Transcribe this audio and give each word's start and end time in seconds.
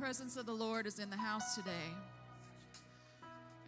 presence 0.00 0.38
of 0.38 0.46
the 0.46 0.52
Lord 0.52 0.86
is 0.86 0.98
in 0.98 1.10
the 1.10 1.16
house 1.16 1.54
today. 1.54 1.92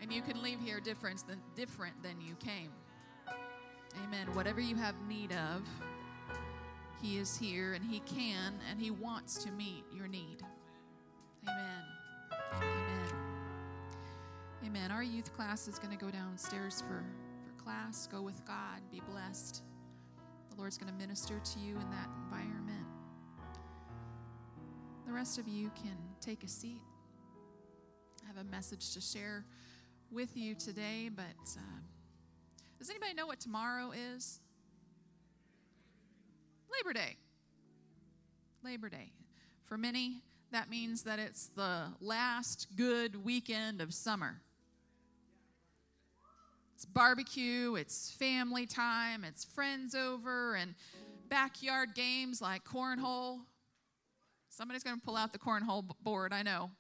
And 0.00 0.10
you 0.10 0.22
can 0.22 0.42
leave 0.42 0.58
here 0.60 0.80
different 0.80 1.26
than, 1.28 1.38
different 1.54 2.02
than 2.02 2.22
you 2.22 2.34
came. 2.36 2.70
Amen. 4.02 4.26
Whatever 4.32 4.58
you 4.58 4.74
have 4.76 4.94
need 5.06 5.30
of, 5.32 5.62
He 7.02 7.18
is 7.18 7.36
here 7.36 7.74
and 7.74 7.84
He 7.84 8.00
can 8.00 8.54
and 8.70 8.80
He 8.80 8.90
wants 8.90 9.44
to 9.44 9.50
meet 9.52 9.84
your 9.94 10.08
need. 10.08 10.38
Amen. 11.46 11.82
Amen. 12.56 13.14
Amen. 14.64 14.90
Our 14.90 15.02
youth 15.02 15.34
class 15.34 15.68
is 15.68 15.78
going 15.78 15.96
to 15.96 16.02
go 16.02 16.10
downstairs 16.10 16.80
for, 16.80 17.04
for 17.44 17.62
class. 17.62 18.08
Go 18.10 18.22
with 18.22 18.42
God. 18.46 18.80
Be 18.90 19.02
blessed. 19.10 19.62
The 20.50 20.56
Lord's 20.56 20.78
going 20.78 20.90
to 20.90 20.98
minister 20.98 21.38
to 21.38 21.58
you 21.60 21.74
in 21.74 21.90
that 21.90 22.08
environment. 22.24 22.86
The 25.06 25.12
rest 25.12 25.38
of 25.38 25.46
you 25.46 25.70
can 25.74 26.11
take 26.22 26.44
a 26.44 26.48
seat. 26.48 26.80
I 28.22 28.28
have 28.28 28.36
a 28.36 28.48
message 28.48 28.94
to 28.94 29.00
share 29.00 29.44
with 30.12 30.36
you 30.36 30.54
today, 30.54 31.10
but 31.12 31.24
uh, 31.56 31.80
does 32.78 32.88
anybody 32.90 33.12
know 33.14 33.26
what 33.26 33.40
tomorrow 33.40 33.90
is? 33.90 34.38
Labor 36.78 36.92
Day. 36.92 37.16
Labor 38.62 38.88
Day. 38.88 39.10
For 39.64 39.76
many, 39.76 40.22
that 40.52 40.70
means 40.70 41.02
that 41.02 41.18
it's 41.18 41.50
the 41.56 41.86
last 42.00 42.68
good 42.76 43.24
weekend 43.24 43.80
of 43.80 43.92
summer. 43.92 44.40
It's 46.76 46.84
barbecue, 46.84 47.74
it's 47.74 48.12
family 48.12 48.66
time, 48.66 49.24
it's 49.24 49.44
friends 49.44 49.96
over, 49.96 50.54
and 50.54 50.76
backyard 51.28 51.96
games 51.96 52.40
like 52.40 52.62
cornhole. 52.62 53.40
Somebody's 54.52 54.82
going 54.82 55.00
to 55.00 55.02
pull 55.02 55.16
out 55.16 55.32
the 55.32 55.38
cornhole 55.38 55.82
board, 56.02 56.34
I 56.34 56.42
know. 56.42 56.70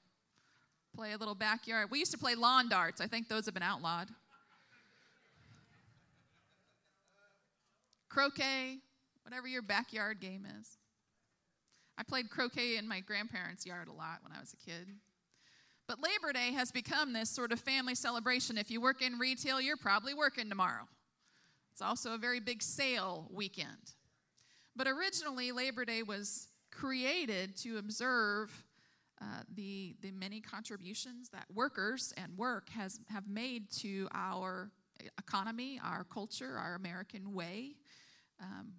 Play 0.94 1.12
a 1.12 1.16
little 1.16 1.34
backyard. 1.34 1.88
We 1.90 2.00
used 2.00 2.12
to 2.12 2.18
play 2.18 2.34
lawn 2.34 2.68
darts. 2.68 3.00
I 3.00 3.06
think 3.06 3.30
those 3.30 3.46
have 3.46 3.54
been 3.54 3.62
outlawed. 3.62 4.08
Croquet, 8.10 8.76
whatever 9.22 9.48
your 9.48 9.62
backyard 9.62 10.20
game 10.20 10.46
is. 10.60 10.76
I 11.96 12.02
played 12.02 12.28
croquet 12.28 12.76
in 12.76 12.86
my 12.86 13.00
grandparents' 13.00 13.64
yard 13.64 13.88
a 13.88 13.92
lot 13.92 14.18
when 14.22 14.36
I 14.36 14.40
was 14.40 14.52
a 14.52 14.70
kid. 14.70 14.88
But 15.88 15.96
Labor 16.02 16.34
Day 16.34 16.52
has 16.52 16.70
become 16.70 17.14
this 17.14 17.30
sort 17.30 17.52
of 17.52 17.60
family 17.60 17.94
celebration. 17.94 18.58
If 18.58 18.70
you 18.70 18.82
work 18.82 19.00
in 19.00 19.18
retail, 19.18 19.62
you're 19.62 19.78
probably 19.78 20.12
working 20.12 20.50
tomorrow. 20.50 20.88
It's 21.72 21.80
also 21.80 22.12
a 22.12 22.18
very 22.18 22.38
big 22.38 22.62
sale 22.62 23.30
weekend. 23.32 23.94
But 24.76 24.88
originally, 24.88 25.52
Labor 25.52 25.86
Day 25.86 26.02
was 26.02 26.48
created 26.72 27.56
to 27.58 27.78
observe 27.78 28.64
uh, 29.20 29.42
the, 29.54 29.94
the 30.00 30.10
many 30.10 30.40
contributions 30.40 31.28
that 31.28 31.44
workers 31.54 32.12
and 32.16 32.36
work 32.36 32.68
has, 32.70 32.98
have 33.08 33.28
made 33.28 33.70
to 33.70 34.08
our 34.12 34.70
economy, 35.18 35.80
our 35.84 36.04
culture, 36.04 36.56
our 36.58 36.74
American 36.74 37.32
way. 37.32 37.76
Um, 38.40 38.72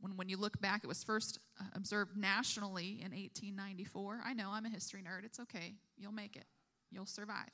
when, 0.00 0.16
when 0.16 0.28
you 0.28 0.36
look 0.36 0.60
back, 0.60 0.82
it 0.84 0.86
was 0.86 1.02
first 1.02 1.38
uh, 1.58 1.64
observed 1.74 2.16
nationally 2.16 3.00
in 3.02 3.12
1894. 3.12 4.20
I 4.24 4.34
know, 4.34 4.50
I'm 4.50 4.66
a 4.66 4.70
history 4.70 5.00
nerd. 5.00 5.24
It's 5.24 5.40
okay. 5.40 5.74
You'll 5.96 6.12
make 6.12 6.36
it, 6.36 6.44
you'll 6.90 7.06
survive. 7.06 7.50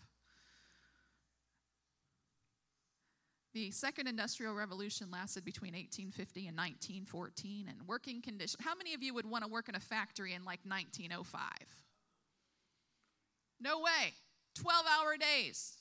The 3.55 3.71
second 3.71 4.07
industrial 4.09 4.55
revolution 4.55 5.11
lasted 5.11 5.45
between 5.45 5.75
1850 5.75 6.49
and 6.49 6.57
1914, 6.57 7.67
and 7.69 7.87
working 7.87 8.23
conditions. 8.23 8.57
How 8.65 8.75
many 8.75 8.95
of 8.95 9.03
you 9.03 9.13
would 9.13 9.29
want 9.29 9.45
to 9.45 9.51
work 9.51 9.69
in 9.69 9.75
a 9.75 9.81
factory 9.81 10.33
in 10.33 10.45
like 10.45 10.61
1905? 10.65 11.43
No 13.61 13.81
way. 13.81 14.15
12 14.55 14.87
hour 14.87 15.17
days, 15.17 15.79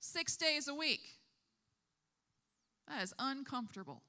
six 0.00 0.36
days 0.36 0.68
a 0.68 0.74
week. 0.74 1.00
That 2.88 3.02
is 3.02 3.14
uncomfortable 3.18 4.02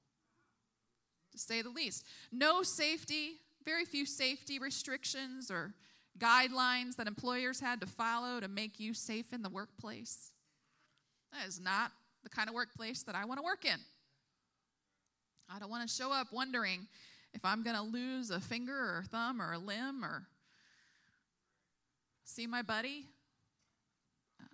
to 1.32 1.38
say 1.38 1.62
the 1.62 1.70
least. 1.70 2.06
No 2.32 2.64
safety, 2.64 3.38
very 3.66 3.86
few 3.86 4.06
safety 4.06 4.60
restrictions 4.60 5.52
or 5.52 5.74
guidelines 6.18 6.96
that 6.96 7.08
employers 7.08 7.60
had 7.60 7.82
to 7.82 7.88
follow 7.88 8.40
to 8.40 8.48
make 8.48 8.80
you 8.80 8.94
safe 8.94 9.34
in 9.34 9.42
the 9.42 9.50
workplace. 9.50 10.32
That 11.34 11.48
is 11.48 11.60
not 11.60 11.92
the 12.30 12.36
kind 12.36 12.50
of 12.50 12.56
workplace 12.56 13.04
that 13.04 13.16
I 13.16 13.26
want 13.26 13.40
to 13.40 13.44
work 13.44 13.66
in. 13.66 13.80
I 15.54 15.60
don't 15.60 15.70
want 15.70 15.88
to 15.88 15.94
show 15.94 16.12
up 16.12 16.28
wondering 16.32 16.88
if 17.34 17.44
I'm 17.44 17.64
going 17.64 17.76
to 17.76 17.82
lose 17.82 18.30
a 18.30 18.40
finger 18.40 18.74
or 18.74 19.04
a 19.06 19.08
thumb 19.08 19.42
or 19.42 19.54
a 19.54 19.58
limb 19.58 20.04
or 20.04 20.28
see 22.24 22.46
my 22.46 22.62
buddy 22.62 23.06
uh, 24.40 24.46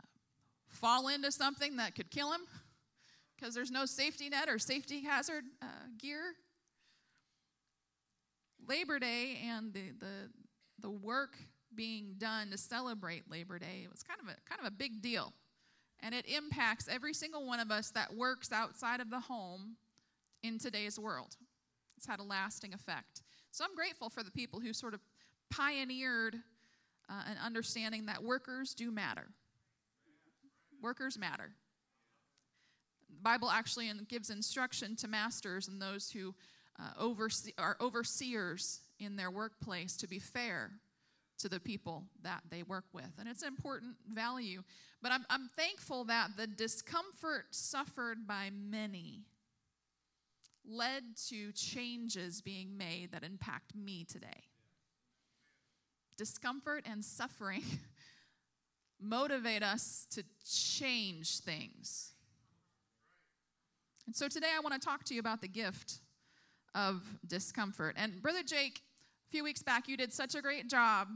fall 0.68 1.10
into 1.10 1.32
something 1.32 1.78
that 1.78 1.96
could 1.96 2.10
kill 2.10 2.32
him 2.32 2.42
because 3.36 3.54
there's 3.54 3.72
no 3.72 3.86
safety 3.86 4.30
net 4.30 4.48
or 4.48 4.58
safety 4.60 5.04
hazard 5.04 5.44
uh, 5.62 5.66
gear. 5.98 6.22
Labor 8.68 9.00
Day 9.00 9.38
and 9.46 9.74
the, 9.74 9.92
the, 10.00 10.30
the 10.80 10.90
work 10.90 11.38
being 11.76 12.16
done 12.18 12.50
to 12.52 12.58
celebrate 12.58 13.30
Labor 13.30 13.60
Day 13.60 13.88
was 13.92 14.02
kind 14.02 14.20
of 14.22 14.28
a 14.28 14.50
kind 14.50 14.60
of 14.62 14.68
a 14.68 14.72
big 14.72 15.02
deal. 15.02 15.34
And 16.02 16.14
it 16.14 16.26
impacts 16.28 16.88
every 16.88 17.14
single 17.14 17.46
one 17.46 17.60
of 17.60 17.72
us 17.72 17.92
that 17.92 18.16
works 18.16 18.52
outside 18.52 19.00
of 19.00 19.10
the 19.10 19.22
home 19.22 19.78
in 20.44 20.60
today's 20.60 21.00
world. 21.00 21.36
It's 21.98 22.06
had 22.06 22.20
a 22.20 22.24
lasting 22.24 22.74
effect. 22.74 23.24
So 23.52 23.64
I'm 23.64 23.76
grateful 23.76 24.10
for 24.10 24.22
the 24.22 24.32
people 24.32 24.60
who 24.60 24.74
sort 24.74 24.94
of 24.94 25.00
pioneered 25.50 26.36
uh, 27.10 27.24
an 27.30 27.38
understanding 27.44 28.08
that 28.08 28.24
workers 28.24 28.74
do 28.74 28.92
matter. 28.92 29.28
Workers 30.82 31.18
matter. 31.18 31.52
The 33.10 33.22
Bible 33.22 33.50
actually 33.50 33.90
gives 34.08 34.30
instruction 34.30 34.96
to 34.98 35.08
masters 35.08 35.68
and 35.68 35.82
those 35.82 36.12
who 36.12 36.36
uh, 36.78 36.90
oversee, 37.00 37.54
are 37.58 37.78
overseers 37.80 38.82
in 39.00 39.16
their 39.16 39.32
workplace 39.32 39.96
to 39.98 40.08
be 40.08 40.20
fair 40.20 40.72
to 41.40 41.50
the 41.50 41.60
people 41.60 42.06
that 42.24 42.42
they 42.50 42.64
work 42.64 42.86
with. 42.94 43.12
And 43.20 43.28
it's 43.28 43.42
an 43.42 43.50
important 43.50 43.96
value. 44.12 44.64
But 45.02 45.12
I'm, 45.12 45.26
I'm 45.30 45.50
thankful 45.56 46.06
that 46.06 46.32
the 46.38 46.48
discomfort 46.48 47.46
suffered 47.52 48.28
by 48.28 48.50
many 48.52 49.24
led 50.68 51.04
to 51.30 51.52
changes 51.52 52.42
being 52.42 52.78
made 52.78 53.12
that 53.12 53.24
impact 53.24 53.76
me 53.76 54.04
today. 54.04 54.44
Discomfort 56.18 56.86
and 56.90 57.04
suffering 57.04 57.64
motivate 59.02 59.62
us 59.62 60.08
to 60.12 60.24
change 60.50 61.40
things. 61.40 62.14
And 64.06 64.16
so 64.16 64.28
today 64.28 64.50
I 64.56 64.60
want 64.62 64.80
to 64.80 64.80
talk 64.80 65.04
to 65.06 65.14
you 65.14 65.20
about 65.20 65.42
the 65.42 65.48
gift 65.48 66.00
of 66.74 67.04
discomfort. 67.28 67.96
And 67.98 68.22
Brother 68.22 68.44
Jake, 68.44 68.82
a 69.28 69.32
few 69.32 69.44
weeks 69.44 69.64
back, 69.64 69.88
you 69.88 69.98
did 69.98 70.14
such 70.14 70.36
a 70.36 70.42
great 70.42 70.70
job 70.70 71.08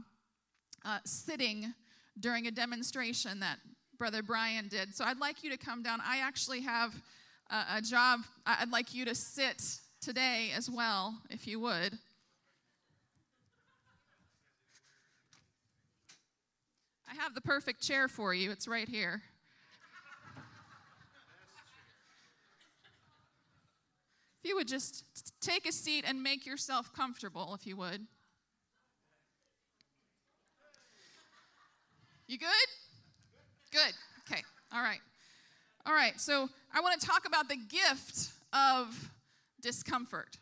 uh, 0.84 0.98
sitting 1.04 1.74
during 2.18 2.46
a 2.46 2.50
demonstration 2.50 3.40
that 3.40 3.58
Brother 3.98 4.22
Brian 4.22 4.68
did. 4.68 4.94
So 4.94 5.04
I'd 5.04 5.20
like 5.20 5.44
you 5.44 5.50
to 5.50 5.56
come 5.56 5.82
down. 5.82 6.00
I 6.04 6.18
actually 6.18 6.60
have 6.62 6.94
a, 7.50 7.76
a 7.76 7.82
job, 7.82 8.20
I'd 8.46 8.70
like 8.70 8.94
you 8.94 9.04
to 9.04 9.14
sit 9.14 9.62
today 10.00 10.50
as 10.56 10.70
well, 10.70 11.20
if 11.28 11.46
you 11.46 11.60
would. 11.60 11.98
I 17.10 17.14
have 17.22 17.34
the 17.34 17.40
perfect 17.40 17.82
chair 17.82 18.08
for 18.08 18.32
you, 18.32 18.50
it's 18.50 18.68
right 18.68 18.88
here. 18.88 19.22
If 24.42 24.48
you 24.48 24.56
would 24.56 24.68
just 24.68 25.04
take 25.42 25.68
a 25.68 25.72
seat 25.72 26.04
and 26.06 26.22
make 26.22 26.46
yourself 26.46 26.94
comfortable, 26.94 27.52
if 27.54 27.66
you 27.66 27.76
would. 27.76 28.06
You 32.30 32.38
good? 32.38 32.48
Good. 33.72 33.92
Okay. 34.20 34.40
All 34.72 34.80
right. 34.80 35.00
All 35.84 35.92
right. 35.92 36.20
So 36.20 36.48
I 36.72 36.80
want 36.80 37.00
to 37.00 37.04
talk 37.04 37.26
about 37.26 37.48
the 37.48 37.56
gift 37.56 38.28
of 38.52 39.10
discomfort. 39.60 40.36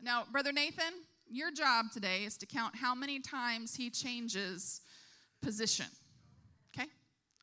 Now, 0.00 0.24
Brother 0.32 0.50
Nathan, 0.50 0.94
your 1.30 1.50
job 1.52 1.92
today 1.92 2.24
is 2.24 2.38
to 2.38 2.46
count 2.46 2.74
how 2.74 2.94
many 2.94 3.20
times 3.20 3.74
he 3.74 3.90
changes 3.90 4.80
position. 5.42 5.84
Okay? 6.74 6.88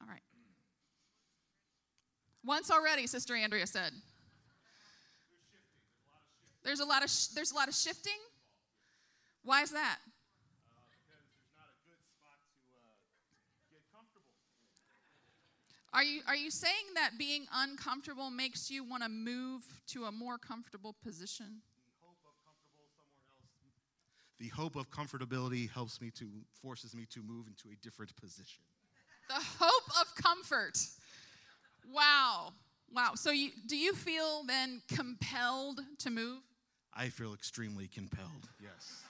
All 0.01 0.07
right. 0.07 0.23
Once 2.43 2.71
already, 2.71 3.05
Sister 3.05 3.35
Andrea 3.35 3.67
said. 3.67 3.91
There's 6.63 6.79
a 6.79 6.85
lot 6.85 7.03
of 7.03 7.11
sh- 7.11 7.27
there's 7.27 7.51
a 7.51 7.55
lot 7.55 7.67
of 7.67 7.75
shifting. 7.75 8.17
Why 9.43 9.61
is 9.61 9.69
that? 9.69 9.99
Are 15.97 16.03
you, 16.03 16.21
are 16.27 16.35
you 16.35 16.51
saying 16.51 16.93
that 16.93 17.17
being 17.17 17.47
uncomfortable 17.51 18.29
makes 18.29 18.69
you 18.69 18.83
want 18.83 19.01
to 19.01 19.09
move 19.09 19.63
to 19.87 20.03
a 20.03 20.11
more 20.11 20.37
comfortable 20.37 20.93
position? 21.03 21.63
The 24.39 24.49
hope 24.49 24.75
of 24.75 24.91
comfortability 24.91 25.67
helps 25.71 25.99
me 25.99 26.11
to, 26.19 26.29
forces 26.61 26.93
me 26.93 27.07
to 27.09 27.23
move 27.23 27.47
into 27.47 27.69
a 27.69 27.75
different 27.83 28.15
position. 28.15 28.61
The 29.27 29.41
hope 29.59 29.89
of 29.99 30.23
comfort. 30.23 30.77
Wow. 31.91 32.53
Wow. 32.93 33.13
So, 33.15 33.31
you, 33.31 33.49
do 33.65 33.75
you 33.75 33.93
feel 33.93 34.43
then 34.43 34.83
compelled 34.87 35.81
to 35.97 36.11
move? 36.11 36.41
I 36.93 37.09
feel 37.09 37.33
extremely 37.33 37.87
compelled, 37.87 38.47
yes. 38.61 39.01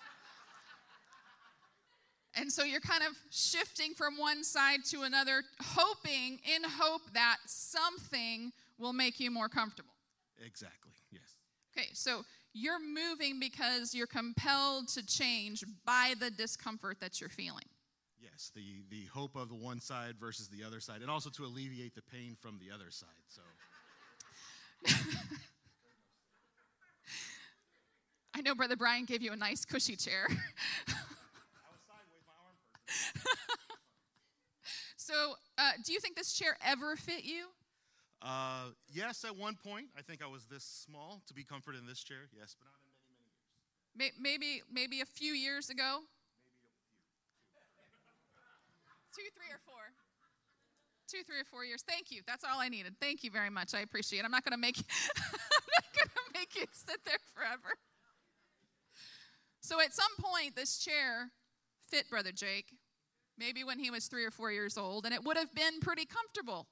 And 2.40 2.52
so 2.52 2.64
you're 2.64 2.80
kind 2.80 3.04
of 3.04 3.18
shifting 3.32 3.94
from 3.94 4.18
one 4.18 4.44
side 4.44 4.86
to 4.92 5.02
another, 5.04 5.44
hoping, 5.62 6.40
in 6.56 6.64
hope 6.64 7.02
that 7.14 7.38
something 7.46 8.52
will 8.78 8.94
make 8.94 9.20
you 9.20 9.32
more 9.32 9.50
comfortable. 9.50 9.94
Exactly, 10.46 10.94
yes. 11.12 11.38
Okay, 11.76 11.90
so 11.94 12.24
you're 12.54 12.80
moving 12.80 13.40
because 13.40 13.96
you're 13.96 14.08
compelled 14.08 14.88
to 14.90 15.06
change 15.06 15.64
by 15.86 16.14
the 16.20 16.30
discomfort 16.30 17.00
that 17.00 17.20
you're 17.20 17.30
feeling. 17.30 17.66
Yes, 18.20 18.52
the, 18.56 18.84
the 18.90 19.06
hope 19.14 19.36
of 19.36 19.50
the 19.50 19.56
one 19.56 19.80
side 19.80 20.16
versus 20.20 20.48
the 20.48 20.64
other 20.64 20.80
side, 20.80 21.02
and 21.02 21.10
also 21.10 21.30
to 21.32 21.44
alleviate 21.44 21.96
the 21.96 22.04
pain 22.04 22.36
from 22.40 22.60
the 22.60 22.74
other 22.74 22.92
side. 22.92 23.10
So. 23.28 23.42
I 28.36 28.42
know 28.42 28.54
Brother 28.54 28.76
Brian 28.76 29.06
gave 29.06 29.24
you 29.24 29.32
a 29.34 29.36
nice 29.36 29.66
cushy 29.66 29.96
chair. 29.96 30.28
so, 34.98 35.36
uh, 35.58 35.72
do 35.86 35.94
you 35.94 36.00
think 36.00 36.16
this 36.16 36.34
chair 36.34 36.58
ever 36.66 36.96
fit 36.96 37.24
you? 37.24 37.46
Uh, 38.22 38.72
yes, 38.92 39.24
at 39.24 39.38
one 39.38 39.56
point, 39.56 39.88
I 39.98 40.02
think 40.02 40.22
I 40.24 40.28
was 40.28 40.46
this 40.46 40.64
small 40.64 41.22
to 41.28 41.34
be 41.34 41.44
comforted 41.44 41.82
in 41.82 41.88
this 41.88 42.04
chair. 42.04 42.28
Yes, 42.34 42.56
but 42.58 42.66
not 42.66 42.74
in 42.82 42.88
many, 42.90 43.06
many 43.14 43.22
years. 43.22 43.38
Maybe, 44.20 44.64
maybe 44.72 45.02
a 45.02 45.06
few 45.06 45.34
years 45.34 45.70
ago. 45.70 46.00
Two, 49.16 49.30
three, 49.34 49.52
or 49.54 49.60
four. 49.66 49.94
Two, 51.08 51.24
three, 51.26 51.40
or 51.40 51.46
four 51.46 51.64
years. 51.64 51.84
Thank 51.88 52.12
you. 52.12 52.22
That's 52.28 52.44
all 52.44 52.60
I 52.60 52.68
needed. 52.70 52.96
Thank 53.00 53.24
you 53.24 53.32
very 53.32 53.50
much. 53.50 53.74
I 53.74 53.80
appreciate 53.80 54.20
it. 54.20 54.26
I'm 54.26 54.32
not 54.32 54.44
going 54.44 54.52
to 54.52 54.58
make. 54.58 54.78
I'm 54.78 54.84
not 55.34 55.96
going 55.96 56.10
to 56.10 56.40
make 56.40 56.56
you 56.56 56.66
sit 56.72 57.04
there 57.06 57.18
forever. 57.34 57.78
So 59.62 59.80
at 59.82 59.94
some 59.94 60.12
point, 60.20 60.56
this 60.56 60.78
chair 60.80 61.32
fit 61.90 62.10
Brother 62.10 62.32
Jake, 62.32 62.74
maybe 63.38 63.64
when 63.64 63.80
he 63.80 63.92
was 63.92 64.08
three 64.08 64.26
or 64.26 64.32
four 64.32 64.52
years 64.52 64.78
old, 64.78 65.06
and 65.06 65.14
it 65.14 65.24
would 65.24 65.38
have 65.38 65.54
been 65.54 65.80
pretty 65.82 66.06
comfortable 66.06 66.68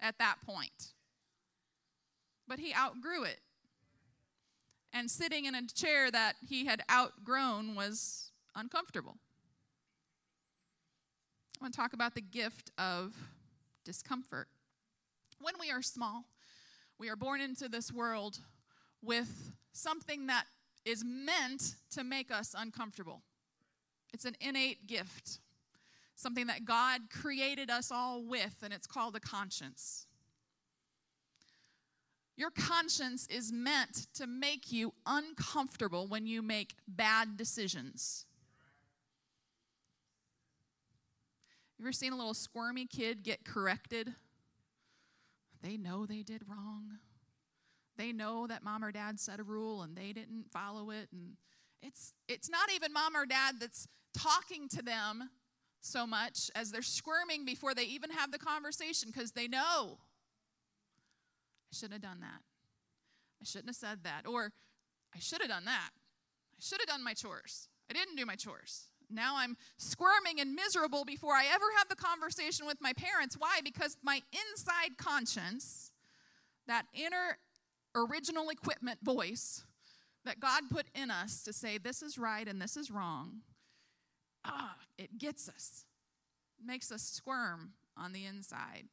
at 0.00 0.18
that 0.18 0.36
point. 0.44 0.92
But 2.48 2.58
he 2.58 2.74
outgrew 2.74 3.24
it. 3.24 3.40
And 4.92 5.10
sitting 5.10 5.44
in 5.44 5.54
a 5.54 5.66
chair 5.66 6.10
that 6.10 6.34
he 6.48 6.66
had 6.66 6.82
outgrown 6.90 7.76
was 7.76 8.32
uncomfortable. 8.56 9.16
I 11.60 11.64
want 11.64 11.74
to 11.74 11.80
talk 11.80 11.92
about 11.92 12.14
the 12.14 12.22
gift 12.22 12.70
of 12.78 13.14
discomfort. 13.84 14.48
When 15.40 15.54
we 15.60 15.70
are 15.70 15.82
small, 15.82 16.24
we 16.98 17.08
are 17.08 17.16
born 17.16 17.40
into 17.40 17.68
this 17.68 17.92
world 17.92 18.38
with 19.02 19.52
something 19.72 20.26
that 20.26 20.44
is 20.84 21.04
meant 21.04 21.76
to 21.90 22.02
make 22.02 22.30
us 22.30 22.54
uncomfortable. 22.56 23.22
It's 24.12 24.24
an 24.24 24.36
innate 24.40 24.86
gift, 24.86 25.38
something 26.20 26.46
that 26.48 26.64
God 26.64 27.02
created 27.10 27.70
us 27.70 27.90
all 27.90 28.22
with, 28.22 28.56
and 28.62 28.72
it's 28.72 28.86
called 28.86 29.16
a 29.16 29.20
conscience. 29.20 30.06
Your 32.36 32.50
conscience 32.50 33.26
is 33.28 33.52
meant 33.52 34.06
to 34.14 34.26
make 34.26 34.72
you 34.72 34.94
uncomfortable 35.04 36.06
when 36.06 36.26
you 36.26 36.40
make 36.40 36.74
bad 36.88 37.36
decisions. 37.36 38.24
You 41.78 41.84
ever 41.84 41.92
seen 41.92 42.12
a 42.12 42.16
little 42.16 42.34
squirmy 42.34 42.86
kid 42.86 43.22
get 43.22 43.44
corrected? 43.44 44.14
They 45.62 45.76
know 45.76 46.06
they 46.06 46.22
did 46.22 46.42
wrong. 46.48 46.98
They 47.96 48.12
know 48.12 48.46
that 48.46 48.64
mom 48.64 48.84
or 48.84 48.92
dad 48.92 49.20
set 49.20 49.40
a 49.40 49.42
rule 49.42 49.82
and 49.82 49.96
they 49.96 50.12
didn't 50.12 50.50
follow 50.50 50.90
it. 50.90 51.08
And 51.12 51.36
it's, 51.82 52.14
it's 52.28 52.48
not 52.48 52.72
even 52.74 52.92
mom 52.92 53.14
or 53.14 53.26
dad 53.26 53.56
that's 53.60 53.86
talking 54.14 54.68
to 54.70 54.82
them 54.82 55.28
so 55.80 56.06
much 56.06 56.50
as 56.54 56.70
they're 56.70 56.82
squirming 56.82 57.44
before 57.44 57.74
they 57.74 57.84
even 57.84 58.10
have 58.10 58.32
the 58.32 58.38
conversation 58.38 59.10
because 59.12 59.32
they 59.32 59.48
know 59.48 59.98
I 61.72 61.76
shouldn't 61.76 62.02
have 62.02 62.02
done 62.02 62.20
that. 62.20 62.40
I 63.40 63.44
shouldn't 63.44 63.68
have 63.68 63.76
said 63.76 64.00
that. 64.04 64.26
Or 64.26 64.52
I 65.14 65.18
should 65.18 65.40
have 65.40 65.50
done 65.50 65.64
that. 65.64 65.90
I 65.92 66.60
should 66.60 66.80
have 66.80 66.88
done 66.88 67.04
my 67.04 67.14
chores. 67.14 67.68
I 67.88 67.94
didn't 67.94 68.16
do 68.16 68.26
my 68.26 68.36
chores. 68.36 68.86
Now 69.08 69.36
I'm 69.36 69.56
squirming 69.76 70.40
and 70.40 70.54
miserable 70.54 71.04
before 71.04 71.34
I 71.34 71.44
ever 71.52 71.64
have 71.78 71.88
the 71.88 71.96
conversation 71.96 72.66
with 72.66 72.78
my 72.80 72.92
parents. 72.92 73.36
Why? 73.38 73.60
Because 73.64 73.96
my 74.02 74.20
inside 74.32 74.96
conscience, 74.98 75.90
that 76.66 76.86
inner 76.94 77.38
original 77.94 78.50
equipment 78.50 79.00
voice 79.02 79.64
that 80.24 80.38
God 80.38 80.64
put 80.70 80.86
in 80.94 81.10
us 81.10 81.42
to 81.42 81.52
say 81.52 81.78
this 81.78 82.02
is 82.02 82.18
right 82.18 82.46
and 82.46 82.60
this 82.60 82.76
is 82.76 82.90
wrong, 82.90 83.40
ah, 84.44 84.76
it 84.98 85.18
gets 85.18 85.48
us, 85.48 85.84
makes 86.64 86.90
us 86.92 87.02
squirm 87.02 87.72
on 87.96 88.12
the 88.12 88.26
inside. 88.26 88.84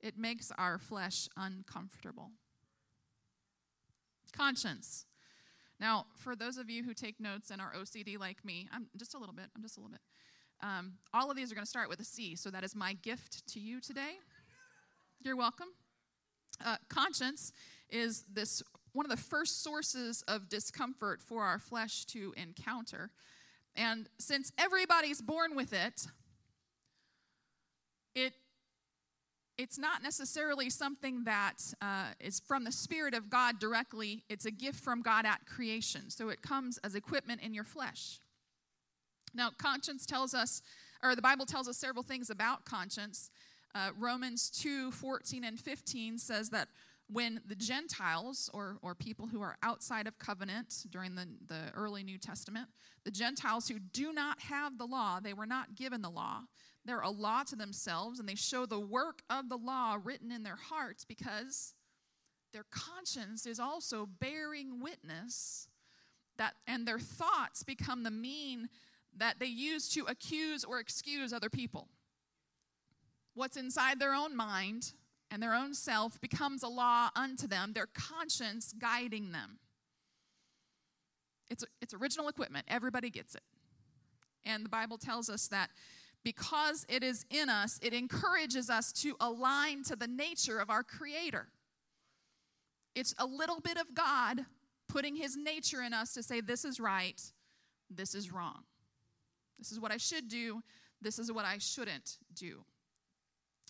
It 0.00 0.18
makes 0.18 0.52
our 0.58 0.78
flesh 0.78 1.28
uncomfortable. 1.36 2.30
Conscience. 4.36 5.06
Now, 5.80 6.06
for 6.16 6.36
those 6.36 6.56
of 6.56 6.70
you 6.70 6.84
who 6.84 6.94
take 6.94 7.20
notes 7.20 7.50
and 7.50 7.60
are 7.60 7.72
OCD 7.72 8.18
like 8.18 8.44
me, 8.44 8.68
I'm 8.72 8.86
just 8.96 9.14
a 9.14 9.18
little 9.18 9.34
bit, 9.34 9.46
I'm 9.56 9.62
just 9.62 9.76
a 9.76 9.80
little 9.80 9.92
bit. 9.92 10.00
Um, 10.62 10.94
all 11.12 11.30
of 11.30 11.36
these 11.36 11.50
are 11.50 11.54
going 11.54 11.64
to 11.64 11.70
start 11.70 11.88
with 11.88 12.00
a 12.00 12.04
C, 12.04 12.36
so 12.36 12.50
that 12.50 12.64
is 12.64 12.74
my 12.74 12.94
gift 12.94 13.46
to 13.48 13.60
you 13.60 13.80
today. 13.80 14.14
You're 15.20 15.36
welcome. 15.36 15.68
Uh, 16.64 16.76
conscience 16.88 17.52
is 17.90 18.24
this 18.32 18.62
one 18.92 19.04
of 19.04 19.10
the 19.10 19.22
first 19.22 19.62
sources 19.62 20.22
of 20.28 20.48
discomfort 20.48 21.20
for 21.20 21.42
our 21.42 21.58
flesh 21.58 22.04
to 22.06 22.32
encounter. 22.36 23.10
And 23.76 24.08
since 24.18 24.52
everybody's 24.58 25.20
born 25.20 25.56
with 25.56 25.72
it, 25.72 26.06
it 28.14 28.34
it's 29.56 29.78
not 29.78 30.02
necessarily 30.02 30.68
something 30.68 31.24
that 31.24 31.62
uh, 31.80 32.06
is 32.18 32.40
from 32.40 32.64
the 32.64 32.72
Spirit 32.72 33.14
of 33.14 33.30
God 33.30 33.60
directly. 33.60 34.24
It's 34.28 34.46
a 34.46 34.50
gift 34.50 34.80
from 34.80 35.00
God 35.00 35.24
at 35.24 35.46
creation. 35.46 36.10
So 36.10 36.28
it 36.28 36.42
comes 36.42 36.78
as 36.78 36.96
equipment 36.96 37.40
in 37.40 37.54
your 37.54 37.62
flesh. 37.62 38.18
Now, 39.32 39.50
conscience 39.56 40.06
tells 40.06 40.34
us, 40.34 40.60
or 41.02 41.14
the 41.14 41.22
Bible 41.22 41.46
tells 41.46 41.68
us 41.68 41.76
several 41.76 42.02
things 42.02 42.30
about 42.30 42.64
conscience. 42.64 43.30
Uh, 43.74 43.90
Romans 43.98 44.50
2 44.50 44.90
14 44.92 45.44
and 45.44 45.58
15 45.58 46.18
says 46.18 46.50
that 46.50 46.68
when 47.08 47.40
the 47.46 47.54
Gentiles, 47.54 48.48
or, 48.54 48.78
or 48.82 48.94
people 48.94 49.26
who 49.26 49.42
are 49.42 49.56
outside 49.62 50.06
of 50.06 50.18
covenant 50.18 50.86
during 50.90 51.14
the, 51.14 51.26
the 51.46 51.70
early 51.74 52.02
New 52.02 52.18
Testament, 52.18 52.68
the 53.04 53.10
Gentiles 53.10 53.68
who 53.68 53.78
do 53.78 54.12
not 54.12 54.40
have 54.40 54.78
the 54.78 54.86
law, 54.86 55.20
they 55.20 55.34
were 55.34 55.46
not 55.46 55.74
given 55.74 56.02
the 56.02 56.10
law, 56.10 56.40
they're 56.84 57.00
a 57.00 57.10
law 57.10 57.42
to 57.44 57.56
themselves, 57.56 58.18
and 58.18 58.28
they 58.28 58.34
show 58.34 58.66
the 58.66 58.80
work 58.80 59.22
of 59.28 59.48
the 59.48 59.56
law 59.56 59.98
written 60.02 60.32
in 60.32 60.42
their 60.42 60.56
hearts 60.56 61.04
because 61.04 61.74
their 62.52 62.64
conscience 62.70 63.46
is 63.46 63.58
also 63.58 64.06
bearing 64.06 64.80
witness 64.80 65.68
that, 66.38 66.54
and 66.66 66.86
their 66.86 66.98
thoughts 66.98 67.62
become 67.62 68.02
the 68.02 68.10
mean 68.10 68.68
that 69.16 69.38
they 69.38 69.46
use 69.46 69.88
to 69.90 70.04
accuse 70.06 70.64
or 70.64 70.80
excuse 70.80 71.32
other 71.32 71.50
people. 71.50 71.88
What's 73.34 73.56
inside 73.56 73.98
their 73.98 74.14
own 74.14 74.36
mind 74.36 74.92
and 75.30 75.42
their 75.42 75.54
own 75.54 75.74
self 75.74 76.20
becomes 76.20 76.62
a 76.62 76.68
law 76.68 77.08
unto 77.16 77.46
them, 77.46 77.72
their 77.72 77.88
conscience 77.92 78.74
guiding 78.78 79.32
them. 79.32 79.58
It's, 81.50 81.64
it's 81.80 81.94
original 81.94 82.28
equipment, 82.28 82.66
everybody 82.68 83.10
gets 83.10 83.34
it. 83.34 83.42
And 84.44 84.64
the 84.64 84.68
Bible 84.68 84.98
tells 84.98 85.28
us 85.28 85.48
that 85.48 85.70
because 86.22 86.86
it 86.88 87.02
is 87.02 87.24
in 87.30 87.48
us, 87.48 87.78
it 87.82 87.92
encourages 87.92 88.70
us 88.70 88.92
to 88.92 89.14
align 89.20 89.82
to 89.84 89.96
the 89.96 90.06
nature 90.06 90.58
of 90.58 90.70
our 90.70 90.82
Creator. 90.82 91.48
It's 92.94 93.14
a 93.18 93.26
little 93.26 93.60
bit 93.60 93.76
of 93.76 93.94
God 93.94 94.46
putting 94.88 95.16
His 95.16 95.36
nature 95.36 95.82
in 95.82 95.92
us 95.92 96.14
to 96.14 96.22
say, 96.22 96.40
this 96.40 96.64
is 96.64 96.80
right, 96.80 97.20
this 97.90 98.14
is 98.14 98.32
wrong. 98.32 98.64
This 99.58 99.70
is 99.70 99.80
what 99.80 99.92
I 99.92 99.98
should 99.98 100.28
do, 100.28 100.62
this 101.00 101.18
is 101.18 101.30
what 101.30 101.44
I 101.44 101.58
shouldn't 101.58 102.18
do. 102.34 102.64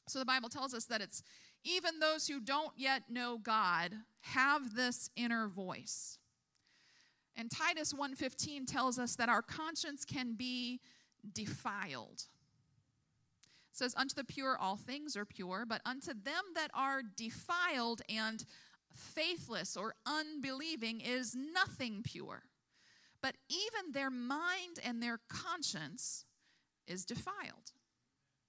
So 0.06 0.18
the 0.18 0.24
Bible 0.24 0.48
tells 0.48 0.74
us 0.74 0.84
that 0.86 1.00
it's 1.00 1.22
even 1.64 1.98
those 1.98 2.28
who 2.28 2.40
don't 2.40 2.72
yet 2.76 3.10
know 3.10 3.38
God 3.38 3.92
have 4.20 4.74
this 4.74 5.10
inner 5.16 5.48
voice. 5.48 6.18
And 7.36 7.50
Titus 7.50 7.92
1:15 7.92 8.66
tells 8.66 8.98
us 8.98 9.16
that 9.16 9.28
our 9.28 9.42
conscience 9.42 10.04
can 10.04 10.34
be 10.34 10.80
defiled. 11.32 12.28
It 13.70 13.76
says 13.76 13.94
unto 13.96 14.14
the 14.14 14.24
pure 14.24 14.56
all 14.56 14.76
things 14.76 15.16
are 15.16 15.24
pure, 15.24 15.64
but 15.66 15.80
unto 15.84 16.14
them 16.14 16.44
that 16.54 16.70
are 16.74 17.02
defiled 17.02 18.02
and 18.08 18.44
faithless 18.92 19.76
or 19.76 19.96
unbelieving 20.06 21.00
is 21.00 21.34
nothing 21.34 22.02
pure. 22.04 22.44
but 23.24 23.36
even 23.48 23.92
their 23.92 24.10
mind 24.10 24.78
and 24.84 25.02
their 25.02 25.18
conscience 25.30 26.26
is 26.86 27.06
defiled. 27.06 27.72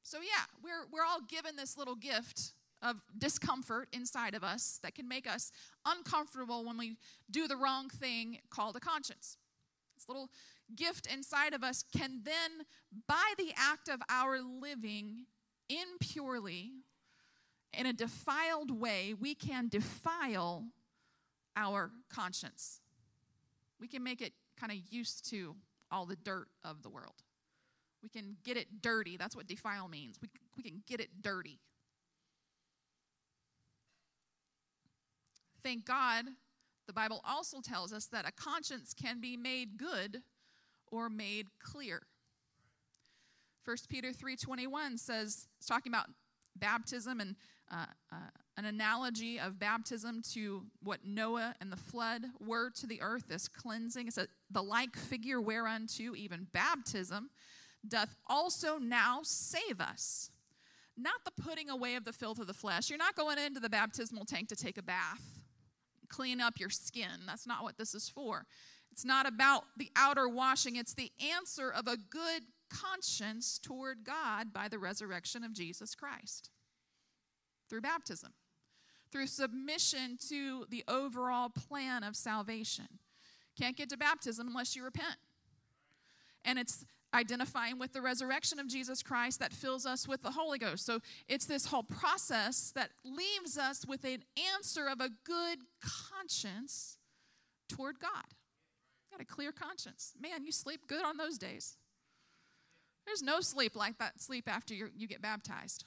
So, 0.06 0.20
yeah, 0.20 0.44
we're, 0.64 0.86
we're 0.94 1.04
all 1.04 1.22
given 1.28 1.56
this 1.56 1.80
little 1.80 1.96
gift 1.96 2.52
of 2.84 2.98
discomfort 3.18 3.90
inside 3.92 4.36
of 4.36 4.44
us 4.44 4.80
that 4.84 4.94
can 4.94 5.08
make 5.08 5.28
us 5.28 5.52
uncomfortable 5.84 6.64
when 6.64 6.78
we 6.78 6.98
do 7.32 7.48
the 7.48 7.58
wrong 7.58 7.90
thing 7.90 8.38
called 8.52 8.76
a 8.76 8.80
conscience. 8.80 9.38
This 9.96 10.08
little 10.08 10.30
gift 10.76 11.08
inside 11.12 11.56
of 11.56 11.64
us 11.64 11.84
can 11.98 12.22
then, 12.24 12.68
by 13.08 13.34
the 13.40 13.52
act 13.58 13.90
of 13.90 14.00
our 14.08 14.42
living 14.42 15.26
impurely, 15.70 16.74
in 17.74 17.88
a 17.88 17.94
defiled 17.94 18.80
way, 18.80 19.16
we 19.20 19.34
can 19.34 19.70
defile 19.70 20.66
our 21.56 21.90
conscience. 22.14 22.80
We 23.82 23.88
can 23.88 24.04
make 24.04 24.22
it 24.22 24.34
kind 24.56 24.72
of 24.72 24.78
used 24.92 25.28
to 25.32 25.56
all 25.92 26.06
the 26.06 26.16
dirt 26.16 26.48
of 26.64 26.84
the 26.84 26.90
world. 26.90 27.25
We 28.06 28.10
can 28.10 28.38
get 28.44 28.56
it 28.56 28.84
dirty. 28.84 29.18
That's 29.18 29.36
what 29.36 29.48
defile 29.48 29.88
means. 29.88 30.18
We, 30.22 30.30
we 30.56 30.62
can 30.62 30.84
get 30.86 31.00
it 31.00 31.24
dirty. 31.24 31.58
Thank 35.64 35.86
God, 35.86 36.26
the 36.86 36.94
Bible 36.94 37.20
also 37.28 37.62
tells 37.62 37.92
us 37.92 38.06
that 38.12 38.28
a 38.28 38.32
conscience 38.32 38.94
can 38.94 39.20
be 39.20 39.36
made 39.36 39.80
good 39.80 40.22
or 40.92 41.10
made 41.10 41.48
clear. 41.60 42.04
1 43.64 43.76
Peter 43.90 44.12
3:21 44.12 45.00
says 45.00 45.48
it's 45.58 45.66
talking 45.66 45.92
about 45.92 46.06
baptism 46.56 47.20
and 47.20 47.36
uh, 47.72 47.88
uh, 48.12 48.18
an 48.58 48.66
analogy 48.66 49.40
of 49.40 49.58
baptism 49.58 50.22
to 50.34 50.68
what 50.84 51.04
Noah 51.04 51.56
and 51.60 51.72
the 51.72 51.78
flood 51.78 52.26
were 52.40 52.70
to 52.70 52.86
the 52.86 53.02
earth, 53.02 53.24
this 53.28 53.48
cleansing. 53.48 54.08
It's 54.08 54.20
a, 54.20 54.28
the 54.52 54.62
like 54.62 54.96
figure 54.96 55.42
whereunto 55.42 56.14
even 56.16 56.46
baptism 56.54 57.32
doth 57.90 58.16
also 58.28 58.78
now 58.78 59.20
save 59.24 59.80
us. 59.80 60.32
Not 60.98 61.26
the 61.26 61.44
putting 61.44 61.70
away 61.70 61.96
of 61.96 62.06
the 62.06 62.14
filth 62.14 62.40
of 62.40 62.48
the 62.48 62.54
flesh. 62.54 62.90
You're 62.90 62.98
not 62.98 63.16
going 63.16 63.38
into 63.38 63.60
the 63.60 63.70
baptismal 63.70 64.26
tank 64.26 64.48
to 64.50 64.56
take 64.56 64.78
a 64.78 64.84
bath, 64.84 65.44
clean 66.08 66.40
up 66.40 66.60
your 66.60 66.70
skin. 66.70 67.26
That's 67.28 67.46
not 67.46 67.64
what 67.64 67.78
this 67.78 67.94
is 67.94 68.08
for. 68.08 68.46
It's 68.92 69.04
not 69.04 69.28
about 69.28 69.64
the 69.78 69.92
outer 69.98 70.30
washing, 70.30 70.78
it's 70.78 70.94
the 70.94 71.12
answer 71.36 71.70
of 71.70 71.88
a 71.88 71.98
good 71.98 72.44
conscience 72.70 73.60
toward 73.60 74.06
God 74.06 74.54
by 74.54 74.70
the 74.70 74.80
resurrection 74.80 75.44
of 75.44 75.54
Jesus 75.54 75.96
Christ 75.96 76.50
through 77.70 77.82
baptism, 77.82 78.34
through 79.12 79.28
submission 79.28 80.18
to 80.30 80.66
the 80.70 80.84
overall 80.88 81.50
plan 81.50 82.04
of 82.04 82.16
salvation. 82.16 82.88
Can't 83.60 83.76
get 83.76 83.90
to 83.90 83.98
baptism 83.98 84.48
unless 84.48 84.76
you 84.76 84.84
repent. 84.84 85.18
And 86.44 86.60
it's 86.60 86.86
identifying 87.16 87.80
with 87.80 87.94
the 87.94 88.02
resurrection 88.02 88.60
of 88.60 88.68
Jesus 88.68 89.02
Christ 89.02 89.40
that 89.40 89.54
fills 89.54 89.86
us 89.86 90.08
with 90.08 90.22
the 90.22 90.32
Holy 90.32 90.60
Ghost. 90.60 90.86
So 90.86 91.00
it's 91.28 91.46
this 91.46 91.66
whole 91.66 91.84
process 91.84 92.72
that 92.76 92.92
leaves 93.04 93.58
us 93.58 93.86
with 93.86 94.04
an 94.04 94.24
answer 94.56 94.88
of 94.88 95.00
a 95.00 95.10
good 95.24 95.60
conscience 96.12 96.98
toward 97.70 98.00
God. 98.00 98.26
Got 99.12 99.22
a 99.22 99.26
clear 99.26 99.52
conscience. 99.52 100.14
Man, 100.20 100.44
you 100.44 100.52
sleep 100.52 100.82
good 100.88 101.04
on 101.04 101.18
those 101.18 101.38
days. 101.38 101.78
There's 103.06 103.24
no 103.24 103.40
sleep 103.40 103.76
like 103.76 103.98
that 104.00 104.20
sleep 104.22 104.48
after 104.48 104.74
you 104.74 105.08
get 105.08 105.22
baptized. 105.22 105.86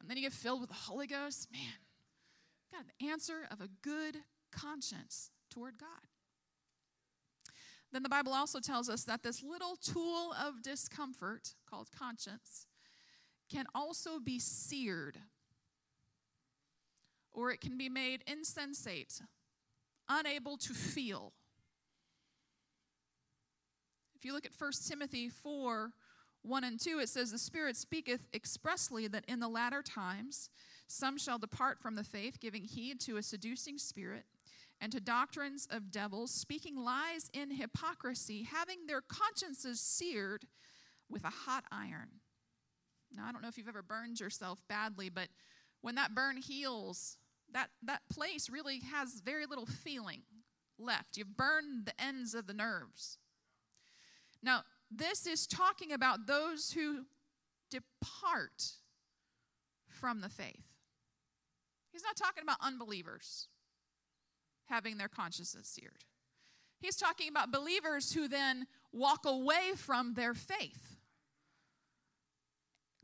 And 0.00 0.08
then 0.08 0.16
you 0.16 0.22
get 0.22 0.32
filled 0.32 0.60
with 0.60 0.70
the 0.70 0.76
Holy 0.76 1.06
Ghost. 1.06 1.48
Man, 1.52 1.62
got 2.72 2.84
an 2.84 3.08
answer 3.10 3.48
of 3.50 3.60
a 3.60 3.68
good 3.82 4.18
conscience 4.52 5.30
toward 5.50 5.78
God. 5.78 5.88
Then 7.92 8.02
the 8.02 8.08
Bible 8.08 8.32
also 8.32 8.60
tells 8.60 8.88
us 8.88 9.04
that 9.04 9.22
this 9.22 9.42
little 9.42 9.76
tool 9.76 10.32
of 10.40 10.62
discomfort 10.62 11.54
called 11.68 11.88
conscience 11.96 12.66
can 13.52 13.66
also 13.74 14.20
be 14.20 14.38
seared, 14.38 15.18
or 17.32 17.50
it 17.50 17.60
can 17.60 17.76
be 17.76 17.88
made 17.88 18.22
insensate, 18.26 19.20
unable 20.08 20.56
to 20.58 20.72
feel. 20.72 21.32
If 24.14 24.24
you 24.24 24.32
look 24.32 24.46
at 24.46 24.52
1 24.56 24.72
Timothy 24.86 25.28
4 25.28 25.92
1 26.42 26.64
and 26.64 26.80
2, 26.80 27.00
it 27.00 27.08
says, 27.08 27.32
The 27.32 27.38
Spirit 27.38 27.76
speaketh 27.76 28.26
expressly 28.32 29.06
that 29.08 29.24
in 29.28 29.40
the 29.40 29.48
latter 29.48 29.82
times 29.82 30.48
some 30.86 31.18
shall 31.18 31.38
depart 31.38 31.78
from 31.78 31.96
the 31.96 32.04
faith, 32.04 32.40
giving 32.40 32.64
heed 32.64 32.98
to 33.00 33.18
a 33.18 33.22
seducing 33.22 33.76
spirit 33.76 34.24
and 34.80 34.90
to 34.92 35.00
doctrines 35.00 35.68
of 35.70 35.90
devils, 35.90 36.30
speaking 36.30 36.76
lies 36.76 37.30
in 37.34 37.50
hypocrisy, 37.50 38.44
having 38.44 38.86
their 38.86 39.02
consciences 39.02 39.80
seared 39.80 40.46
with 41.08 41.24
a 41.24 41.30
hot 41.30 41.64
iron. 41.70 42.08
Now, 43.14 43.24
I 43.26 43.32
don't 43.32 43.42
know 43.42 43.48
if 43.48 43.58
you've 43.58 43.68
ever 43.68 43.82
burned 43.82 44.20
yourself 44.20 44.62
badly, 44.68 45.08
but 45.08 45.28
when 45.82 45.96
that 45.96 46.14
burn 46.14 46.36
heals, 46.36 47.18
that, 47.52 47.70
that 47.82 48.02
place 48.10 48.48
really 48.48 48.80
has 48.80 49.20
very 49.24 49.46
little 49.46 49.66
feeling 49.66 50.22
left. 50.78 51.16
You've 51.16 51.36
burned 51.36 51.86
the 51.86 52.00
ends 52.02 52.34
of 52.34 52.46
the 52.46 52.54
nerves. 52.54 53.18
Now, 54.42 54.62
this 54.90 55.26
is 55.26 55.46
talking 55.46 55.92
about 55.92 56.26
those 56.26 56.72
who 56.72 57.04
depart 57.70 58.72
from 59.88 60.20
the 60.20 60.28
faith. 60.28 60.64
He's 61.92 62.02
not 62.02 62.16
talking 62.16 62.42
about 62.42 62.56
unbelievers 62.62 63.48
having 64.70 64.96
their 64.96 65.08
consciences 65.08 65.66
seared. 65.66 66.04
He's 66.80 66.96
talking 66.96 67.28
about 67.28 67.52
believers 67.52 68.12
who 68.12 68.26
then 68.26 68.66
walk 68.92 69.26
away 69.26 69.72
from 69.76 70.14
their 70.14 70.32
faith, 70.32 70.96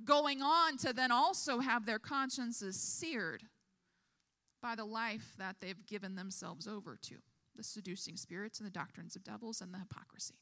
going 0.04 0.40
on 0.40 0.78
to 0.78 0.92
then 0.94 1.12
also 1.12 1.58
have 1.58 1.85
their 1.85 1.99
consciences 1.99 2.80
seared 2.80 3.42
by 4.62 4.75
the 4.75 4.85
life 4.85 5.35
that 5.38 5.56
they've 5.61 5.87
given 5.87 6.16
themselves 6.16 6.66
over 6.66 6.96
to 7.02 7.16
the 7.54 7.62
seducing 7.62 8.16
spirits 8.16 8.58
and 8.58 8.66
the 8.66 8.73
doctrines 8.73 9.14
of 9.14 9.25
devils 9.25 9.61
and 9.61 9.73
the 9.73 9.78
hypocrisy. 9.78 10.35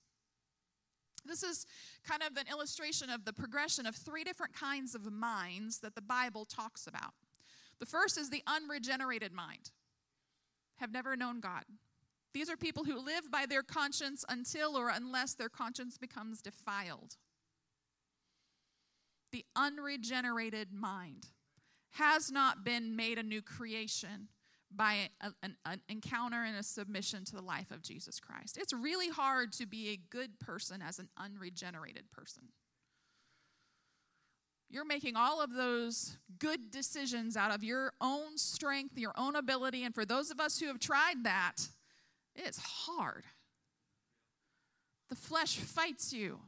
This 1.27 1.43
is 1.43 1.67
kind 2.07 2.23
of 2.23 2.37
an 2.37 2.47
illustration 2.51 3.11
of 3.11 3.25
the 3.25 3.33
progression 3.33 3.87
of 3.87 3.97
three 3.97 4.25
different 4.25 4.55
kinds 4.55 4.95
of 4.95 5.11
minds 5.11 5.79
that 5.81 5.95
the 5.95 6.03
Bible 6.03 6.45
talks 6.45 6.87
about. 6.87 7.15
The 7.81 7.87
first 7.87 8.19
is 8.19 8.31
the 8.31 8.43
unregenerated 8.47 9.33
mind 9.33 9.71
have 10.77 10.93
never 10.93 11.17
known 11.17 11.41
God. 11.41 11.65
These 12.33 12.51
are 12.51 12.57
people 12.57 12.85
who 12.85 12.99
live 12.99 13.31
by 13.31 13.47
their 13.47 13.63
conscience 13.63 14.25
until 14.29 14.77
or 14.77 14.89
unless 14.89 15.35
their 15.35 15.49
conscience 15.49 15.97
becomes 15.97 16.43
defiled. 16.43 17.17
The 19.31 19.45
unregenerated 19.57 20.73
mind 20.73 21.29
has 21.93 22.31
not 22.31 22.65
been 22.65 22.97
made 22.97 23.19
a 23.19 23.23
new 23.23 23.41
creation 23.41 24.29
by 24.77 25.11
a, 25.21 25.33
an, 25.43 25.57
an, 25.65 25.81
encounter 25.89 26.43
and 26.43 26.57
a 26.57 26.63
submission 26.63 27.25
to 27.25 27.37
the 27.37 27.43
life 27.43 27.71
of 27.71 27.83
Jesus 27.83 28.19
Christ. 28.19 28.59
It's 28.59 28.73
really 28.73 29.09
hard 29.09 29.53
to 29.53 29.67
be 29.67 29.91
a 29.91 29.97
good 29.97 30.41
person 30.41 30.83
as 30.83 30.99
an 30.99 31.09
unregenerated 31.17 32.11
person. 32.11 32.45
You're 34.71 34.85
making 34.85 35.15
all 35.17 35.41
of 35.41 35.55
those 35.55 36.17
good 36.39 36.71
decisions 36.71 37.37
out 37.37 37.55
of 37.55 37.63
your 37.63 37.93
own 38.01 38.39
strength, 38.39 38.99
your 38.99 39.13
own 39.17 39.37
ability. 39.37 39.85
And 39.85 39.95
for 39.95 40.05
those 40.05 40.31
of 40.31 40.41
us 40.41 40.59
who 40.59 40.67
have 40.67 40.81
tried 40.81 41.25
that, 41.25 41.69
it's 42.35 42.59
hard. 42.59 43.25
The 45.11 45.17
flesh 45.17 45.57
fights 45.59 46.13
you. 46.13 46.41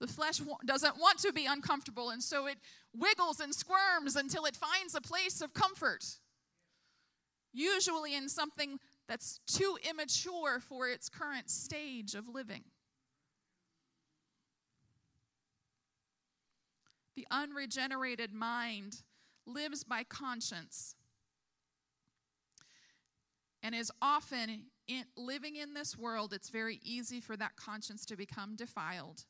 The 0.00 0.06
flesh 0.06 0.40
doesn't 0.64 0.98
want 0.98 1.18
to 1.20 1.32
be 1.32 1.46
uncomfortable, 1.46 2.10
and 2.10 2.22
so 2.22 2.46
it 2.46 2.58
wiggles 2.94 3.40
and 3.40 3.54
squirms 3.54 4.16
until 4.16 4.44
it 4.44 4.54
finds 4.56 4.94
a 4.94 5.00
place 5.00 5.40
of 5.40 5.54
comfort, 5.54 6.04
usually 7.52 8.14
in 8.14 8.28
something 8.28 8.78
that's 9.08 9.40
too 9.46 9.78
immature 9.88 10.60
for 10.60 10.88
its 10.88 11.08
current 11.08 11.48
stage 11.48 12.14
of 12.14 12.28
living. 12.28 12.64
The 17.16 17.26
unregenerated 17.30 18.32
mind 18.32 19.02
lives 19.46 19.84
by 19.84 20.04
conscience 20.04 20.96
and 23.62 23.74
is 23.74 23.90
often 24.02 24.64
in, 24.86 25.04
living 25.16 25.56
in 25.56 25.74
this 25.74 25.96
world, 25.96 26.32
it's 26.32 26.50
very 26.50 26.80
easy 26.82 27.20
for 27.20 27.36
that 27.36 27.56
conscience 27.56 28.04
to 28.06 28.16
become 28.16 28.56
defiled 28.56 29.24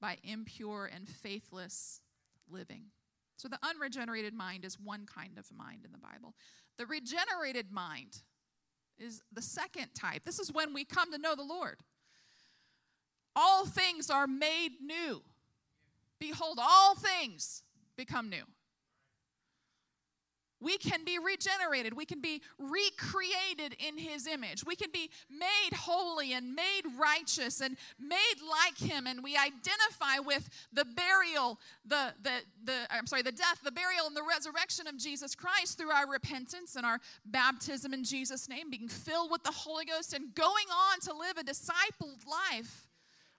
by 0.00 0.18
impure 0.24 0.90
and 0.92 1.08
faithless 1.08 2.00
living. 2.50 2.86
So, 3.36 3.48
the 3.48 3.58
unregenerated 3.62 4.34
mind 4.34 4.64
is 4.64 4.80
one 4.80 5.06
kind 5.06 5.38
of 5.38 5.46
mind 5.52 5.84
in 5.84 5.92
the 5.92 5.98
Bible. 5.98 6.34
The 6.78 6.86
regenerated 6.86 7.70
mind 7.70 8.22
is 8.98 9.22
the 9.32 9.42
second 9.42 9.94
type. 9.94 10.24
This 10.24 10.38
is 10.38 10.52
when 10.52 10.72
we 10.72 10.84
come 10.84 11.12
to 11.12 11.18
know 11.18 11.34
the 11.34 11.42
Lord. 11.42 11.80
All 13.34 13.66
things 13.66 14.10
are 14.10 14.26
made 14.26 14.80
new. 14.80 15.22
Behold, 16.18 16.58
all 16.60 16.94
things 16.94 17.62
become 17.96 18.28
new. 18.28 18.44
we 20.60 20.78
can 20.78 21.04
be 21.04 21.18
regenerated. 21.18 21.94
We 21.94 22.06
can 22.06 22.20
be 22.20 22.42
recreated 22.58 23.76
in 23.78 23.98
His 23.98 24.26
image. 24.26 24.64
We 24.64 24.74
can 24.74 24.90
be 24.90 25.10
made 25.30 25.76
holy 25.76 26.32
and 26.32 26.54
made 26.54 26.82
righteous 26.98 27.60
and 27.60 27.76
made 28.00 28.36
like 28.48 28.78
Him. 28.78 29.06
And 29.06 29.22
we 29.22 29.36
identify 29.36 30.18
with 30.24 30.48
the 30.72 30.84
burial, 30.84 31.60
the, 31.84 32.14
the, 32.22 32.40
the 32.64 32.78
I'm 32.90 33.06
sorry, 33.06 33.22
the 33.22 33.32
death, 33.32 33.60
the 33.62 33.72
burial, 33.72 34.06
and 34.06 34.16
the 34.16 34.22
resurrection 34.28 34.86
of 34.86 34.96
Jesus 34.96 35.34
Christ 35.34 35.78
through 35.78 35.90
our 35.90 36.08
repentance 36.10 36.76
and 36.76 36.86
our 36.86 36.98
baptism 37.26 37.92
in 37.92 38.02
Jesus' 38.02 38.48
name, 38.48 38.70
being 38.70 38.88
filled 38.88 39.30
with 39.30 39.42
the 39.42 39.52
Holy 39.52 39.84
Ghost 39.84 40.14
and 40.14 40.34
going 40.34 40.66
on 40.72 41.00
to 41.00 41.12
live 41.12 41.36
a 41.36 41.44
discipled 41.44 42.26
life 42.26 42.85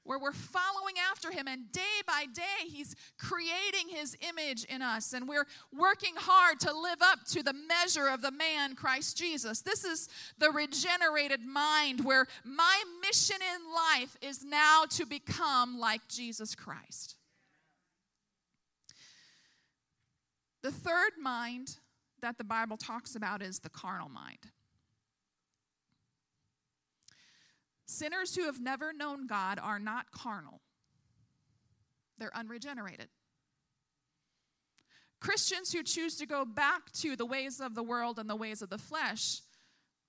where 0.08 0.20
we're 0.20 0.32
following 0.32 0.96
after 1.12 1.32
him 1.32 1.48
and 1.48 1.72
day 1.72 1.82
by 2.06 2.26
day 2.34 2.68
he's 2.68 2.96
creating 3.20 3.90
his 3.90 4.16
image 4.30 4.64
in 4.66 4.82
us 4.82 5.14
and 5.14 5.28
we're 5.28 5.46
working 5.78 6.14
hard 6.16 6.60
to 6.62 6.72
live 6.74 7.02
up 7.02 7.20
to 7.26 7.44
the 7.44 7.54
measure 7.54 8.08
of 8.08 8.22
the 8.22 8.32
man 8.32 8.76
Christ 8.76 9.18
Jesus. 9.18 9.62
This 9.62 9.84
is 9.84 10.10
the 10.38 10.52
regenerated 10.52 11.42
mind 11.46 12.04
where 12.04 12.26
my 12.44 12.84
mission 13.02 13.38
in 13.42 13.74
life 13.74 14.18
is 14.22 14.44
now 14.44 14.84
to 14.92 15.06
become 15.06 15.78
like 15.80 16.08
Jesus 16.08 16.56
Christ. 16.56 17.16
The 20.64 20.72
third 20.72 21.12
mind 21.22 21.78
that 22.22 22.38
the 22.38 22.44
Bible 22.44 22.78
talks 22.78 23.16
about 23.16 23.42
is 23.42 23.60
the 23.60 23.70
carnal 23.70 24.10
mind. 24.10 24.40
Sinners 27.88 28.36
who 28.36 28.44
have 28.44 28.60
never 28.60 28.92
known 28.92 29.28
God 29.28 29.60
are 29.62 29.80
not 29.80 30.12
carnal, 30.12 30.62
they're 32.20 32.36
unregenerated. 32.36 33.08
Christians 35.20 35.74
who 35.74 35.82
choose 35.82 36.16
to 36.18 36.28
go 36.28 36.46
back 36.46 36.92
to 36.92 37.16
the 37.16 37.26
ways 37.26 37.60
of 37.60 37.74
the 37.74 37.82
world 37.82 38.20
and 38.20 38.30
the 38.30 38.36
ways 38.36 38.62
of 38.62 38.70
the 38.70 38.78
flesh 38.78 39.42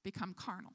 become 0.05 0.35
carnal. 0.35 0.75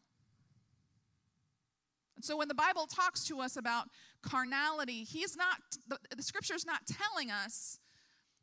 And 2.16 2.26
so 2.26 2.38
when 2.38 2.48
the 2.48 2.56
Bible 2.56 2.88
talks 2.88 3.26
to 3.26 3.42
us 3.42 3.58
about 3.58 3.90
carnality, 4.24 5.04
he's 5.04 5.36
not 5.36 5.58
the, 5.88 5.98
the 6.16 6.24
scripture 6.24 6.56
is 6.56 6.66
not 6.66 6.82
telling 6.88 7.30
us 7.30 7.80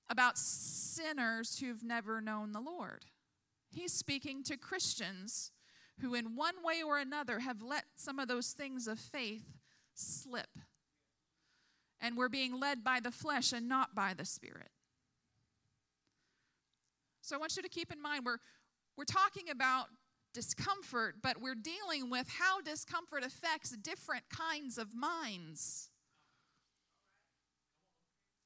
about 0.08 0.38
sinners 0.38 1.58
who've 1.58 1.82
never 1.82 2.20
known 2.20 2.52
the 2.52 2.60
Lord. 2.60 3.06
He's 3.68 3.92
speaking 3.92 4.42
to 4.44 4.56
Christians 4.56 5.50
who, 6.00 6.14
in 6.14 6.36
one 6.36 6.54
way 6.64 6.82
or 6.82 6.98
another, 6.98 7.40
have 7.40 7.62
let 7.62 7.84
some 7.96 8.18
of 8.18 8.28
those 8.28 8.52
things 8.52 8.86
of 8.86 8.98
faith 8.98 9.44
slip. 9.94 10.48
And 12.00 12.16
we're 12.16 12.28
being 12.28 12.58
led 12.58 12.82
by 12.82 13.00
the 13.00 13.10
flesh 13.10 13.52
and 13.52 13.68
not 13.68 13.94
by 13.94 14.14
the 14.14 14.24
Spirit. 14.24 14.70
So 17.20 17.36
I 17.36 17.38
want 17.38 17.56
you 17.56 17.62
to 17.62 17.68
keep 17.68 17.92
in 17.92 18.00
mind 18.00 18.24
we're, 18.24 18.38
we're 18.96 19.04
talking 19.04 19.50
about 19.50 19.86
discomfort, 20.32 21.16
but 21.22 21.40
we're 21.40 21.54
dealing 21.54 22.10
with 22.10 22.28
how 22.28 22.60
discomfort 22.60 23.22
affects 23.24 23.70
different 23.76 24.24
kinds 24.30 24.78
of 24.78 24.94
minds. 24.94 25.90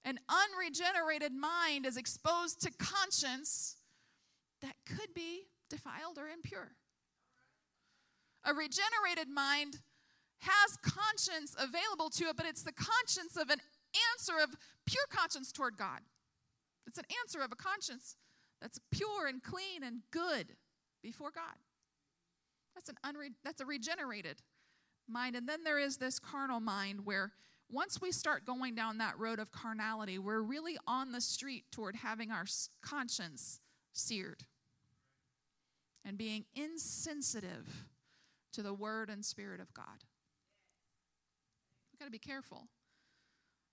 An 0.04 0.18
unregenerated 0.28 1.32
mind 1.32 1.86
is 1.86 1.96
exposed 1.96 2.60
to 2.62 2.70
conscience 2.78 3.76
that 4.60 4.74
could 4.86 5.14
be 5.14 5.44
defiled 5.70 6.18
or 6.18 6.28
impure. 6.28 6.72
A 8.44 8.52
regenerated 8.52 9.28
mind 9.28 9.80
has 10.40 10.76
conscience 10.82 11.56
available 11.58 12.10
to 12.10 12.24
it, 12.24 12.36
but 12.36 12.46
it's 12.46 12.62
the 12.62 12.72
conscience 12.72 13.36
of 13.36 13.50
an 13.50 13.60
answer 14.12 14.42
of 14.42 14.54
pure 14.86 15.04
conscience 15.10 15.52
toward 15.52 15.76
God. 15.76 16.00
It's 16.86 16.98
an 16.98 17.06
answer 17.22 17.40
of 17.40 17.52
a 17.52 17.56
conscience 17.56 18.16
that's 18.60 18.78
pure 18.90 19.26
and 19.26 19.42
clean 19.42 19.82
and 19.82 20.00
good 20.10 20.56
before 21.02 21.30
God. 21.30 21.56
That's 22.74 22.88
an 22.88 22.96
unre- 23.04 23.34
that's 23.42 23.60
a 23.60 23.66
regenerated 23.66 24.42
mind. 25.08 25.36
And 25.36 25.48
then 25.48 25.64
there 25.64 25.78
is 25.78 25.96
this 25.96 26.18
carnal 26.18 26.60
mind 26.60 27.04
where 27.04 27.32
once 27.70 28.00
we 28.00 28.12
start 28.12 28.44
going 28.44 28.74
down 28.74 28.98
that 28.98 29.18
road 29.18 29.38
of 29.38 29.50
carnality, 29.50 30.18
we're 30.18 30.42
really 30.42 30.76
on 30.86 31.12
the 31.12 31.20
street 31.20 31.64
toward 31.70 31.96
having 31.96 32.30
our 32.30 32.44
conscience 32.82 33.60
seared 33.92 34.44
and 36.04 36.18
being 36.18 36.44
insensitive 36.54 37.86
to 38.54 38.62
the 38.62 38.74
Word 38.74 39.10
and 39.10 39.24
Spirit 39.24 39.60
of 39.60 39.72
God. 39.74 40.04
We've 41.92 41.98
got 41.98 42.06
to 42.06 42.10
be 42.10 42.18
careful 42.18 42.68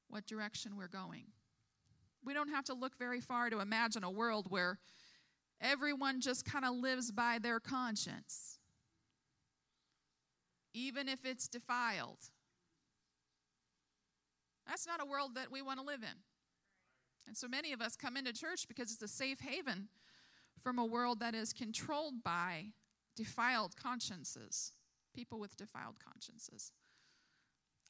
what 0.09 0.27
direction 0.27 0.75
we're 0.77 0.87
going. 0.87 1.25
We 2.23 2.33
don't 2.33 2.49
have 2.49 2.65
to 2.65 2.73
look 2.73 2.97
very 2.97 3.19
far 3.19 3.49
to 3.49 3.59
imagine 3.59 4.03
a 4.03 4.11
world 4.11 4.47
where 4.49 4.79
everyone 5.59 6.21
just 6.21 6.45
kind 6.45 6.65
of 6.65 6.75
lives 6.75 7.11
by 7.11 7.39
their 7.41 7.59
conscience, 7.59 8.59
even 10.73 11.07
if 11.07 11.25
it's 11.25 11.47
defiled. 11.47 12.19
That's 14.67 14.85
not 14.85 15.01
a 15.01 15.05
world 15.05 15.35
that 15.35 15.51
we 15.51 15.61
want 15.61 15.79
to 15.79 15.85
live 15.85 16.03
in. 16.03 16.17
And 17.27 17.35
so 17.35 17.47
many 17.47 17.73
of 17.73 17.81
us 17.81 17.95
come 17.95 18.17
into 18.17 18.33
church 18.33 18.67
because 18.67 18.91
it's 18.91 19.01
a 19.01 19.07
safe 19.07 19.39
haven 19.39 19.89
from 20.61 20.77
a 20.77 20.85
world 20.85 21.19
that 21.19 21.33
is 21.33 21.53
controlled 21.53 22.23
by 22.23 22.67
defiled 23.15 23.75
consciences, 23.75 24.73
people 25.13 25.39
with 25.39 25.57
defiled 25.57 25.95
consciences. 26.03 26.71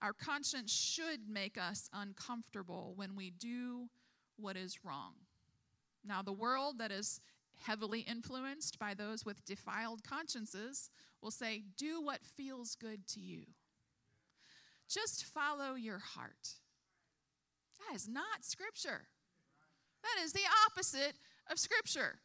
Our 0.02 0.14
conscience 0.14 0.74
should 0.74 1.30
make 1.30 1.58
us 1.58 1.90
uncomfortable 1.94 2.94
when 2.96 3.16
we 3.16 3.30
do 3.30 3.90
what 4.38 4.58
is 4.58 4.84
wrong. 4.84 5.14
Now, 6.04 6.24
the 6.24 6.34
world 6.34 6.80
that 6.80 6.92
is 6.92 7.22
heavily 7.60 8.00
influenced 8.02 8.80
by 8.80 8.96
those 8.96 9.24
with 9.24 9.46
defiled 9.46 10.04
consciences 10.04 10.90
will 11.22 11.32
say, 11.32 11.64
Do 11.78 12.02
what 12.02 12.26
feels 12.26 12.76
good 12.76 13.08
to 13.10 13.20
you. 13.20 13.44
Just 14.90 15.24
follow 15.24 15.76
your 15.76 16.00
heart. 16.00 16.56
That 17.80 17.96
is 17.96 18.08
not 18.08 18.44
Scripture. 18.44 19.08
That 20.02 20.24
is 20.24 20.34
the 20.34 20.42
opposite 20.68 21.14
of 21.50 21.60
Scripture. 21.60 22.20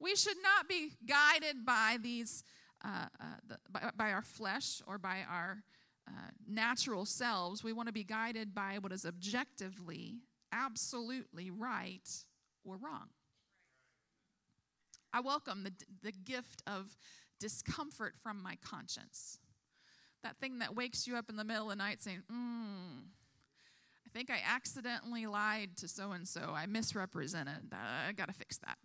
We 0.00 0.16
should 0.16 0.38
not 0.42 0.68
be 0.68 0.92
guided 1.06 1.64
by 1.66 1.98
these, 2.02 2.42
uh, 2.84 3.06
uh, 3.20 3.24
the, 3.46 3.58
by, 3.70 3.90
by, 3.96 4.12
our 4.12 4.22
flesh 4.22 4.80
or 4.86 4.96
by 4.96 5.18
our 5.30 5.62
uh, 6.08 6.30
natural 6.48 7.04
selves. 7.04 7.62
We 7.62 7.72
want 7.72 7.88
to 7.88 7.92
be 7.92 8.04
guided 8.04 8.54
by 8.54 8.78
what 8.80 8.92
is 8.92 9.04
objectively, 9.04 10.20
absolutely 10.52 11.50
right 11.50 12.08
or 12.64 12.76
wrong. 12.76 13.08
I 15.12 15.20
welcome 15.20 15.64
the, 15.64 15.72
the 16.02 16.12
gift 16.12 16.62
of 16.66 16.96
discomfort 17.38 18.14
from 18.22 18.42
my 18.42 18.56
conscience. 18.64 19.38
That 20.22 20.36
thing 20.36 20.60
that 20.60 20.74
wakes 20.74 21.06
you 21.06 21.16
up 21.16 21.28
in 21.28 21.36
the 21.36 21.44
middle 21.44 21.64
of 21.64 21.70
the 21.70 21.76
night 21.76 22.02
saying, 22.02 22.22
hmm, 22.30 23.00
I 24.06 24.08
think 24.12 24.30
I 24.30 24.40
accidentally 24.46 25.26
lied 25.26 25.76
to 25.78 25.88
so 25.88 26.12
and 26.12 26.26
so. 26.26 26.52
I 26.54 26.66
misrepresented. 26.66 27.72
I 27.72 28.12
got 28.12 28.28
to 28.28 28.34
fix 28.34 28.58
that. 28.58 28.76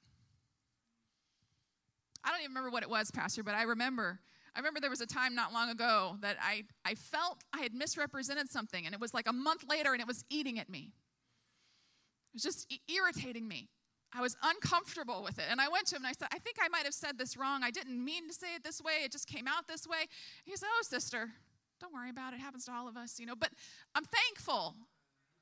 I 2.26 2.30
don't 2.32 2.40
even 2.40 2.52
remember 2.52 2.72
what 2.72 2.84
it 2.84 2.90
was, 2.90 3.12
Pastor, 3.12 3.44
but 3.44 3.54
I 3.54 3.64
remember. 3.64 4.20
I 4.56 4.60
remember 4.60 4.80
there 4.80 4.90
was 4.90 5.02
a 5.02 5.06
time 5.06 5.36
not 5.36 5.54
long 5.54 5.70
ago 5.70 6.18
that 6.22 6.38
I, 6.42 6.64
I 6.84 6.96
felt 6.96 7.44
I 7.54 7.62
had 7.62 7.74
misrepresented 7.74 8.50
something, 8.50 8.86
and 8.86 8.96
it 8.96 9.00
was 9.00 9.14
like 9.14 9.28
a 9.28 9.34
month 9.34 9.66
later, 9.70 9.94
and 9.94 10.02
it 10.02 10.08
was 10.08 10.26
eating 10.30 10.58
at 10.58 10.70
me. 10.70 10.94
It 12.34 12.36
was 12.36 12.44
just 12.44 12.74
irritating 12.88 13.48
me. 13.48 13.70
I 14.18 14.22
was 14.22 14.38
uncomfortable 14.42 15.24
with 15.24 15.40
it. 15.40 15.46
And 15.50 15.60
I 15.60 15.68
went 15.68 15.88
to 15.88 15.96
him 15.96 16.04
and 16.04 16.08
I 16.08 16.14
said, 16.14 16.30
I 16.32 16.40
think 16.40 16.56
I 16.62 16.70
might 16.70 16.86
have 16.86 16.94
said 16.94 17.18
this 17.18 17.36
wrong. 17.36 17.64
I 17.64 17.72
didn't 17.72 18.04
mean 18.04 18.30
to 18.30 18.34
say 18.34 18.56
it 18.56 18.64
this 18.64 18.82
way. 18.82 19.04
It 19.04 19.12
just 19.12 19.28
came 19.28 19.46
out 19.46 19.68
this 19.68 19.86
way. 19.86 20.06
He 20.46 20.56
said, 20.56 20.70
Oh, 20.72 20.84
sister, 20.84 21.32
don't 21.82 21.94
worry 21.94 22.10
about 22.10 22.32
it. 22.32 22.38
It 22.38 22.40
happens 22.40 22.64
to 22.66 22.72
all 22.72 22.88
of 22.88 22.96
us, 22.96 23.20
you 23.20 23.26
know. 23.26 23.36
But 23.36 23.50
I'm 23.94 24.06
thankful 24.06 24.76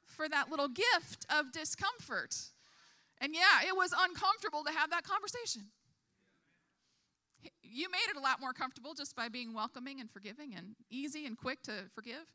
for 0.08 0.28
that 0.28 0.50
little 0.50 0.68
gift 0.68 1.26
of 1.30 1.52
discomfort. 1.52 2.36
And 3.22 3.36
yeah, 3.36 3.68
it 3.68 3.76
was 3.76 3.94
uncomfortable 3.98 4.64
to 4.64 4.72
have 4.72 4.90
that 4.90 5.04
conversation 5.04 5.70
you 7.74 7.90
made 7.90 8.10
it 8.10 8.18
a 8.18 8.22
lot 8.22 8.40
more 8.40 8.54
comfortable 8.54 8.94
just 8.94 9.16
by 9.16 9.30
being 9.30 9.54
welcoming 9.54 10.00
and 10.00 10.10
forgiving 10.10 10.54
and 10.56 10.76
easy 10.90 11.26
and 11.26 11.38
quick 11.38 11.62
to 11.64 11.90
forgive. 11.94 12.32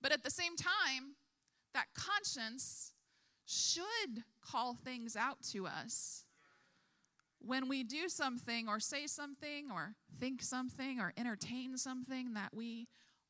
But 0.00 0.12
at 0.12 0.22
the 0.22 0.30
same 0.30 0.56
time, 0.56 1.16
that 1.74 1.86
conscience 1.94 2.92
should 3.46 4.24
call 4.42 4.74
things 4.74 5.16
out 5.16 5.42
to 5.52 5.66
us 5.66 6.24
when 7.40 7.68
we 7.68 7.82
do 7.82 8.08
something 8.08 8.68
or 8.68 8.80
say 8.80 9.06
something 9.06 9.70
or 9.72 9.94
think 10.18 10.42
something 10.42 11.00
or 11.00 11.12
entertain 11.16 11.76
something 11.76 12.34
that 12.34 12.54
we 12.54 12.88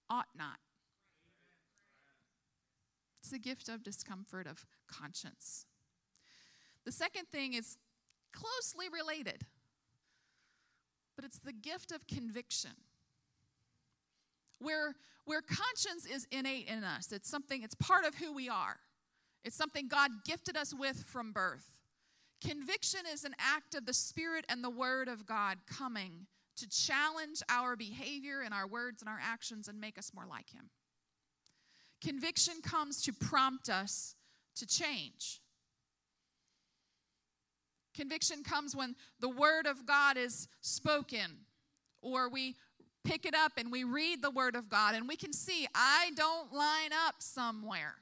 ought 0.09 0.29
not. 0.37 0.59
It's 3.21 3.31
the 3.31 3.39
gift 3.39 3.69
of 3.69 3.83
discomfort 3.83 4.47
of 4.47 4.65
conscience. 4.87 5.67
The 6.85 6.93
second 6.93 7.29
thing 7.29 7.53
is 7.53 7.77
closely 8.33 8.87
related 8.89 9.45
but 11.19 11.25
it's 11.25 11.41
the 11.41 11.53
gift 11.53 11.91
of 11.91 12.07
conviction. 12.07 12.71
Where, 14.61 14.95
where 15.25 15.43
conscience 15.43 16.07
is 16.07 16.29
innate 16.31 16.69
in 16.69 16.85
us, 16.85 17.11
it's 17.11 17.29
something, 17.29 17.65
it's 17.65 17.75
part 17.75 18.05
of 18.05 18.15
who 18.15 18.33
we 18.33 18.49
are. 18.49 18.77
It's 19.43 19.57
something 19.57 19.89
God 19.89 20.13
gifted 20.25 20.57
us 20.57 20.73
with 20.73 21.03
from 21.03 21.33
birth. 21.33 21.73
Conviction 22.41 23.01
is 23.13 23.25
an 23.25 23.35
act 23.41 23.75
of 23.75 23.85
the 23.85 23.93
Spirit 23.93 24.45
and 24.49 24.63
the 24.63 24.71
Word 24.71 25.09
of 25.09 25.27
God 25.27 25.59
coming 25.67 26.29
to 26.57 26.69
challenge 26.69 27.43
our 27.49 27.75
behavior 27.75 28.43
and 28.45 28.55
our 28.55 28.69
words 28.69 29.03
and 29.03 29.09
our 29.09 29.19
actions 29.21 29.67
and 29.67 29.81
make 29.81 29.99
us 29.99 30.13
more 30.15 30.27
like 30.31 30.51
Him. 30.51 30.71
Conviction 32.01 32.55
comes 32.63 33.03
to 33.03 33.13
prompt 33.13 33.69
us 33.69 34.15
to 34.55 34.67
change. 34.69 35.41
Conviction 37.99 38.45
comes 38.45 38.77
when 38.77 38.95
the 39.19 39.29
Word 39.29 39.67
of 39.67 39.85
God 39.85 40.17
is 40.17 40.47
spoken, 40.61 41.39
or 42.01 42.29
we 42.29 42.55
pick 43.03 43.27
it 43.27 43.35
up 43.35 43.53
and 43.57 43.73
we 43.73 43.83
read 43.83 44.23
the 44.23 44.31
Word 44.31 44.55
of 44.55 44.69
God 44.69 44.95
and 44.95 45.09
we 45.09 45.17
can 45.17 45.33
see, 45.33 45.67
I 45.75 46.13
don't 46.15 46.53
line 46.53 46.93
up 47.07 47.17
somewhere. 47.19 47.97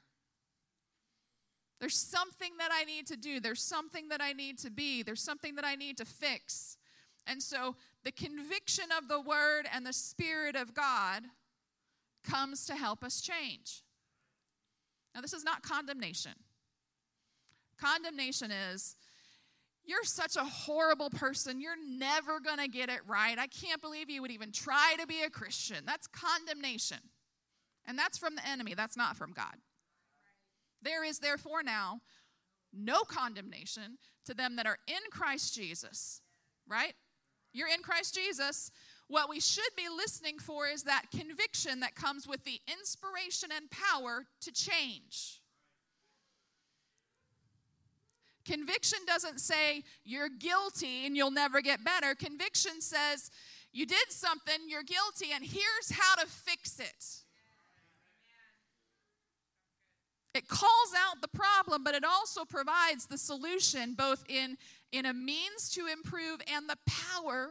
There's 1.79 1.97
something 1.97 2.51
that 2.59 2.69
I 2.71 2.83
need 2.83 3.07
to 3.07 3.17
do. 3.17 3.39
There's 3.39 3.63
something 3.63 4.09
that 4.09 4.21
I 4.21 4.33
need 4.33 4.59
to 4.59 4.69
be. 4.69 5.01
There's 5.01 5.23
something 5.23 5.55
that 5.55 5.65
I 5.65 5.73
need 5.73 5.97
to 5.97 6.05
fix. 6.05 6.77
And 7.25 7.41
so 7.41 7.75
the 8.03 8.11
conviction 8.11 8.85
of 8.95 9.07
the 9.07 9.19
Word 9.19 9.67
and 9.73 9.83
the 9.83 9.93
Spirit 9.93 10.55
of 10.55 10.75
God 10.75 11.23
comes 12.23 12.67
to 12.67 12.75
help 12.75 13.03
us 13.03 13.19
change. 13.19 13.81
Now, 15.15 15.21
this 15.21 15.33
is 15.33 15.43
not 15.43 15.63
condemnation. 15.63 16.33
Condemnation 17.79 18.51
is, 18.51 18.95
you're 19.87 20.03
such 20.03 20.35
a 20.35 20.43
horrible 20.43 21.09
person. 21.09 21.61
You're 21.61 21.81
never 21.87 22.39
going 22.39 22.57
to 22.57 22.67
get 22.67 22.89
it 22.89 22.99
right. 23.07 23.39
I 23.39 23.47
can't 23.47 23.81
believe 23.81 24.09
you 24.09 24.21
would 24.21 24.31
even 24.31 24.51
try 24.51 24.95
to 24.99 25.07
be 25.07 25.21
a 25.23 25.29
Christian. 25.29 25.77
That's 25.85 26.07
condemnation. 26.07 26.97
And 27.85 27.97
that's 27.97 28.17
from 28.17 28.35
the 28.35 28.45
enemy, 28.45 28.73
that's 28.73 28.97
not 28.97 29.15
from 29.15 29.31
God. 29.31 29.55
There 30.81 31.05
is 31.05 31.19
therefore 31.19 31.63
now 31.63 32.01
no 32.73 33.03
condemnation 33.03 33.97
to 34.25 34.33
them 34.33 34.57
that 34.57 34.67
are 34.67 34.77
in 34.87 34.99
Christ 35.09 35.55
Jesus, 35.55 36.21
right? 36.67 36.93
You're 37.53 37.69
in 37.69 37.81
Christ 37.81 38.13
Jesus. 38.13 38.69
What 39.07 39.29
we 39.29 39.39
should 39.39 39.73
be 39.77 39.87
listening 39.87 40.37
for 40.37 40.67
is 40.67 40.83
that 40.83 41.05
conviction 41.15 41.79
that 41.79 41.95
comes 41.95 42.27
with 42.27 42.43
the 42.43 42.59
inspiration 42.67 43.49
and 43.55 43.71
power 43.71 44.25
to 44.41 44.51
change. 44.51 45.39
Conviction 48.47 48.99
doesn't 49.05 49.41
say 49.41 49.83
you're 50.05 50.29
guilty 50.29 51.05
and 51.05 51.17
you'll 51.17 51.31
never 51.31 51.61
get 51.61 51.83
better. 51.83 52.15
Conviction 52.15 52.79
says 52.79 53.29
you 53.73 53.85
did 53.85 54.09
something, 54.09 54.55
you're 54.67 54.83
guilty, 54.83 55.33
and 55.33 55.43
here's 55.43 55.91
how 55.91 56.15
to 56.15 56.25
fix 56.25 56.79
it. 56.79 57.23
It 60.33 60.47
calls 60.47 60.93
out 60.95 61.21
the 61.21 61.27
problem, 61.27 61.83
but 61.83 61.93
it 61.93 62.05
also 62.05 62.45
provides 62.45 63.07
the 63.07 63.17
solution, 63.17 63.95
both 63.95 64.23
in, 64.29 64.57
in 64.91 65.05
a 65.05 65.13
means 65.13 65.69
to 65.71 65.87
improve 65.87 66.39
and 66.51 66.69
the 66.69 66.77
power 66.85 67.49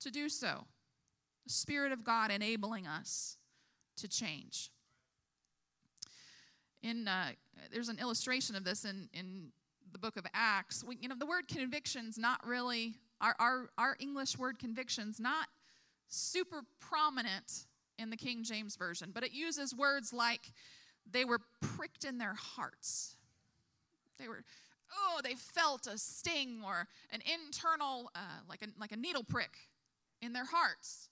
to 0.00 0.10
do 0.10 0.28
so. 0.28 0.64
The 1.46 1.52
Spirit 1.52 1.92
of 1.92 2.04
God 2.04 2.30
enabling 2.30 2.86
us 2.86 3.36
to 3.98 4.08
change. 4.08 4.70
In 6.82 7.06
uh, 7.08 7.32
there's 7.72 7.88
an 7.88 7.98
illustration 7.98 8.54
of 8.54 8.62
this 8.62 8.84
in 8.84 9.08
in 9.12 9.50
the 9.92 9.98
book 9.98 10.16
of 10.16 10.26
Acts. 10.34 10.84
We, 10.84 10.98
you 11.00 11.08
know, 11.08 11.14
the 11.18 11.26
word 11.26 11.48
conviction's 11.48 12.18
not 12.18 12.46
really 12.46 12.94
our, 13.20 13.34
our 13.38 13.70
our 13.76 13.96
English 13.98 14.38
word 14.38 14.58
conviction's 14.58 15.18
not 15.18 15.48
super 16.08 16.62
prominent 16.80 17.66
in 17.98 18.10
the 18.10 18.16
King 18.16 18.44
James 18.44 18.76
version, 18.76 19.10
but 19.12 19.24
it 19.24 19.32
uses 19.32 19.74
words 19.74 20.12
like 20.12 20.52
they 21.10 21.24
were 21.24 21.40
pricked 21.60 22.04
in 22.04 22.18
their 22.18 22.34
hearts. 22.34 23.16
They 24.18 24.28
were, 24.28 24.44
oh, 24.96 25.20
they 25.22 25.34
felt 25.34 25.86
a 25.86 25.98
sting 25.98 26.62
or 26.64 26.86
an 27.12 27.20
internal, 27.32 28.10
uh, 28.14 28.40
like, 28.48 28.62
a, 28.62 28.66
like 28.80 28.92
a 28.92 28.96
needle 28.96 29.24
prick 29.24 29.56
in 30.20 30.32
their 30.32 30.44
hearts. 30.44 31.08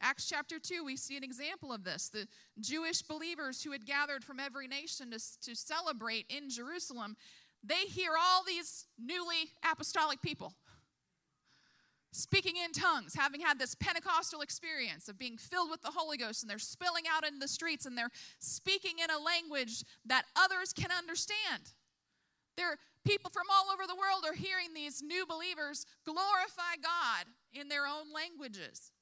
Acts 0.00 0.28
chapter 0.28 0.58
2, 0.58 0.84
we 0.84 0.96
see 0.96 1.16
an 1.16 1.24
example 1.24 1.72
of 1.72 1.84
this. 1.84 2.08
The 2.08 2.28
Jewish 2.60 3.02
believers 3.02 3.62
who 3.62 3.72
had 3.72 3.86
gathered 3.86 4.24
from 4.24 4.38
every 4.38 4.68
nation 4.68 5.10
to, 5.10 5.18
to 5.42 5.56
celebrate 5.56 6.26
in 6.28 6.50
Jerusalem, 6.50 7.16
they 7.64 7.86
hear 7.86 8.12
all 8.18 8.44
these 8.46 8.86
newly 8.98 9.52
apostolic 9.70 10.20
people 10.22 10.54
speaking 12.16 12.54
in 12.56 12.72
tongues, 12.72 13.14
having 13.14 13.40
had 13.40 13.58
this 13.58 13.74
Pentecostal 13.74 14.40
experience 14.40 15.08
of 15.08 15.18
being 15.18 15.36
filled 15.36 15.70
with 15.70 15.82
the 15.82 15.90
Holy 15.90 16.16
Ghost, 16.16 16.42
and 16.42 16.50
they're 16.50 16.58
spilling 16.58 17.04
out 17.10 17.26
in 17.26 17.38
the 17.38 17.48
streets 17.48 17.84
and 17.84 17.96
they're 17.96 18.10
speaking 18.38 18.98
in 19.02 19.10
a 19.10 19.22
language 19.22 19.84
that 20.06 20.24
others 20.34 20.72
can 20.72 20.90
understand. 20.90 21.72
There, 22.56 22.78
people 23.04 23.30
from 23.30 23.46
all 23.52 23.72
over 23.72 23.86
the 23.86 23.94
world 23.94 24.24
are 24.26 24.34
hearing 24.34 24.72
these 24.74 25.02
new 25.02 25.26
believers 25.26 25.84
glorify 26.04 26.80
God 26.82 27.26
in 27.52 27.68
their 27.68 27.86
own 27.86 28.12
languages. 28.14 28.92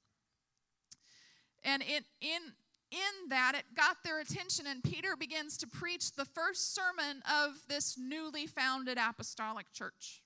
And 1.65 1.81
in, 1.81 2.03
in, 2.21 2.53
in 2.91 3.29
that, 3.29 3.53
it 3.55 3.63
got 3.75 3.97
their 4.05 4.19
attention, 4.19 4.67
and 4.67 4.83
Peter 4.83 5.15
begins 5.17 5.57
to 5.57 5.67
preach 5.67 6.13
the 6.13 6.25
first 6.25 6.75
sermon 6.75 7.23
of 7.27 7.55
this 7.67 7.97
newly 7.97 8.45
founded 8.45 8.99
apostolic 8.99 9.65
church. 9.73 10.21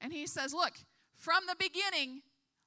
And 0.00 0.12
he 0.12 0.26
says, 0.26 0.52
Look, 0.52 0.74
from 1.16 1.44
the 1.48 1.56
beginning 1.58 2.20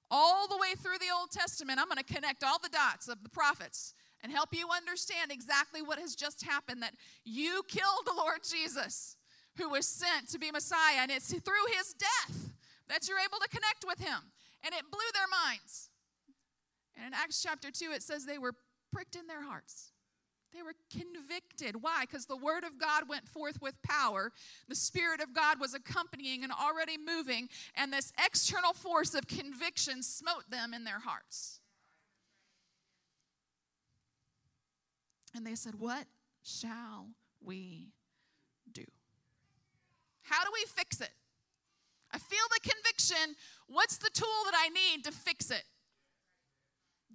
all 0.09 0.47
the 0.47 0.57
way 0.57 0.73
through 0.75 0.97
the 0.97 1.13
Old 1.15 1.29
Testament, 1.29 1.79
I'm 1.79 1.87
going 1.87 2.03
to 2.03 2.13
connect 2.13 2.43
all 2.43 2.57
the 2.59 2.69
dots 2.69 3.07
of 3.07 3.21
the 3.21 3.29
prophets 3.29 3.93
and 4.23 4.31
help 4.31 4.49
you 4.51 4.67
understand 4.75 5.31
exactly 5.31 5.81
what 5.83 5.99
has 5.99 6.15
just 6.15 6.43
happened 6.43 6.81
that 6.81 6.95
you 7.23 7.61
killed 7.67 8.05
the 8.05 8.17
Lord 8.17 8.39
Jesus, 8.49 9.15
who 9.57 9.69
was 9.69 9.87
sent 9.87 10.29
to 10.29 10.39
be 10.39 10.51
Messiah, 10.51 10.97
and 11.01 11.11
it's 11.11 11.31
through 11.31 11.65
his 11.77 11.93
death 11.93 12.49
that 12.89 13.07
you're 13.07 13.19
able 13.19 13.37
to 13.37 13.49
connect 13.49 13.85
with 13.87 13.99
him. 13.99 14.33
And 14.65 14.73
it 14.73 14.91
blew 14.91 14.99
their 15.13 15.29
minds. 15.45 15.88
And 16.99 17.07
in 17.07 17.13
Acts 17.13 17.41
chapter 17.41 17.71
2, 17.71 17.91
it 17.93 18.03
says 18.03 18.25
they 18.25 18.37
were 18.37 18.53
pricked 18.91 19.15
in 19.15 19.27
their 19.27 19.41
hearts. 19.41 19.93
They 20.53 20.61
were 20.61 20.73
convicted. 20.91 21.81
Why? 21.81 22.01
Because 22.01 22.25
the 22.25 22.35
word 22.35 22.63
of 22.63 22.79
God 22.79 23.07
went 23.07 23.27
forth 23.27 23.61
with 23.61 23.81
power. 23.83 24.31
The 24.67 24.75
Spirit 24.75 25.21
of 25.21 25.33
God 25.33 25.59
was 25.59 25.73
accompanying 25.73 26.43
and 26.43 26.51
already 26.51 26.97
moving, 26.97 27.49
and 27.75 27.93
this 27.93 28.11
external 28.23 28.73
force 28.73 29.13
of 29.13 29.27
conviction 29.27 30.01
smote 30.01 30.49
them 30.49 30.73
in 30.73 30.83
their 30.83 30.99
hearts. 30.99 31.59
And 35.35 35.45
they 35.45 35.55
said, 35.55 35.75
What 35.75 36.05
shall 36.43 37.09
we 37.43 37.89
do? 38.73 38.85
How 40.23 40.43
do 40.43 40.49
we 40.51 40.65
fix 40.67 40.99
it? 40.99 41.11
I 42.11 42.17
feel 42.17 42.39
the 42.51 42.69
conviction. 42.69 43.35
What's 43.67 43.97
the 43.97 44.09
tool 44.11 44.27
that 44.45 44.55
I 44.59 44.69
need 44.69 45.03
to 45.05 45.11
fix 45.11 45.51
it? 45.51 45.63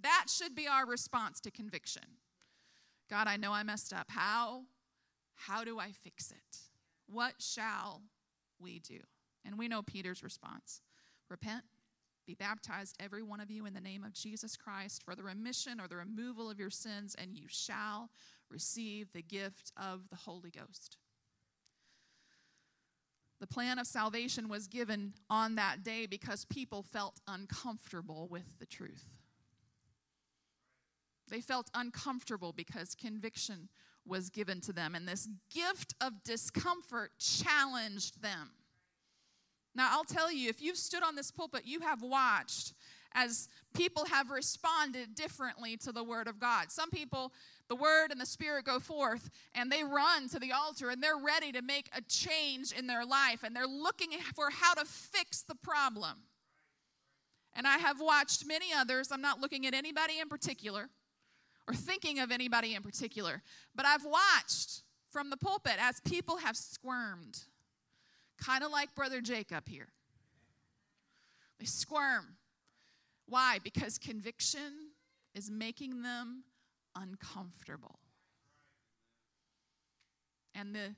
That 0.02 0.26
should 0.28 0.54
be 0.54 0.66
our 0.66 0.86
response 0.86 1.40
to 1.40 1.50
conviction. 1.50 2.02
God, 3.08 3.26
I 3.28 3.36
know 3.36 3.52
I 3.52 3.62
messed 3.62 3.92
up. 3.92 4.06
How? 4.10 4.62
How 5.34 5.64
do 5.64 5.78
I 5.78 5.92
fix 5.92 6.30
it? 6.30 6.58
What 7.06 7.34
shall 7.38 8.02
we 8.58 8.78
do? 8.78 8.98
And 9.44 9.58
we 9.58 9.68
know 9.68 9.82
Peter's 9.82 10.22
response 10.22 10.80
repent, 11.30 11.64
be 12.26 12.34
baptized, 12.34 12.96
every 13.00 13.22
one 13.22 13.40
of 13.40 13.50
you, 13.50 13.66
in 13.66 13.74
the 13.74 13.80
name 13.80 14.04
of 14.04 14.12
Jesus 14.12 14.56
Christ 14.56 15.02
for 15.02 15.14
the 15.14 15.22
remission 15.22 15.80
or 15.80 15.88
the 15.88 15.96
removal 15.96 16.50
of 16.50 16.58
your 16.58 16.70
sins, 16.70 17.14
and 17.18 17.34
you 17.34 17.46
shall 17.48 18.10
receive 18.50 19.12
the 19.12 19.22
gift 19.22 19.72
of 19.76 20.08
the 20.10 20.16
Holy 20.16 20.50
Ghost. 20.50 20.96
The 23.40 23.46
plan 23.46 23.78
of 23.78 23.86
salvation 23.86 24.48
was 24.48 24.68
given 24.68 25.14
on 25.28 25.56
that 25.56 25.82
day 25.82 26.06
because 26.06 26.46
people 26.46 26.82
felt 26.82 27.20
uncomfortable 27.26 28.28
with 28.30 28.58
the 28.58 28.66
truth. 28.66 29.04
They 31.28 31.40
felt 31.40 31.70
uncomfortable 31.74 32.52
because 32.52 32.94
conviction 32.94 33.68
was 34.06 34.28
given 34.28 34.60
to 34.60 34.72
them, 34.72 34.94
and 34.94 35.08
this 35.08 35.28
gift 35.52 35.94
of 36.00 36.22
discomfort 36.22 37.12
challenged 37.18 38.20
them. 38.22 38.50
Now, 39.74 39.88
I'll 39.92 40.04
tell 40.04 40.30
you, 40.30 40.48
if 40.48 40.62
you've 40.62 40.76
stood 40.76 41.02
on 41.02 41.16
this 41.16 41.30
pulpit, 41.30 41.62
you 41.64 41.80
have 41.80 42.02
watched 42.02 42.74
as 43.12 43.48
people 43.74 44.04
have 44.06 44.30
responded 44.30 45.14
differently 45.14 45.76
to 45.78 45.92
the 45.92 46.04
Word 46.04 46.28
of 46.28 46.38
God. 46.38 46.70
Some 46.70 46.90
people, 46.90 47.32
the 47.68 47.76
Word 47.76 48.10
and 48.10 48.20
the 48.20 48.26
Spirit 48.26 48.64
go 48.64 48.78
forth 48.78 49.30
and 49.54 49.70
they 49.70 49.84
run 49.84 50.28
to 50.28 50.38
the 50.38 50.52
altar 50.52 50.90
and 50.90 51.02
they're 51.02 51.16
ready 51.16 51.52
to 51.52 51.62
make 51.62 51.88
a 51.96 52.02
change 52.02 52.72
in 52.72 52.86
their 52.86 53.04
life 53.04 53.42
and 53.44 53.54
they're 53.54 53.66
looking 53.66 54.10
for 54.34 54.50
how 54.50 54.74
to 54.74 54.84
fix 54.84 55.42
the 55.42 55.54
problem. 55.54 56.24
And 57.56 57.66
I 57.66 57.78
have 57.78 58.00
watched 58.00 58.46
many 58.46 58.66
others, 58.76 59.12
I'm 59.12 59.22
not 59.22 59.40
looking 59.40 59.64
at 59.66 59.74
anybody 59.74 60.18
in 60.20 60.28
particular 60.28 60.88
or 61.66 61.74
thinking 61.74 62.18
of 62.18 62.30
anybody 62.30 62.74
in 62.74 62.82
particular, 62.82 63.42
but 63.74 63.86
I've 63.86 64.04
watched 64.04 64.82
from 65.10 65.30
the 65.30 65.36
pulpit 65.36 65.76
as 65.78 66.00
people 66.00 66.38
have 66.38 66.56
squirmed, 66.56 67.44
kind 68.42 68.64
of 68.64 68.70
like 68.70 68.94
Brother 68.94 69.20
Jacob 69.20 69.68
here. 69.68 69.88
They 71.58 71.66
squirm. 71.66 72.36
Why? 73.26 73.58
Because 73.62 73.96
conviction 73.96 74.90
is 75.34 75.50
making 75.50 76.02
them 76.02 76.44
uncomfortable. 76.96 77.98
And 80.54 80.74
the, 80.74 80.94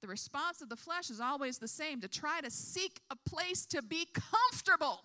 the 0.00 0.08
response 0.08 0.62
of 0.62 0.68
the 0.68 0.76
flesh 0.76 1.10
is 1.10 1.20
always 1.20 1.58
the 1.58 1.68
same 1.68 2.00
to 2.00 2.08
try 2.08 2.40
to 2.40 2.50
seek 2.50 3.00
a 3.10 3.16
place 3.28 3.66
to 3.66 3.82
be 3.82 4.06
comfortable, 4.14 5.00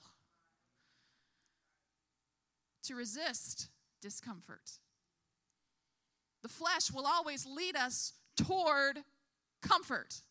to 2.83 2.95
resist 2.95 3.69
discomfort. 4.01 4.79
The 6.41 6.49
flesh 6.49 6.91
will 6.91 7.05
always 7.05 7.45
lead 7.45 7.75
us 7.75 8.13
toward 8.35 8.99
comfort. 9.61 10.21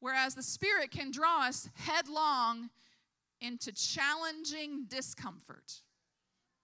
Whereas 0.00 0.34
the 0.34 0.42
Spirit 0.42 0.90
can 0.90 1.10
draw 1.10 1.46
us 1.46 1.68
headlong 1.74 2.70
into 3.40 3.72
challenging 3.72 4.84
discomfort 4.88 5.80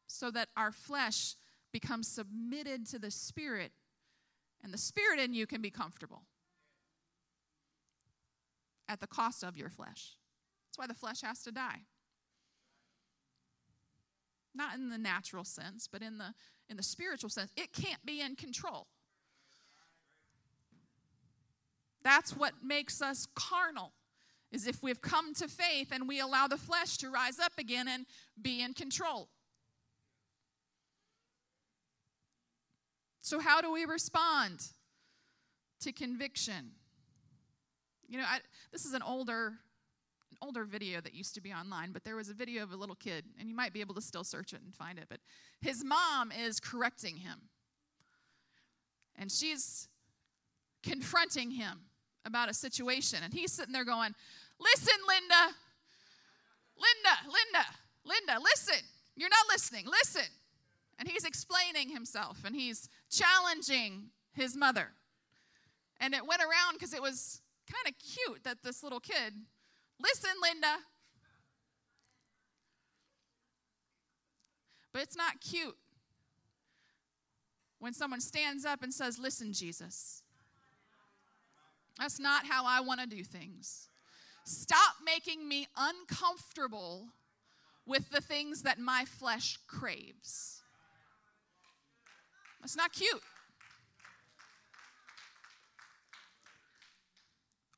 so 0.07 0.31
that 0.31 0.49
our 0.57 0.73
flesh 0.73 1.37
becomes 1.73 2.09
submitted 2.09 2.87
to 2.89 2.99
the 2.99 3.11
Spirit 3.11 3.73
and 4.63 4.75
the 4.75 4.79
Spirit 4.79 5.19
in 5.19 5.33
you 5.35 5.47
can 5.47 5.63
be 5.63 5.71
comfortable 5.71 6.23
at 8.89 9.01
the 9.01 9.07
cost 9.07 9.43
of 9.43 9.57
your 9.57 9.71
flesh. 9.71 10.17
That's 10.69 10.79
why 10.79 10.87
the 10.87 10.95
flesh 10.95 11.23
has 11.23 11.43
to 11.45 11.53
die. 11.53 11.83
Not 14.55 14.75
in 14.75 14.89
the 14.89 14.99
natural 14.99 15.45
sense, 15.45 15.89
but 15.91 16.03
in 16.03 16.19
the 16.19 16.35
in 16.69 16.77
the 16.77 16.83
spiritual 16.83 17.31
sense. 17.31 17.53
It 17.57 17.73
can't 17.73 18.05
be 18.05 18.21
in 18.21 18.37
control. 18.37 18.87
That's 22.03 22.37
what 22.37 22.55
makes 22.63 23.03
us 23.03 23.27
carnal. 23.35 23.93
Is 24.53 24.67
if 24.67 24.83
we've 24.83 25.01
come 25.01 25.33
to 25.35 25.47
faith 25.47 25.93
and 25.93 26.09
we 26.09 26.19
allow 26.19 26.49
the 26.49 26.57
flesh 26.57 26.97
to 26.99 27.11
rise 27.11 27.39
up 27.39 27.53
again 27.59 27.87
and 27.87 28.05
be 28.41 28.63
in 28.63 28.73
control. 28.75 29.29
So, 33.21 33.39
how 33.39 33.61
do 33.61 33.71
we 33.71 33.85
respond 33.85 34.67
to 35.83 35.93
conviction? 35.93 36.73
You 38.09 38.19
know, 38.19 38.25
I, 38.27 38.41
this 38.73 38.85
is 38.85 38.93
an 38.93 39.03
older, 39.03 39.53
older 40.43 40.65
video 40.65 41.01
that 41.01 41.15
used 41.15 41.35
to 41.35 41.41
be 41.41 41.53
online, 41.53 41.93
but 41.93 42.05
there 42.05 42.17
was 42.17 42.29
a 42.29 42.35
video 42.35 42.63
of 42.63 42.73
a 42.73 42.77
little 42.77 42.95
kid, 42.95 43.25
and 43.39 43.49
you 43.49 43.55
might 43.55 43.73
be 43.73 43.81
able 43.81 43.95
to 43.95 44.01
still 44.01 44.25
search 44.25 44.53
it 44.53 44.61
and 44.65 44.75
find 44.75 44.99
it. 44.99 45.07
But 45.09 45.21
his 45.61 45.85
mom 45.85 46.33
is 46.33 46.61
correcting 46.61 47.17
him, 47.17 47.43
and 49.17 49.31
she's 49.31 49.89
confronting 50.83 51.51
him 51.51 51.81
about 52.25 52.51
a 52.51 52.55
situation, 52.55 53.21
and 53.23 53.33
he's 53.33 53.53
sitting 53.53 53.73
there 53.73 53.85
going, 53.85 54.15
"Listen, 54.59 54.95
Linda, 55.07 55.55
Linda, 56.77 57.17
Linda, 57.27 57.67
Linda, 58.05 58.41
listen. 58.43 58.85
You're 59.17 59.31
not 59.31 59.47
listening. 59.49 59.87
Listen." 59.87 60.31
and 61.01 61.09
he's 61.09 61.25
explaining 61.25 61.89
himself 61.89 62.45
and 62.45 62.55
he's 62.55 62.89
challenging 63.11 64.11
his 64.35 64.55
mother. 64.55 64.91
And 65.99 66.15
it 66.15 66.27
went 66.27 66.43
around 66.43 66.75
because 66.75 66.93
it 66.93 67.01
was 67.01 67.41
kind 67.73 67.89
of 67.89 67.95
cute 67.99 68.45
that 68.45 68.59
this 68.63 68.83
little 68.83 69.01
kid, 69.01 69.35
listen, 70.03 70.31
Linda. 70.43 70.77
But 74.93 75.03
it's 75.03 75.17
not 75.17 75.41
cute 75.41 75.77
when 77.79 77.93
someone 77.93 78.21
stands 78.21 78.65
up 78.65 78.83
and 78.83 78.93
says, 78.93 79.19
Listen, 79.19 79.53
Jesus. 79.53 80.23
That's 81.99 82.19
not 82.19 82.47
how 82.47 82.65
I 82.67 82.81
want 82.81 83.01
to 83.01 83.07
do 83.07 83.23
things. 83.23 83.89
Stop 84.45 84.97
making 85.05 85.47
me 85.47 85.67
uncomfortable 85.77 87.09
with 87.87 88.09
the 88.11 88.21
things 88.21 88.63
that 88.63 88.79
my 88.79 89.05
flesh 89.05 89.59
craves. 89.67 90.63
That's 92.61 92.77
not 92.77 92.93
cute. 92.93 93.23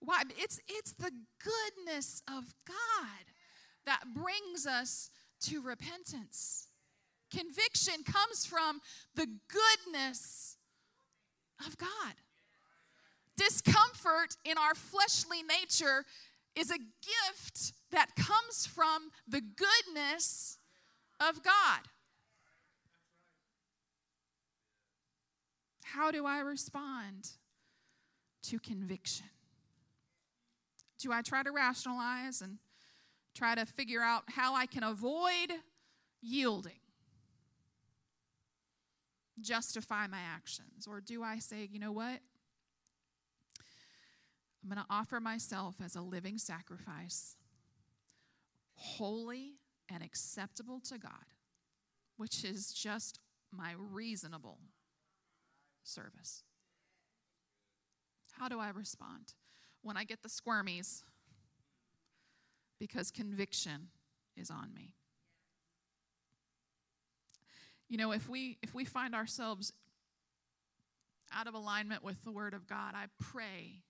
Why? 0.05 0.23
It's, 0.37 0.61
it's 0.69 0.93
the 0.93 1.13
goodness 1.43 2.23
of 2.29 2.45
God 2.67 3.25
that 3.87 4.01
brings 4.15 4.67
us 4.67 5.11
to 5.43 5.61
repentance. 5.61 6.69
Conviction 7.31 8.03
comes 8.05 8.45
from 8.45 8.81
the 9.15 9.27
goodness 9.49 10.57
of 11.67 11.79
God. 11.79 12.15
Discomfort 13.37 14.37
in 14.45 14.59
our 14.59 14.75
fleshly 14.75 15.43
nature 15.43 16.05
is 16.55 16.71
a 16.71 16.79
gift 16.79 17.73
that 17.91 18.15
comes 18.17 18.67
from 18.67 19.11
the 19.27 19.41
goodness 19.41 20.59
of 21.21 21.43
God. 21.43 21.81
How 25.85 26.11
do 26.11 26.27
I 26.27 26.41
respond 26.41 27.31
to 28.45 28.59
conviction? 28.59 29.27
Do 31.03 31.13
I 31.13 31.21
try 31.21 31.43
to 31.43 31.51
rationalize 31.51 32.43
and 32.43 32.59
try 33.35 33.57
to 33.57 33.67
figure 33.67 34.01
out 34.01 34.23
how 34.29 34.55
I 34.55 34.67
can 34.67 34.85
avoid 34.85 35.51
yielding? 36.21 36.79
Justify 39.41 40.07
my 40.07 40.21
actions? 40.21 40.87
Or 40.87 41.01
do 41.01 41.25
I 41.25 41.41
say, 41.41 41.69
you 41.73 41.81
know 41.81 41.91
what? 41.91 42.21
I'm 44.63 44.69
going 44.69 44.79
to 44.79 44.87
offer 44.89 45.19
myself 45.19 45.75
as 45.85 45.97
a 45.97 46.01
living 46.01 46.39
sacrifice, 46.39 47.35
holy 48.77 49.55
and 49.93 50.05
acceptable 50.05 50.79
to 50.89 50.99
God, 50.99 51.11
which 52.17 52.45
is 52.45 52.73
just 52.73 53.19
my 53.51 53.73
reasonable 53.77 54.61
service. 55.83 56.45
How 58.39 58.49
do 58.49 58.61
I 58.61 58.71
respond 58.71 59.35
when 59.83 59.97
I 59.97 60.05
get 60.05 60.23
the 60.23 60.29
squirmies? 60.29 61.03
Because 62.79 63.11
conviction 63.11 63.89
is 64.37 64.51
on 64.51 64.73
me. 64.75 64.95
You 67.89 67.99
know, 67.99 68.13
if 68.13 68.29
we 68.29 68.59
if 68.63 68.75
we 68.75 68.85
find 68.85 69.15
ourselves 69.15 69.73
out 71.35 71.47
of 71.47 71.55
alignment 71.55 72.03
with 72.03 72.23
the 72.25 72.33
word 72.33 72.55
of 72.55 72.67
God, 72.67 72.95
I 72.95 73.07
pray 73.21 73.83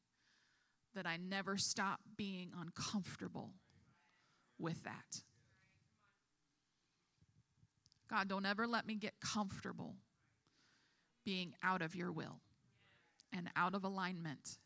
that 0.95 1.07
I 1.07 1.17
never 1.17 1.57
stop 1.57 2.01
being 2.17 2.51
uncomfortable 2.61 3.55
with 4.59 4.83
that. 4.85 5.23
God, 8.11 8.29
don't 8.29 8.45
ever 8.45 8.67
let 8.67 8.87
me 8.87 8.95
get 8.95 9.15
comfortable 9.21 9.95
being 11.25 11.55
out 11.63 11.81
of 11.81 11.95
your 11.95 12.13
will 12.13 12.41
and 13.33 13.49
out 13.57 13.75
of 13.75 13.85
alignment. 13.85 14.59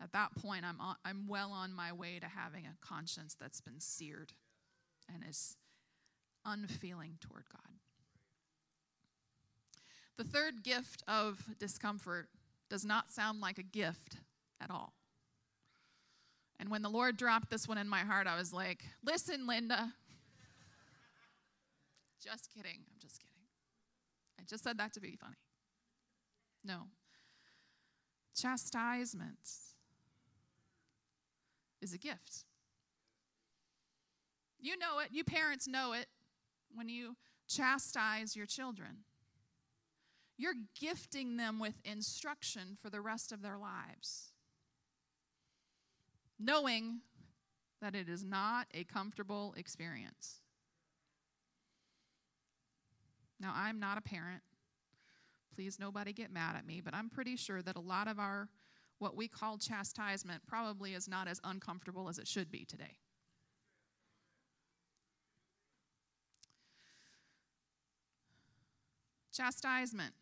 At 0.00 0.12
that 0.12 0.34
point, 0.36 0.64
I'm, 0.64 0.80
on, 0.80 0.96
I'm 1.04 1.26
well 1.26 1.50
on 1.50 1.72
my 1.72 1.92
way 1.92 2.18
to 2.20 2.26
having 2.26 2.66
a 2.66 2.86
conscience 2.86 3.36
that's 3.38 3.60
been 3.60 3.80
seared 3.80 4.32
and 5.12 5.24
is 5.28 5.56
unfeeling 6.44 7.18
toward 7.20 7.44
God. 7.50 7.74
The 10.16 10.24
third 10.24 10.62
gift 10.62 11.02
of 11.08 11.44
discomfort 11.58 12.28
does 12.70 12.84
not 12.84 13.10
sound 13.10 13.40
like 13.40 13.58
a 13.58 13.62
gift 13.62 14.16
at 14.60 14.70
all. 14.70 14.92
And 16.60 16.70
when 16.70 16.82
the 16.82 16.88
Lord 16.88 17.16
dropped 17.16 17.50
this 17.50 17.68
one 17.68 17.78
in 17.78 17.88
my 17.88 18.00
heart, 18.00 18.26
I 18.26 18.36
was 18.36 18.52
like, 18.52 18.84
listen, 19.04 19.46
Linda. 19.46 19.92
just 22.24 22.50
kidding. 22.52 22.80
I'm 22.90 22.98
just 23.00 23.20
kidding. 23.20 23.34
I 24.40 24.42
just 24.48 24.64
said 24.64 24.78
that 24.78 24.92
to 24.94 25.00
be 25.00 25.16
funny. 25.20 25.36
No. 26.64 26.88
Chastisement 28.36 29.38
is 31.80 31.92
a 31.92 31.98
gift. 31.98 32.44
You 34.60 34.76
know 34.76 34.98
it, 34.98 35.08
you 35.12 35.24
parents 35.24 35.68
know 35.68 35.92
it 35.92 36.06
when 36.74 36.88
you 36.88 37.16
chastise 37.48 38.36
your 38.36 38.46
children. 38.46 39.04
You're 40.36 40.54
gifting 40.78 41.36
them 41.36 41.58
with 41.58 41.74
instruction 41.84 42.76
for 42.80 42.90
the 42.90 43.00
rest 43.00 43.32
of 43.32 43.42
their 43.42 43.58
lives, 43.58 44.32
knowing 46.38 47.00
that 47.80 47.94
it 47.94 48.08
is 48.08 48.24
not 48.24 48.66
a 48.72 48.84
comfortable 48.84 49.54
experience. 49.56 50.36
Now, 53.40 53.52
I'm 53.54 53.78
not 53.78 53.98
a 53.98 54.00
parent. 54.00 54.42
Please, 55.54 55.78
nobody 55.78 56.12
get 56.12 56.32
mad 56.32 56.56
at 56.56 56.66
me, 56.66 56.80
but 56.84 56.94
I'm 56.94 57.08
pretty 57.08 57.36
sure 57.36 57.62
that 57.62 57.76
a 57.76 57.80
lot 57.80 58.08
of 58.08 58.18
our, 58.18 58.48
what 58.98 59.16
we 59.16 59.28
call 59.28 59.58
chastisement, 59.58 60.42
probably 60.46 60.94
is 60.94 61.08
not 61.08 61.28
as 61.28 61.40
uncomfortable 61.44 62.08
as 62.08 62.18
it 62.18 62.26
should 62.26 62.50
be 62.50 62.64
today. 62.64 62.98
Chastisement. 69.32 70.14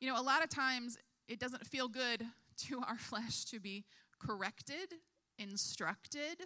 You 0.00 0.08
know, 0.08 0.20
a 0.20 0.22
lot 0.22 0.44
of 0.44 0.50
times 0.50 0.98
it 1.26 1.40
doesn't 1.40 1.66
feel 1.66 1.88
good 1.88 2.24
to 2.68 2.80
our 2.86 2.98
flesh 2.98 3.44
to 3.46 3.58
be 3.58 3.84
corrected, 4.20 4.94
instructed, 5.38 6.44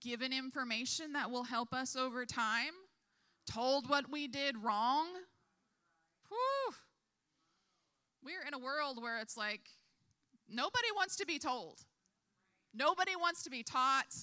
given 0.00 0.32
information 0.32 1.12
that 1.12 1.30
will 1.30 1.44
help 1.44 1.72
us 1.72 1.96
over 1.96 2.26
time 2.26 2.72
told 3.46 3.88
what 3.88 4.10
we 4.10 4.26
did 4.26 4.56
wrong. 4.62 5.06
Whew. 6.28 6.74
We're 8.24 8.46
in 8.46 8.54
a 8.54 8.58
world 8.58 9.02
where 9.02 9.20
it's 9.20 9.36
like 9.36 9.70
nobody 10.48 10.88
wants 10.96 11.16
to 11.16 11.26
be 11.26 11.38
told, 11.38 11.80
nobody 12.72 13.16
wants 13.16 13.42
to 13.44 13.50
be 13.50 13.62
taught, 13.62 14.14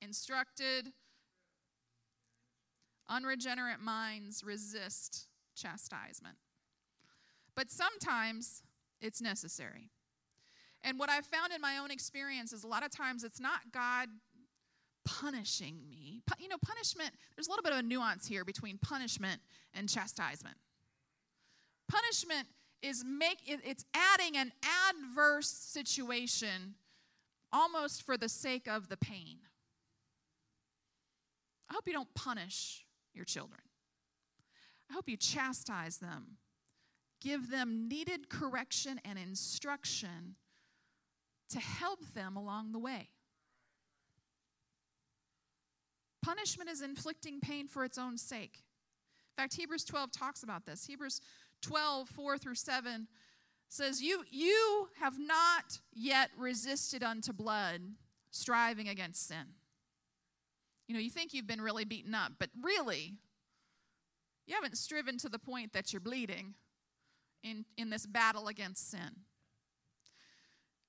instructed. 0.00 0.92
Unregenerate 3.08 3.80
minds 3.80 4.42
resist 4.42 5.28
chastisement. 5.54 6.34
But 7.54 7.70
sometimes 7.70 8.64
it's 9.00 9.20
necessary. 9.20 9.90
And 10.82 10.98
what 10.98 11.08
I've 11.08 11.26
found 11.26 11.52
in 11.52 11.60
my 11.60 11.78
own 11.78 11.90
experience 11.90 12.52
is 12.52 12.64
a 12.64 12.66
lot 12.66 12.84
of 12.84 12.90
times 12.90 13.22
it's 13.22 13.40
not 13.40 13.60
God 13.72 14.08
punishing 15.04 15.88
me. 15.88 16.22
You 16.38 16.48
know, 16.48 16.56
punishment, 16.64 17.10
there's 17.36 17.46
a 17.46 17.50
little 17.50 17.62
bit 17.62 17.72
of 17.72 17.78
a 17.78 17.82
nuance 17.82 18.26
here 18.26 18.44
between 18.44 18.78
punishment 18.78 19.40
and 19.72 19.88
chastisement. 19.88 20.56
Punishment 21.88 22.48
is 22.82 23.04
make 23.04 23.38
it's 23.46 23.84
adding 23.94 24.36
an 24.36 24.52
adverse 24.88 25.48
situation 25.48 26.74
almost 27.52 28.02
for 28.02 28.16
the 28.16 28.28
sake 28.28 28.68
of 28.68 28.88
the 28.88 28.96
pain. 28.96 29.38
I 31.68 31.74
hope 31.74 31.86
you 31.86 31.92
don't 31.92 32.14
punish 32.14 32.84
your 33.14 33.24
children. 33.24 33.60
I 34.90 34.94
hope 34.94 35.08
you 35.08 35.16
chastise 35.16 35.98
them. 35.98 36.36
Give 37.20 37.50
them 37.50 37.88
needed 37.88 38.28
correction 38.28 39.00
and 39.04 39.18
instruction 39.18 40.36
to 41.50 41.58
help 41.58 42.14
them 42.14 42.36
along 42.36 42.72
the 42.72 42.78
way. 42.78 43.08
Punishment 46.22 46.68
is 46.68 46.82
inflicting 46.82 47.40
pain 47.40 47.68
for 47.68 47.84
its 47.84 47.98
own 47.98 48.18
sake. 48.18 48.64
In 49.36 49.42
fact, 49.42 49.54
Hebrews 49.54 49.84
12 49.84 50.10
talks 50.12 50.42
about 50.42 50.66
this. 50.66 50.86
Hebrews 50.86 51.20
12, 51.62 52.08
4 52.08 52.38
through 52.38 52.54
7 52.54 53.08
says, 53.68 54.02
You, 54.02 54.24
you 54.30 54.88
have 55.00 55.18
not 55.18 55.80
yet 55.92 56.30
resisted 56.36 57.02
unto 57.02 57.32
blood, 57.32 57.80
striving 58.30 58.88
against 58.88 59.26
sin. 59.26 59.54
You 60.88 60.94
know, 60.94 61.00
you 61.00 61.10
think 61.10 61.34
you've 61.34 61.46
been 61.46 61.60
really 61.60 61.84
beaten 61.84 62.14
up, 62.14 62.32
but 62.38 62.50
really, 62.60 63.14
you 64.46 64.54
haven't 64.54 64.78
striven 64.78 65.18
to 65.18 65.28
the 65.28 65.38
point 65.38 65.72
that 65.72 65.92
you're 65.92 66.00
bleeding 66.00 66.54
in, 67.42 67.64
in 67.76 67.90
this 67.90 68.06
battle 68.06 68.48
against 68.48 68.90
sin. 68.90 69.24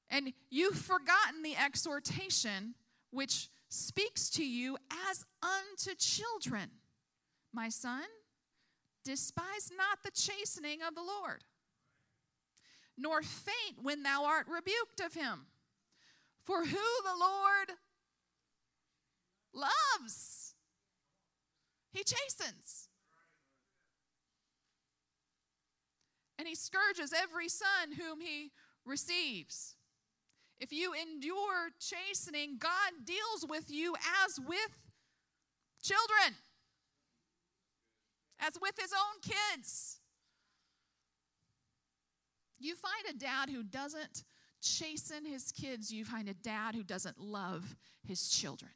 And 0.10 0.34
you've 0.50 0.78
forgotten 0.78 1.44
the 1.44 1.56
exhortation 1.56 2.76
which 3.12 3.50
speaks 3.70 4.30
to 4.32 4.46
you 4.46 4.78
as 5.10 5.26
unto 5.42 5.96
children. 5.96 6.70
My 7.54 7.70
son, 7.70 8.04
despise 9.08 9.72
not 9.78 10.04
the 10.04 10.12
chastening 10.12 10.80
of 10.86 10.94
the 10.94 11.02
Lord, 11.02 11.46
nor 12.98 13.22
faint 13.22 13.82
when 13.82 14.04
thou 14.04 14.26
art 14.26 14.48
rebuked 14.50 15.00
of 15.00 15.14
him. 15.14 15.46
For 16.44 16.66
who 16.66 16.88
the 17.04 17.18
Lord 17.18 17.72
loves, 19.54 20.56
he 21.94 22.04
chastens. 22.04 22.90
And 26.38 26.46
he 26.46 26.56
scourges 26.56 27.14
every 27.14 27.48
son 27.48 27.94
whom 27.98 28.20
he 28.20 28.52
receives. 28.86 29.76
If 30.60 30.74
you 30.74 30.92
endure 30.94 31.70
chastening, 31.80 32.58
God 32.60 33.06
deals 33.06 33.46
with 33.48 33.72
you 33.72 33.96
as 34.26 34.38
with 34.38 34.76
children, 35.82 36.36
as 38.40 38.54
with 38.62 38.74
his 38.80 38.92
own 38.94 39.22
kids. 39.22 40.00
You 42.60 42.76
find 42.76 43.16
a 43.16 43.18
dad 43.18 43.50
who 43.50 43.64
doesn't 43.64 44.24
chasten 44.62 45.26
his 45.26 45.52
kids, 45.52 45.92
you 45.92 46.04
find 46.04 46.28
a 46.28 46.34
dad 46.34 46.76
who 46.76 46.84
doesn't 46.84 47.20
love 47.20 47.76
his 48.04 48.28
children. 48.30 48.72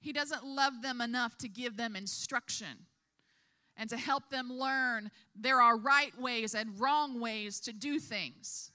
He 0.00 0.12
doesn't 0.12 0.44
love 0.44 0.82
them 0.82 1.00
enough 1.00 1.38
to 1.38 1.48
give 1.48 1.76
them 1.76 1.94
instruction 1.94 2.86
and 3.76 3.88
to 3.90 3.96
help 3.96 4.30
them 4.30 4.52
learn 4.52 5.10
there 5.34 5.60
are 5.60 5.78
right 5.78 6.12
ways 6.20 6.54
and 6.54 6.78
wrong 6.80 7.20
ways 7.20 7.60
to 7.60 7.72
do 7.72 8.00
things. 8.00 8.72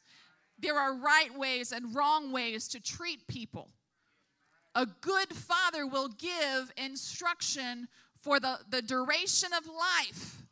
There 0.58 0.80
are 0.80 0.96
right 0.96 1.38
ways 1.38 1.72
and 1.72 1.94
wrong 1.94 2.32
ways 2.32 2.68
to 2.70 2.80
treat 2.80 3.28
people. 3.28 3.72
A 4.78 4.86
good 5.02 5.30
father 5.30 5.88
will 5.88 6.08
give 6.08 6.72
instruction 6.78 7.88
for 8.22 8.40
the, 8.40 8.60
the 8.70 8.84
duration 8.84 9.50
of 9.52 9.66
life. 9.66 10.44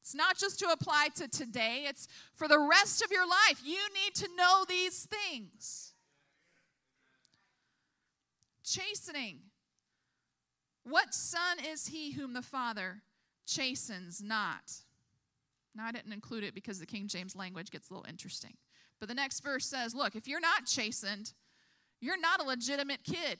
It's 0.00 0.14
not 0.14 0.38
just 0.38 0.60
to 0.60 0.66
apply 0.66 1.08
to 1.16 1.26
today, 1.26 1.86
it's 1.88 2.06
for 2.34 2.46
the 2.46 2.60
rest 2.60 3.02
of 3.02 3.10
your 3.10 3.26
life. 3.26 3.60
You 3.64 3.80
need 3.92 4.14
to 4.14 4.28
know 4.36 4.64
these 4.68 5.06
things. 5.06 5.92
Chastening 8.64 9.40
what 10.84 11.12
son 11.12 11.58
is 11.68 11.88
he 11.88 12.12
whom 12.12 12.32
the 12.32 12.42
Father 12.42 13.02
chastens 13.44 14.22
not? 14.22 14.72
Now, 15.74 15.86
I 15.86 15.90
didn't 15.90 16.12
include 16.12 16.44
it 16.44 16.54
because 16.54 16.78
the 16.78 16.86
King 16.86 17.08
James 17.08 17.34
language 17.34 17.72
gets 17.72 17.90
a 17.90 17.92
little 17.92 18.08
interesting. 18.08 18.56
But 19.00 19.08
the 19.08 19.14
next 19.16 19.40
verse 19.40 19.66
says, 19.66 19.96
Look, 19.96 20.14
if 20.14 20.28
you're 20.28 20.38
not 20.38 20.64
chastened, 20.64 21.32
you're 22.00 22.20
not 22.20 22.40
a 22.42 22.44
legitimate 22.44 23.04
kid. 23.04 23.38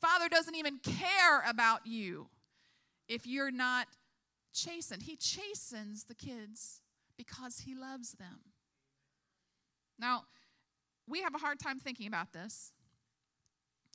Father 0.00 0.28
doesn't 0.28 0.56
even 0.56 0.78
care 0.78 1.42
about 1.48 1.86
you 1.86 2.28
if 3.08 3.26
you're 3.26 3.52
not 3.52 3.86
chastened. 4.52 5.02
He 5.02 5.16
chastens 5.16 6.04
the 6.04 6.14
kids 6.14 6.80
because 7.16 7.60
he 7.60 7.74
loves 7.74 8.12
them. 8.12 8.40
Now, 9.98 10.24
we 11.06 11.22
have 11.22 11.34
a 11.34 11.38
hard 11.38 11.58
time 11.60 11.78
thinking 11.78 12.06
about 12.06 12.32
this 12.32 12.72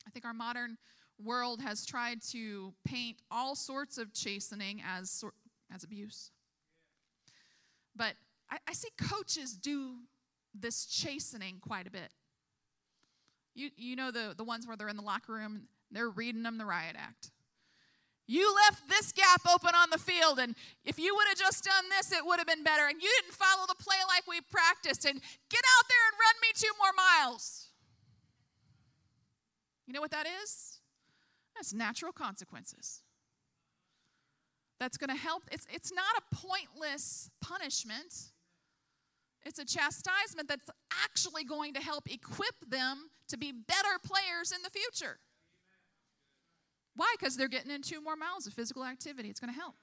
I 0.08 0.10
think 0.10 0.26
our 0.26 0.34
modern 0.34 0.78
world 1.22 1.62
has 1.62 1.86
tried 1.86 2.22
to 2.30 2.74
paint 2.86 3.18
all 3.30 3.56
sorts 3.56 3.98
of 3.98 4.14
chastening 4.14 4.82
as, 4.88 5.24
as 5.74 5.84
abuse. 5.84 6.32
But 7.94 8.14
I, 8.50 8.58
I 8.70 8.74
see 8.74 8.90
coaches 8.98 9.58
do 9.58 9.96
this 10.62 10.86
chastening 10.86 11.60
quite 11.62 11.88
a 11.88 11.92
bit. 11.92 12.14
You, 13.56 13.70
you 13.76 13.96
know 13.96 14.12
the, 14.12 14.34
the 14.38 14.44
ones 14.44 14.68
where 14.68 14.78
they're 14.78 14.88
in 14.88 14.98
the 14.98 15.04
locker 15.04 15.34
room, 15.34 15.64
they're 15.92 16.10
reading 16.10 16.44
them 16.44 16.58
the 16.58 16.66
riot 16.66 16.96
act. 16.98 17.32
You 18.30 18.54
left 18.54 18.90
this 18.90 19.14
gap 19.14 19.42
open 19.50 19.72
on 19.74 19.90
the 19.90 19.98
field, 19.98 20.38
and 20.38 20.54
if 20.84 21.00
you 21.00 21.16
would 21.16 21.28
have 21.30 21.38
just 21.38 21.64
done 21.64 21.86
this, 21.98 22.12
it 22.12 22.26
would 22.26 22.40
have 22.40 22.48
been 22.48 22.64
better. 22.64 22.86
And 22.88 23.02
you 23.02 23.10
didn't 23.22 23.34
follow 23.34 23.66
the 23.68 23.76
play 23.76 23.96
like 24.08 24.28
we 24.28 24.42
practiced, 24.42 25.06
and 25.06 25.16
get 25.50 25.62
out 25.78 25.86
there 25.88 26.04
and 26.12 26.18
run 26.20 26.36
me 26.42 26.50
two 26.54 26.72
more 26.78 26.92
miles. 26.96 27.70
You 29.88 29.94
know 29.94 30.02
what 30.02 30.12
that 30.12 30.28
is? 30.44 30.80
That's 31.56 31.74
natural 31.74 32.12
consequences. 32.12 33.02
That's 34.80 34.98
going 34.98 35.10
to 35.10 35.16
help. 35.16 35.44
It's, 35.52 35.66
it's 35.72 35.92
not 35.94 36.06
a 36.18 36.36
pointless 36.36 37.32
punishment, 37.42 38.34
it's 39.48 39.60
a 39.60 39.66
chastisement 39.66 40.48
that's 40.48 40.70
actually 41.04 41.44
going 41.44 41.74
to 41.74 41.80
help 41.80 42.12
equip 42.12 42.56
them 42.68 43.10
to 43.30 43.38
be 43.38 43.52
better 43.52 43.98
players 44.04 44.52
in 44.52 44.62
the 44.64 44.70
future. 44.70 45.20
Why? 46.96 47.14
Because 47.18 47.38
they're 47.38 47.48
getting 47.48 47.72
in 47.72 47.82
two 47.82 48.02
more 48.02 48.16
miles 48.16 48.48
of 48.48 48.54
physical 48.54 48.84
activity. 48.84 49.30
It's 49.30 49.40
going 49.40 49.54
to 49.54 49.60
help. 49.60 49.76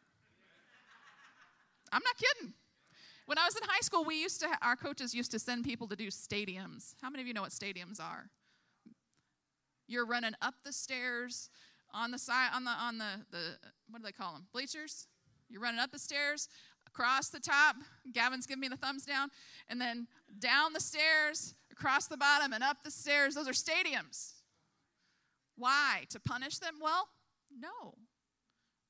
I'm 1.93 2.03
not 2.05 2.17
kidding. 2.17 2.55
When 3.27 3.39
I 3.39 3.45
was 3.45 3.57
in 3.57 3.62
high 3.65 3.81
school, 3.81 4.05
we 4.05 4.21
used 4.21 4.41
to, 4.41 4.49
our 4.61 4.77
coaches 4.77 5.15
used 5.15 5.31
to 5.31 5.39
send 5.39 5.65
people 5.65 5.87
to 5.89 5.97
do 5.97 6.09
stadiums. 6.09 6.95
How 7.01 7.09
many 7.09 7.23
of 7.23 7.29
you 7.29 7.35
know 7.35 7.43
what 7.43 7.53
stadiums 7.53 8.01
are? 8.01 8.29
You're 9.87 10.07
running 10.07 10.35
up 10.43 10.55
the 10.65 10.73
stairs 10.73 11.51
on 11.93 12.11
the 12.11 12.19
side 12.19 12.51
on 12.53 12.65
the 12.65 12.71
on 12.71 12.99
the 12.99 13.25
the 13.31 13.57
what 13.89 14.01
do 14.01 14.05
they 14.05 14.12
call 14.12 14.33
them? 14.33 14.47
Bleachers. 14.53 15.07
You're 15.49 15.61
running 15.61 15.79
up 15.79 15.93
the 15.93 15.99
stairs, 15.99 16.49
across 16.95 17.29
the 17.29 17.41
top. 17.41 17.77
Gavin's 18.13 18.47
giving 18.47 18.61
me 18.61 18.69
the 18.69 18.77
thumbs 18.77 19.05
down, 19.05 19.31
and 19.69 19.81
then 19.81 20.07
down 20.39 20.73
the 20.73 20.81
stairs, 20.81 21.55
across 21.71 22.07
the 22.07 22.17
bottom, 22.17 22.53
and 22.53 22.63
up 22.63 22.83
the 22.85 22.91
stairs. 22.91 23.35
Those 23.35 23.49
are 23.49 23.53
stadiums. 23.53 24.35
Why? 25.57 26.05
To 26.11 26.21
punish 26.21 26.59
them? 26.59 26.75
Well, 26.81 27.09
no. 27.57 27.95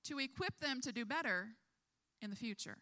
To 0.05 0.19
equip 0.19 0.59
them 0.61 0.81
to 0.83 0.93
do 0.93 1.05
better 1.05 1.49
in 2.21 2.31
the 2.31 2.37
future. 2.37 2.79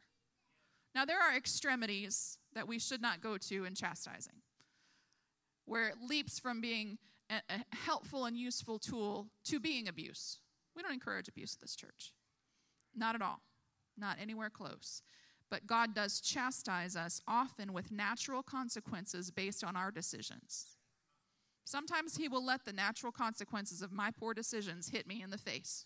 Now, 0.95 1.05
there 1.05 1.20
are 1.20 1.37
extremities 1.37 2.39
that 2.55 2.68
we 2.68 2.79
should 2.79 3.01
not 3.01 3.20
go 3.20 3.39
to 3.39 3.64
in 3.64 3.75
chastising, 3.75 4.43
where 5.64 5.89
it 5.89 5.97
leaps 6.07 6.39
from 6.39 6.61
being 6.61 6.99
a, 7.31 7.37
a 7.49 7.75
helpful 7.75 8.27
and 8.27 8.37
useful 8.37 8.79
tool 8.79 9.29
to 9.45 9.59
being 9.59 9.89
abuse. 9.89 10.39
We 10.77 10.83
don't 10.83 10.93
encourage 10.93 11.29
abuse 11.29 11.55
at 11.55 11.61
this 11.61 11.77
church. 11.77 12.12
Not 12.95 13.14
at 13.14 13.23
all. 13.23 13.41
Not 13.97 14.16
anywhere 14.20 14.51
close. 14.51 15.03
But 15.51 15.66
God 15.66 15.95
does 15.95 16.20
chastise 16.20 16.97
us 16.97 17.20
often 17.28 17.72
with 17.72 17.93
natural 17.93 18.43
consequences 18.43 19.30
based 19.30 19.62
on 19.62 19.76
our 19.76 19.90
decisions. 19.90 20.76
Sometimes 21.64 22.16
He 22.16 22.28
will 22.28 22.45
let 22.45 22.64
the 22.64 22.72
natural 22.72 23.12
consequences 23.12 23.82
of 23.82 23.93
my 23.93 24.11
poor 24.11 24.34
decisions 24.34 24.88
hit 24.88 25.07
me 25.07 25.22
in 25.22 25.30
the 25.30 25.38
face. 25.38 25.84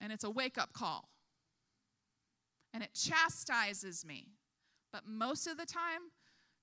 And 0.00 0.12
it's 0.12 0.24
a 0.24 0.30
wake 0.30 0.58
up 0.58 0.72
call. 0.72 1.08
And 2.72 2.82
it 2.82 2.94
chastises 2.94 4.04
me. 4.04 4.28
But 4.92 5.06
most 5.06 5.46
of 5.46 5.56
the 5.56 5.66
time, 5.66 6.12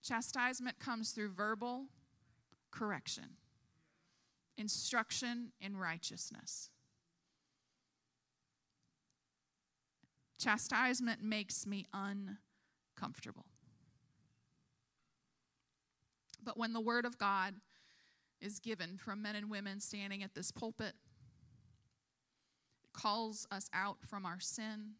chastisement 0.03 0.79
comes 0.79 1.11
through 1.11 1.29
verbal 1.29 1.86
correction, 2.71 3.38
instruction 4.57 5.51
in 5.59 5.77
righteousness. 5.77 6.69
Chastisement 10.45 11.23
makes 11.23 11.65
me 11.65 11.87
uncomfortable. 11.91 13.47
But 16.43 16.55
when 16.55 16.71
the 16.71 16.79
Word 16.79 17.05
of 17.05 17.17
God 17.17 17.55
is 18.39 18.59
given 18.59 18.99
from 18.99 19.23
men 19.23 19.35
and 19.35 19.49
women 19.49 19.79
standing 19.79 20.21
at 20.21 20.35
this 20.35 20.51
pulpit, 20.51 20.93
it 22.83 22.93
calls 22.93 23.47
us 23.49 23.71
out 23.73 23.97
from 24.07 24.23
our 24.23 24.39
sin, 24.39 24.91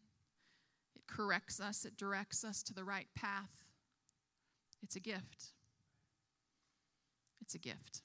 it 0.96 1.06
corrects 1.06 1.60
us, 1.60 1.84
it 1.84 1.96
directs 1.96 2.42
us 2.42 2.64
to 2.64 2.74
the 2.74 2.82
right 2.82 3.06
path. 3.14 3.70
It's 4.82 4.96
a 4.96 5.00
gift. 5.00 5.52
It's 7.40 7.54
a 7.54 7.60
gift. 7.60 8.02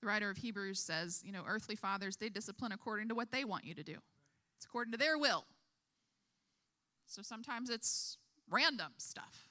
The 0.00 0.06
writer 0.06 0.30
of 0.30 0.38
Hebrews 0.38 0.80
says, 0.80 1.22
you 1.24 1.32
know, 1.32 1.42
earthly 1.46 1.76
fathers, 1.76 2.16
they 2.16 2.28
discipline 2.28 2.72
according 2.72 3.08
to 3.08 3.14
what 3.14 3.30
they 3.30 3.44
want 3.44 3.64
you 3.64 3.74
to 3.74 3.82
do. 3.82 3.96
It's 4.56 4.66
according 4.66 4.92
to 4.92 4.98
their 4.98 5.18
will. 5.18 5.44
So 7.06 7.22
sometimes 7.22 7.70
it's 7.70 8.16
random 8.48 8.92
stuff. 8.98 9.48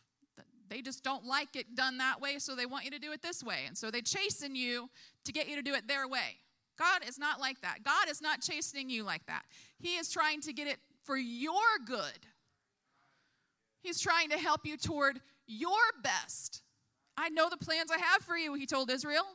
They 0.69 0.81
just 0.81 1.03
don't 1.03 1.25
like 1.25 1.55
it 1.55 1.75
done 1.75 1.97
that 1.97 2.21
way, 2.21 2.37
so 2.37 2.55
they 2.55 2.67
want 2.67 2.85
you 2.85 2.91
to 2.91 2.99
do 2.99 3.11
it 3.11 3.21
this 3.21 3.43
way. 3.43 3.61
And 3.67 3.75
so 3.75 3.89
they 3.89 4.01
chasten 4.01 4.55
you 4.55 4.89
to 5.25 5.31
get 5.31 5.49
you 5.49 5.55
to 5.55 5.61
do 5.61 5.73
it 5.73 5.87
their 5.87 6.07
way. 6.07 6.37
God 6.77 7.01
is 7.07 7.19
not 7.19 7.39
like 7.39 7.59
that. 7.61 7.79
God 7.83 8.07
is 8.09 8.21
not 8.21 8.41
chastening 8.41 8.89
you 8.89 9.03
like 9.03 9.25
that. 9.25 9.43
He 9.79 9.95
is 9.95 10.09
trying 10.09 10.41
to 10.41 10.53
get 10.53 10.67
it 10.67 10.77
for 11.03 11.17
your 11.17 11.59
good. 11.85 12.27
He's 13.81 13.99
trying 13.99 14.29
to 14.29 14.37
help 14.37 14.61
you 14.65 14.77
toward 14.77 15.19
your 15.47 15.73
best. 16.03 16.61
I 17.17 17.29
know 17.29 17.49
the 17.49 17.57
plans 17.57 17.91
I 17.91 17.97
have 17.97 18.21
for 18.21 18.37
you, 18.37 18.53
he 18.53 18.65
told 18.65 18.89
Israel. 18.91 19.25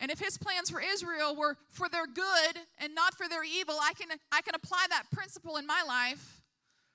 And 0.00 0.10
if 0.10 0.20
his 0.20 0.38
plans 0.38 0.70
for 0.70 0.80
Israel 0.80 1.34
were 1.34 1.56
for 1.70 1.88
their 1.88 2.06
good 2.06 2.58
and 2.78 2.94
not 2.94 3.14
for 3.14 3.28
their 3.28 3.42
evil, 3.42 3.74
I 3.82 3.92
can, 3.94 4.08
I 4.30 4.42
can 4.42 4.54
apply 4.54 4.86
that 4.90 5.04
principle 5.12 5.56
in 5.56 5.66
my 5.66 5.82
life 5.86 6.42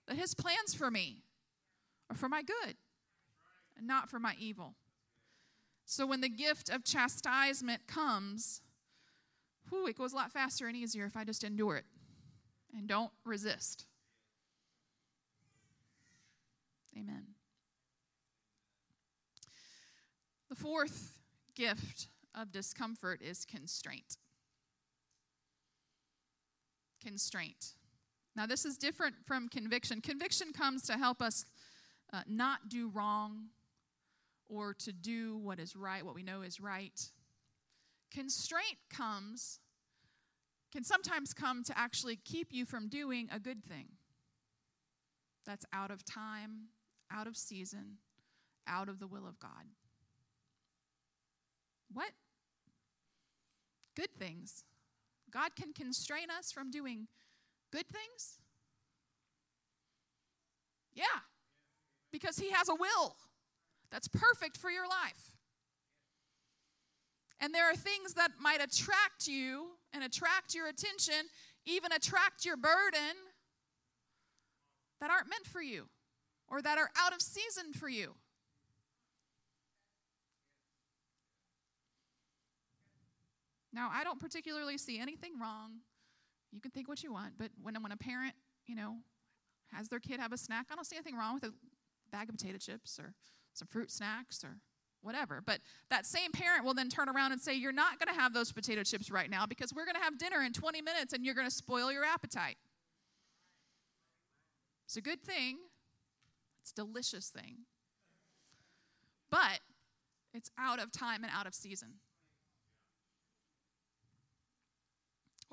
that 0.08 0.16
his 0.16 0.34
plans 0.34 0.74
for 0.74 0.90
me 0.90 1.24
are 2.10 2.16
for 2.16 2.30
my 2.30 2.42
good 2.42 2.76
and 3.78 3.88
not 3.88 4.10
for 4.10 4.20
my 4.20 4.36
evil. 4.40 4.76
So 5.86 6.06
when 6.06 6.22
the 6.22 6.30
gift 6.30 6.70
of 6.70 6.86
chastisement 6.86 7.88
comes, 7.88 8.62
whew, 9.70 9.88
it 9.88 9.98
goes 9.98 10.14
a 10.14 10.16
lot 10.16 10.32
faster 10.32 10.68
and 10.68 10.76
easier 10.76 11.06
if 11.06 11.18
I 11.18 11.26
just 11.26 11.44
endure 11.44 11.76
it 11.76 11.86
and 12.76 12.88
don't 12.88 13.12
resist. 13.26 13.86
Amen. 16.98 17.26
The 20.50 20.56
fourth 20.56 21.20
gift 21.56 22.08
of 22.36 22.52
discomfort 22.52 23.22
is 23.22 23.46
constraint. 23.46 24.18
Constraint. 27.02 27.74
Now, 28.36 28.46
this 28.46 28.66
is 28.66 28.78
different 28.78 29.16
from 29.26 29.48
conviction. 29.48 30.02
Conviction 30.02 30.54
comes 30.54 30.84
to 30.84 30.94
help 30.94 31.22
us 31.22 31.46
uh, 32.12 32.22
not 32.28 32.70
do 32.70 32.90
wrong 32.90 33.48
or 34.48 34.74
to 34.74 34.92
do 34.92 35.38
what 35.38 35.60
is 35.60 35.76
right, 35.76 36.06
what 36.06 36.16
we 36.16 36.24
know 36.24 36.42
is 36.42 36.60
right. 36.60 37.10
Constraint 38.12 38.78
comes, 38.90 39.60
can 40.72 40.84
sometimes 40.84 41.34
come 41.34 41.64
to 41.64 41.78
actually 41.78 42.16
keep 42.16 42.48
you 42.52 42.66
from 42.66 42.88
doing 42.88 43.30
a 43.32 43.40
good 43.40 43.64
thing 43.64 43.88
that's 45.46 45.66
out 45.74 45.92
of 45.92 46.06
time, 46.06 46.70
out 47.12 47.28
of 47.28 47.36
season, 47.36 47.98
out 48.68 48.90
of 48.90 49.00
the 49.00 49.08
will 49.08 49.28
of 49.28 49.40
God. 49.40 49.68
What? 51.92 52.12
Good 53.96 54.14
things. 54.18 54.64
God 55.32 55.56
can 55.56 55.74
constrain 55.74 56.28
us 56.38 56.52
from 56.52 56.72
doing 56.72 57.08
good 57.72 57.88
things? 57.88 58.40
Yeah, 60.94 61.22
because 62.12 62.38
He 62.38 62.52
has 62.52 62.70
a 62.70 62.76
will 62.76 63.16
that's 63.92 64.08
perfect 64.08 64.58
for 64.58 64.70
your 64.70 64.88
life. 64.88 65.38
And 67.40 67.54
there 67.54 67.70
are 67.70 67.76
things 67.76 68.14
that 68.14 68.32
might 68.40 68.64
attract 68.64 69.28
you 69.28 69.72
and 69.92 70.04
attract 70.04 70.56
your 70.56 70.68
attention, 70.68 71.28
even 71.66 71.92
attract 71.92 72.46
your 72.46 72.56
burden, 72.56 73.18
that 75.02 75.12
aren't 75.12 75.30
meant 75.30 75.46
for 75.46 75.62
you 75.62 75.90
or 76.48 76.62
that 76.62 76.78
are 76.78 76.90
out 76.98 77.14
of 77.14 77.22
season 77.22 77.74
for 77.74 77.90
you. 77.90 78.14
Now, 83.74 83.90
I 83.92 84.04
don't 84.04 84.20
particularly 84.20 84.78
see 84.78 85.00
anything 85.00 85.40
wrong. 85.42 85.80
You 86.52 86.62
can 86.62 86.72
think 86.72 86.88
what 86.88 87.04
you 87.04 87.12
want, 87.12 87.34
but 87.38 87.50
when, 87.62 87.76
when 87.82 87.92
a 87.92 87.98
parent, 87.98 88.36
you 88.68 88.76
know, 88.76 88.98
has 89.74 89.90
their 89.90 90.00
kid 90.00 90.20
have 90.20 90.32
a 90.32 90.38
snack, 90.38 90.68
I 90.72 90.76
don't 90.76 90.86
see 90.86 90.96
anything 90.96 91.18
wrong 91.18 91.34
with 91.34 91.46
a 91.46 91.54
bag 92.12 92.30
of 92.30 92.38
potato 92.38 92.60
chips 92.60 93.00
or 93.00 93.14
some 93.54 93.68
fruit 93.68 93.90
snacks 93.90 94.44
or 94.44 94.58
whatever. 95.02 95.42
But 95.44 95.60
that 95.90 96.06
same 96.06 96.32
parent 96.32 96.64
will 96.64 96.76
then 96.76 96.90
turn 96.90 97.10
around 97.10 97.32
and 97.32 97.42
say, 97.42 97.56
You're 97.56 97.72
not 97.72 98.00
going 98.00 98.14
to 98.14 98.20
have 98.20 98.34
those 98.34 98.52
potato 98.52 98.84
chips 98.84 99.10
right 99.10 99.30
now 99.30 99.48
because 99.48 99.74
we're 99.74 99.86
going 99.86 99.96
to 99.96 100.02
have 100.02 100.20
dinner 100.20 100.44
in 100.44 100.54
20 100.54 100.82
minutes 100.82 101.14
and 101.14 101.26
you're 101.26 101.36
going 101.36 101.48
to 101.48 101.54
spoil 101.54 101.92
your 101.92 102.06
appetite. 102.06 102.58
It's 104.86 104.98
a 104.98 105.02
good 105.02 105.24
thing, 105.24 105.58
it's 106.62 106.72
a 106.72 106.76
delicious 106.76 107.30
thing. 107.30 107.66
But 109.32 109.62
it's 110.36 110.52
out 110.60 110.80
of 110.80 110.92
time 110.92 111.24
and 111.24 111.32
out 111.36 111.48
of 111.48 111.56
season. 111.56 111.96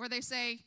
Or 0.00 0.08
they 0.08 0.22
say, 0.22 0.60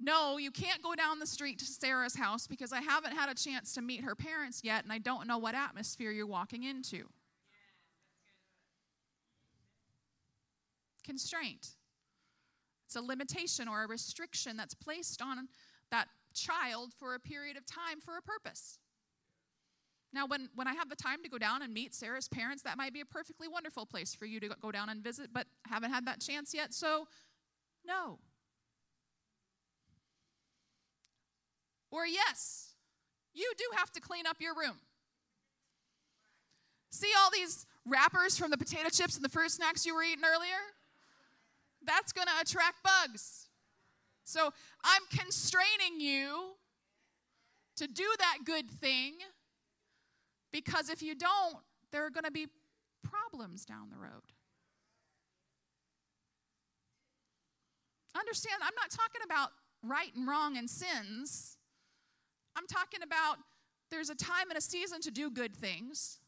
no, 0.00 0.38
you 0.38 0.50
can't 0.50 0.82
go 0.82 0.94
down 0.94 1.18
the 1.18 1.26
street 1.26 1.58
to 1.58 1.66
Sarah's 1.66 2.16
house 2.16 2.46
because 2.46 2.72
I 2.72 2.80
haven't 2.80 3.12
had 3.12 3.28
a 3.28 3.34
chance 3.34 3.74
to 3.74 3.82
meet 3.82 4.00
her 4.00 4.14
parents 4.14 4.62
yet 4.64 4.82
and 4.82 4.92
I 4.92 4.96
don't 4.96 5.26
know 5.26 5.36
what 5.36 5.54
atmosphere 5.54 6.10
you're 6.10 6.26
walking 6.26 6.62
into. 6.62 7.04
Constraint. 11.04 11.74
It's 12.86 12.96
a 12.96 13.02
limitation 13.02 13.68
or 13.68 13.84
a 13.84 13.86
restriction 13.86 14.56
that's 14.56 14.74
placed 14.74 15.20
on 15.20 15.48
that 15.90 16.08
child 16.32 16.94
for 16.98 17.14
a 17.14 17.20
period 17.20 17.58
of 17.58 17.66
time 17.66 18.00
for 18.00 18.16
a 18.16 18.22
purpose. 18.22 18.78
Now, 20.12 20.26
when, 20.26 20.48
when 20.54 20.66
I 20.66 20.72
have 20.72 20.88
the 20.88 20.96
time 20.96 21.22
to 21.22 21.28
go 21.28 21.38
down 21.38 21.60
and 21.62 21.74
meet 21.74 21.94
Sarah's 21.94 22.28
parents, 22.28 22.62
that 22.62 22.78
might 22.78 22.94
be 22.94 23.00
a 23.00 23.04
perfectly 23.04 23.46
wonderful 23.46 23.84
place 23.84 24.14
for 24.14 24.24
you 24.24 24.40
to 24.40 24.48
go 24.60 24.72
down 24.72 24.88
and 24.88 25.04
visit, 25.04 25.28
but 25.32 25.46
haven't 25.68 25.92
had 25.92 26.06
that 26.06 26.20
chance 26.20 26.54
yet, 26.54 26.72
so 26.72 27.06
no. 27.84 28.18
Or, 31.90 32.06
yes, 32.06 32.74
you 33.34 33.50
do 33.56 33.64
have 33.76 33.90
to 33.92 34.00
clean 34.00 34.26
up 34.26 34.36
your 34.40 34.54
room. 34.54 34.78
See 36.90 37.10
all 37.18 37.30
these 37.30 37.66
wrappers 37.86 38.36
from 38.36 38.50
the 38.50 38.58
potato 38.58 38.88
chips 38.90 39.16
and 39.16 39.24
the 39.24 39.28
fruit 39.28 39.50
snacks 39.50 39.86
you 39.86 39.94
were 39.94 40.02
eating 40.02 40.24
earlier? 40.24 40.60
That's 41.84 42.12
going 42.12 42.26
to 42.26 42.40
attract 42.40 42.82
bugs. 42.82 43.48
So 44.24 44.50
I'm 44.84 45.02
constraining 45.16 46.00
you 46.00 46.52
to 47.76 47.86
do 47.86 48.04
that 48.18 48.38
good 48.44 48.70
thing 48.70 49.14
because 50.52 50.90
if 50.90 51.02
you 51.02 51.14
don't, 51.14 51.56
there 51.92 52.04
are 52.04 52.10
going 52.10 52.24
to 52.24 52.30
be 52.30 52.46
problems 53.02 53.64
down 53.64 53.88
the 53.90 53.96
road. 53.96 54.22
Understand, 58.18 58.56
I'm 58.62 58.74
not 58.76 58.90
talking 58.90 59.22
about 59.24 59.50
right 59.82 60.14
and 60.14 60.28
wrong 60.28 60.56
and 60.56 60.68
sins. 60.68 61.56
I'm 62.56 62.66
talking 62.66 63.02
about 63.02 63.38
there's 63.90 64.10
a 64.10 64.14
time 64.14 64.48
and 64.48 64.58
a 64.58 64.60
season 64.60 65.00
to 65.02 65.10
do 65.10 65.30
good 65.30 65.54
things. 65.54 66.18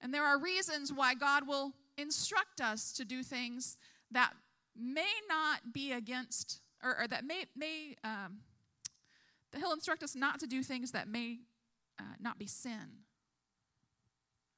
And 0.00 0.12
there 0.12 0.24
are 0.24 0.38
reasons 0.38 0.92
why 0.92 1.14
God 1.14 1.46
will 1.46 1.72
instruct 1.98 2.60
us 2.60 2.92
to 2.94 3.04
do 3.04 3.22
things 3.22 3.76
that 4.10 4.32
may 4.76 5.12
not 5.28 5.72
be 5.72 5.92
against, 5.92 6.60
or, 6.82 7.02
or 7.02 7.08
that 7.08 7.24
may, 7.24 7.44
may 7.54 7.96
um, 8.02 8.38
that 9.52 9.58
He'll 9.58 9.72
instruct 9.72 10.02
us 10.02 10.14
not 10.14 10.40
to 10.40 10.46
do 10.46 10.62
things 10.62 10.92
that 10.92 11.08
may 11.08 11.40
uh, 11.98 12.14
not 12.20 12.38
be 12.38 12.46
sin. 12.46 13.04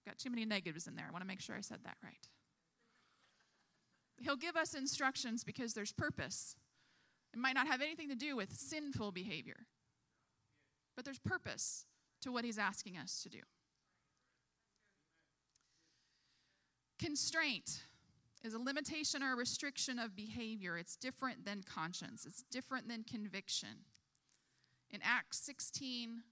Got 0.07 0.19
too 0.19 0.31
many 0.31 0.45
negatives 0.45 0.87
in 0.87 0.97
there. 0.97 1.07
I 1.09 1.13
want 1.13 1.23
to 1.23 1.29
make 1.29 1.41
sure 1.41 1.57
I 1.57 1.61
said 1.61 1.79
that 1.85 1.97
right. 2.03 2.29
He'll 4.21 4.37
give 4.37 4.57
us 4.57 4.75
instructions 4.75 5.45
because 5.45 5.75
there's 5.75 5.93
purpose. 5.93 6.57
It 7.33 7.39
might 7.39 7.55
not 7.55 7.67
have 7.67 7.81
anything 7.81 8.09
to 8.09 8.15
do 8.15 8.37
with 8.37 8.53
sinful 8.53 9.13
behavior. 9.13 9.67
But 10.95 11.05
there's 11.05 11.19
purpose 11.19 11.87
to 12.23 12.33
what 12.33 12.45
He's 12.45 12.59
asking 12.59 12.97
us 12.97 13.23
to 13.23 13.29
do. 13.29 13.41
Constraint 16.99 17.83
is 18.45 18.55
a 18.55 18.59
limitation 18.59 19.23
or 19.23 19.33
a 19.33 19.37
restriction 19.37 19.99
of 19.99 20.15
behavior. 20.15 20.77
It's 20.77 20.97
different 20.97 21.45
than 21.45 21.63
conscience, 21.63 22.25
it's 22.27 22.43
different 22.51 22.89
than 22.89 23.05
conviction. 23.05 23.87
In 24.91 25.01
Acts 25.03 25.39
16, 25.39 26.23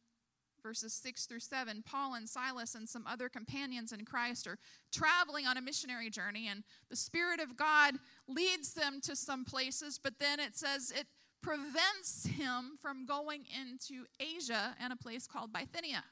verses 0.62 0.92
6 0.92 1.26
through 1.26 1.40
7, 1.40 1.82
Paul 1.84 2.14
and 2.14 2.28
Silas 2.28 2.74
and 2.74 2.88
some 2.88 3.06
other 3.06 3.28
companions 3.28 3.92
in 3.92 4.04
Christ 4.04 4.46
are 4.46 4.58
traveling 4.92 5.46
on 5.46 5.56
a 5.56 5.62
missionary 5.62 6.10
journey, 6.10 6.46
and 6.48 6.62
the 6.88 6.96
Spirit 6.96 7.40
of 7.40 7.56
God 7.56 7.94
leads 8.28 8.74
them 8.74 9.00
to 9.02 9.16
some 9.16 9.44
places, 9.44 9.98
but 10.02 10.18
then 10.18 10.38
it 10.38 10.56
says 10.56 10.92
it 10.94 11.06
prevents 11.42 12.26
him 12.26 12.78
from 12.80 13.06
going 13.06 13.44
into 13.60 14.04
Asia 14.18 14.76
and 14.80 14.92
a 14.92 14.96
place 14.96 15.26
called 15.26 15.52
Bithynia. 15.52 16.04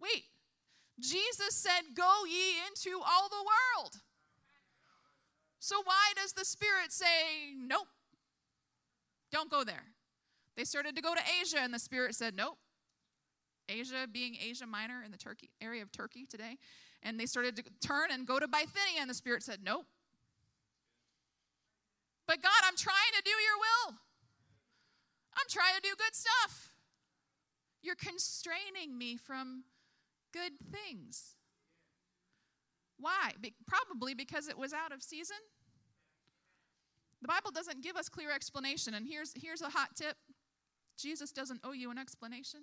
Wait, 0.00 0.24
Jesus 1.00 1.54
said, 1.56 1.94
Go 1.96 2.24
ye 2.26 2.58
into 2.68 2.98
all 2.98 3.28
the 3.28 3.36
world. 3.36 3.94
So 5.58 5.76
why 5.84 6.12
does 6.14 6.32
the 6.32 6.44
Spirit 6.44 6.92
say, 6.92 7.54
Nope, 7.56 7.88
don't 9.32 9.50
go 9.50 9.64
there? 9.64 9.84
They 10.56 10.64
started 10.64 10.94
to 10.96 11.02
go 11.02 11.14
to 11.14 11.20
Asia, 11.40 11.58
and 11.60 11.74
the 11.74 11.78
Spirit 11.78 12.14
said, 12.14 12.34
Nope. 12.36 12.58
Asia 13.66 14.06
being 14.10 14.36
Asia 14.46 14.66
Minor 14.66 15.02
in 15.04 15.10
the 15.10 15.16
Turkey 15.16 15.48
area 15.60 15.82
of 15.82 15.90
Turkey 15.90 16.26
today. 16.28 16.58
And 17.02 17.18
they 17.18 17.24
started 17.24 17.56
to 17.56 17.62
turn 17.84 18.10
and 18.10 18.26
go 18.26 18.38
to 18.38 18.46
Bithynia, 18.46 19.00
and 19.00 19.08
the 19.08 19.14
Spirit 19.14 19.42
said, 19.42 19.60
Nope. 19.64 19.86
But 22.26 22.42
God, 22.42 22.60
I'm 22.66 22.76
trying 22.76 23.12
to 23.16 23.22
do 23.22 23.30
your 23.30 23.58
will. 23.58 23.96
I'm 25.36 25.48
trying 25.50 25.74
to 25.76 25.82
do 25.82 25.94
good 25.96 26.14
stuff. 26.14 26.70
You're 27.82 27.96
constraining 27.96 28.96
me 28.96 29.16
from 29.16 29.64
good 30.32 30.52
things. 30.58 31.34
Why? 32.98 33.32
Be- 33.40 33.54
probably 33.66 34.14
because 34.14 34.48
it 34.48 34.56
was 34.56 34.72
out 34.72 34.92
of 34.92 35.02
season. 35.02 35.36
The 37.20 37.28
Bible 37.28 37.50
doesn't 37.50 37.82
give 37.82 37.96
us 37.96 38.08
clear 38.08 38.30
explanation. 38.30 38.94
And 38.94 39.06
here's, 39.06 39.32
here's 39.40 39.60
a 39.60 39.70
hot 39.70 39.90
tip 39.96 40.16
Jesus 40.96 41.32
doesn't 41.32 41.60
owe 41.64 41.72
you 41.72 41.90
an 41.90 41.98
explanation. 41.98 42.60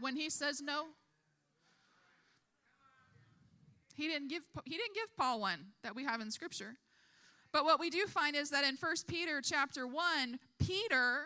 When 0.00 0.16
he 0.16 0.28
says 0.28 0.60
no, 0.60 0.86
he 3.94 4.08
didn't 4.08 4.28
give, 4.28 4.44
he 4.64 4.76
didn't 4.76 4.94
give 4.94 5.16
Paul 5.16 5.40
one 5.40 5.66
that 5.82 5.94
we 5.94 6.04
have 6.04 6.20
in 6.20 6.30
Scripture. 6.30 6.76
But 7.52 7.64
what 7.64 7.80
we 7.80 7.90
do 7.90 8.06
find 8.06 8.36
is 8.36 8.50
that 8.50 8.64
in 8.64 8.76
1 8.76 8.94
Peter 9.08 9.40
chapter 9.42 9.86
1, 9.86 10.38
Peter 10.58 11.22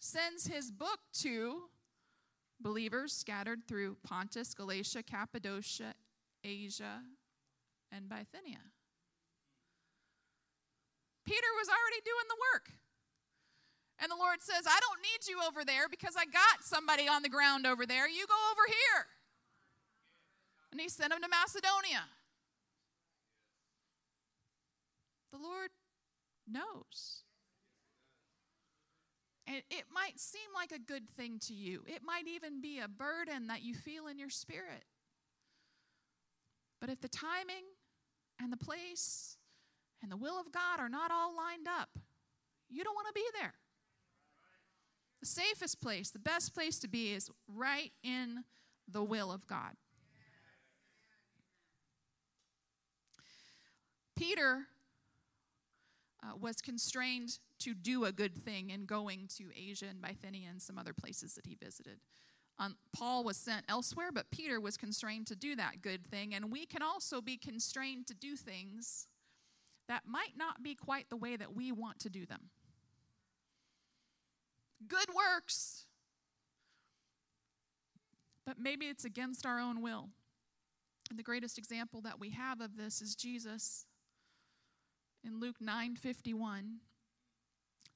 sends 0.00 0.46
his 0.46 0.70
book 0.70 0.98
to 1.20 1.62
believers 2.60 3.12
scattered 3.12 3.60
through 3.68 3.96
Pontus, 4.02 4.52
Galatia, 4.54 5.02
Cappadocia, 5.02 5.94
Asia, 6.42 7.02
and 7.92 8.08
Bithynia. 8.08 8.58
Peter 11.24 11.52
was 11.58 11.68
already 11.68 12.00
doing 12.04 12.26
the 12.28 12.36
work. 12.52 12.70
And 14.00 14.10
the 14.10 14.16
Lord 14.16 14.40
says, 14.40 14.64
I 14.66 14.78
don't 14.80 15.02
need 15.02 15.28
you 15.28 15.42
over 15.46 15.64
there 15.64 15.88
because 15.88 16.14
I 16.16 16.24
got 16.24 16.62
somebody 16.62 17.08
on 17.08 17.22
the 17.22 17.28
ground 17.28 17.66
over 17.66 17.84
there. 17.84 18.08
You 18.08 18.26
go 18.26 18.38
over 18.52 18.62
here. 18.66 19.06
And 20.70 20.80
he 20.80 20.88
sent 20.88 21.12
him 21.12 21.20
to 21.20 21.28
Macedonia. 21.28 22.06
The 25.32 25.38
Lord 25.38 25.70
knows. 26.46 27.22
And 29.46 29.62
it 29.70 29.84
might 29.92 30.20
seem 30.20 30.50
like 30.54 30.72
a 30.72 30.78
good 30.78 31.08
thing 31.16 31.38
to 31.46 31.54
you, 31.54 31.82
it 31.86 32.02
might 32.04 32.28
even 32.28 32.60
be 32.60 32.80
a 32.80 32.88
burden 32.88 33.46
that 33.46 33.62
you 33.62 33.74
feel 33.74 34.06
in 34.06 34.18
your 34.18 34.30
spirit. 34.30 34.84
But 36.80 36.90
if 36.90 37.00
the 37.00 37.08
timing 37.08 37.64
and 38.40 38.52
the 38.52 38.56
place 38.56 39.36
and 40.02 40.12
the 40.12 40.16
will 40.16 40.38
of 40.38 40.52
God 40.52 40.78
are 40.78 40.88
not 40.88 41.10
all 41.10 41.34
lined 41.36 41.66
up, 41.66 41.88
you 42.68 42.84
don't 42.84 42.94
want 42.94 43.08
to 43.08 43.12
be 43.14 43.26
there. 43.40 43.54
The 45.20 45.26
safest 45.26 45.80
place, 45.80 46.10
the 46.10 46.18
best 46.18 46.54
place 46.54 46.78
to 46.80 46.88
be 46.88 47.12
is 47.12 47.30
right 47.52 47.92
in 48.04 48.44
the 48.86 49.02
will 49.02 49.32
of 49.32 49.46
God. 49.46 49.72
Peter 54.14 54.66
uh, 56.22 56.36
was 56.40 56.56
constrained 56.56 57.38
to 57.60 57.74
do 57.74 58.04
a 58.04 58.12
good 58.12 58.34
thing 58.34 58.70
in 58.70 58.86
going 58.86 59.28
to 59.36 59.44
Asia 59.56 59.86
and 59.88 60.00
Bithynia 60.00 60.48
and 60.50 60.60
some 60.60 60.78
other 60.78 60.92
places 60.92 61.34
that 61.34 61.46
he 61.46 61.56
visited. 61.62 62.00
Um, 62.58 62.76
Paul 62.92 63.22
was 63.22 63.36
sent 63.36 63.64
elsewhere, 63.68 64.10
but 64.12 64.30
Peter 64.30 64.60
was 64.60 64.76
constrained 64.76 65.28
to 65.28 65.36
do 65.36 65.54
that 65.56 65.80
good 65.80 66.04
thing. 66.06 66.34
And 66.34 66.50
we 66.50 66.66
can 66.66 66.82
also 66.82 67.20
be 67.20 67.36
constrained 67.36 68.08
to 68.08 68.14
do 68.14 68.34
things 68.34 69.06
that 69.86 70.02
might 70.06 70.36
not 70.36 70.62
be 70.62 70.74
quite 70.74 71.08
the 71.08 71.16
way 71.16 71.36
that 71.36 71.54
we 71.54 71.70
want 71.72 72.00
to 72.00 72.10
do 72.10 72.26
them. 72.26 72.50
Good 74.86 75.08
works, 75.14 75.86
but 78.44 78.56
maybe 78.58 78.86
it's 78.86 79.04
against 79.04 79.46
our 79.46 79.58
own 79.58 79.80
will. 79.80 80.08
And 81.10 81.18
the 81.18 81.22
greatest 81.22 81.58
example 81.58 82.00
that 82.02 82.20
we 82.20 82.30
have 82.30 82.60
of 82.60 82.76
this 82.76 83.00
is 83.00 83.14
Jesus 83.14 83.86
in 85.24 85.40
Luke 85.40 85.58
9:51, 85.60 86.80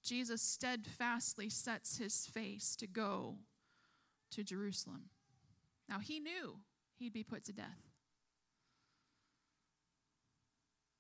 Jesus 0.02 0.42
steadfastly 0.42 1.48
sets 1.48 1.98
his 1.98 2.26
face 2.26 2.76
to 2.76 2.86
go 2.86 3.38
to 4.30 4.42
Jerusalem. 4.42 5.10
Now 5.88 5.98
he 6.00 6.18
knew 6.18 6.60
he'd 6.94 7.12
be 7.12 7.22
put 7.22 7.44
to 7.44 7.52
death. 7.52 7.92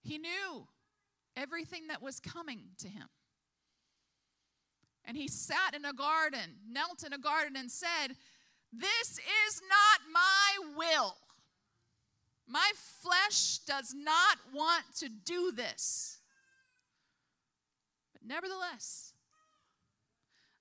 He 0.02 0.18
knew 0.18 0.68
everything 1.36 1.88
that 1.88 2.02
was 2.02 2.20
coming 2.20 2.70
to 2.78 2.88
him. 2.88 3.08
And 5.04 5.16
he 5.16 5.28
sat 5.28 5.74
in 5.74 5.84
a 5.84 5.92
garden, 5.92 6.60
knelt 6.68 7.02
in 7.04 7.12
a 7.12 7.18
garden, 7.18 7.56
and 7.56 7.70
said, 7.70 8.16
This 8.72 9.18
is 9.18 9.60
not 9.68 10.12
my 10.12 10.76
will. 10.76 11.16
My 12.46 12.70
flesh 13.00 13.58
does 13.66 13.94
not 13.94 14.38
want 14.52 14.84
to 14.96 15.08
do 15.08 15.52
this. 15.52 16.18
But 18.12 18.22
nevertheless, 18.26 19.12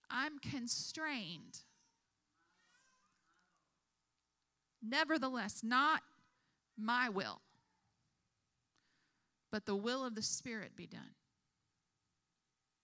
I'm 0.10 0.40
constrained. 0.40 1.60
Nevertheless, 4.82 5.62
not 5.64 6.02
my 6.78 7.10
will, 7.10 7.42
but 9.52 9.66
the 9.66 9.76
will 9.76 10.04
of 10.06 10.16
the 10.16 10.24
Spirit 10.24 10.76
be 10.76 10.88
done. 10.88 11.16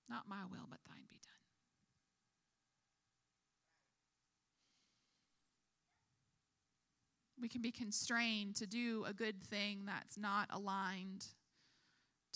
Not 0.09 0.27
my 0.29 0.43
will, 0.51 0.67
but 0.69 0.79
thine 0.87 1.05
be 1.09 1.15
done. 1.15 1.33
We 7.39 7.49
can 7.49 7.61
be 7.61 7.71
constrained 7.71 8.55
to 8.55 8.65
do 8.65 9.05
a 9.07 9.13
good 9.13 9.43
thing 9.43 9.83
that's 9.85 10.17
not 10.17 10.47
aligned 10.51 11.25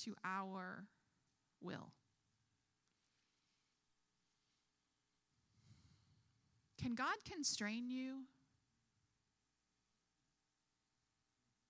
to 0.03 0.15
our 0.23 0.85
will. 1.61 1.91
Can 6.81 6.95
God 6.95 7.15
constrain 7.25 7.89
you? 7.89 8.25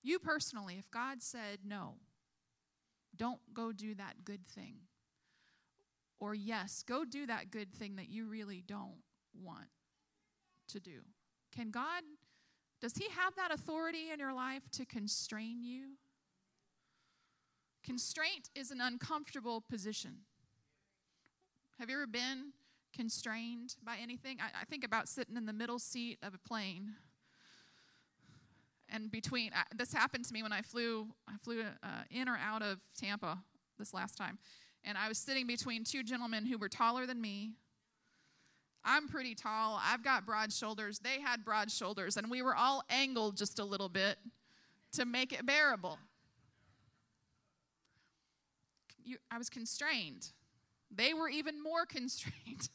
You 0.04 0.20
personally, 0.20 0.78
if 0.80 0.90
God 0.90 1.22
said, 1.22 1.60
no, 1.66 1.96
don't 3.16 3.42
go 3.54 3.72
do 3.72 3.94
that 3.96 4.24
good 4.26 4.48
thing, 4.48 4.76
or 6.20 6.34
yes, 6.34 6.84
go 6.88 7.06
do 7.06 7.26
that 7.28 7.52
good 7.52 7.74
thing 7.74 7.98
that 7.98 8.10
you 8.10 8.28
really 8.28 8.64
don't 8.66 9.04
want 9.34 9.68
to 10.70 10.80
do, 10.80 11.02
can 11.52 11.70
God 11.70 12.04
does 12.82 12.96
He 12.96 13.08
have 13.10 13.36
that 13.36 13.52
authority 13.54 14.12
in 14.12 14.20
your 14.20 14.34
life 14.34 14.64
to 14.72 14.86
constrain 14.86 15.64
you? 15.64 15.98
Constraint 17.84 18.50
is 18.56 18.72
an 18.72 18.82
uncomfortable 18.82 19.62
position. 19.62 20.18
Have 21.80 21.90
you 21.90 21.96
ever 21.96 22.08
been 22.08 22.54
constrained 22.96 23.76
by 23.84 23.98
anything? 24.02 24.38
I, 24.40 24.62
I 24.62 24.66
think 24.66 24.84
about 24.84 25.08
sitting 25.08 25.36
in 25.36 25.46
the 25.46 25.54
middle 25.54 25.80
seat 25.80 26.20
of 26.22 26.34
a 26.34 26.48
plane. 26.48 26.94
And 28.90 29.10
between, 29.10 29.52
this 29.76 29.94
happened 29.94 30.26
to 30.26 30.34
me 30.34 30.44
when 30.44 30.52
I 30.52 30.62
flew, 30.62 31.08
I 31.28 31.38
flew 31.44 31.62
uh, 31.62 31.88
in 32.12 32.28
or 32.28 32.38
out 32.38 32.62
of 32.62 32.80
Tampa 33.00 33.40
this 33.80 33.94
last 33.94 34.18
time. 34.18 34.38
And 34.84 34.98
I 34.98 35.08
was 35.08 35.18
sitting 35.18 35.48
between 35.48 35.84
two 35.84 36.04
gentlemen 36.04 36.46
who 36.46 36.58
were 36.58 36.70
taller 36.70 37.06
than 37.06 37.22
me, 37.22 37.54
I'm 38.84 39.08
pretty 39.08 39.36
tall. 39.36 39.80
I've 39.84 40.04
got 40.04 40.26
broad 40.26 40.52
shoulders. 40.52 41.00
They 41.00 41.22
had 41.22 41.46
broad 41.46 41.72
shoulders, 41.72 42.18
and 42.18 42.30
we 42.32 42.42
were 42.42 42.56
all 42.56 42.84
angled 42.90 43.38
just 43.38 43.60
a 43.60 43.64
little 43.64 43.90
bit 43.90 44.18
to 44.94 45.06
make 45.06 45.32
it 45.32 45.46
bearable. 45.46 46.00
You, 49.04 49.18
I 49.30 49.38
was 49.38 49.50
constrained. 49.50 50.28
They 50.94 51.14
were 51.14 51.30
even 51.30 51.62
more 51.62 51.86
constrained. 51.90 52.70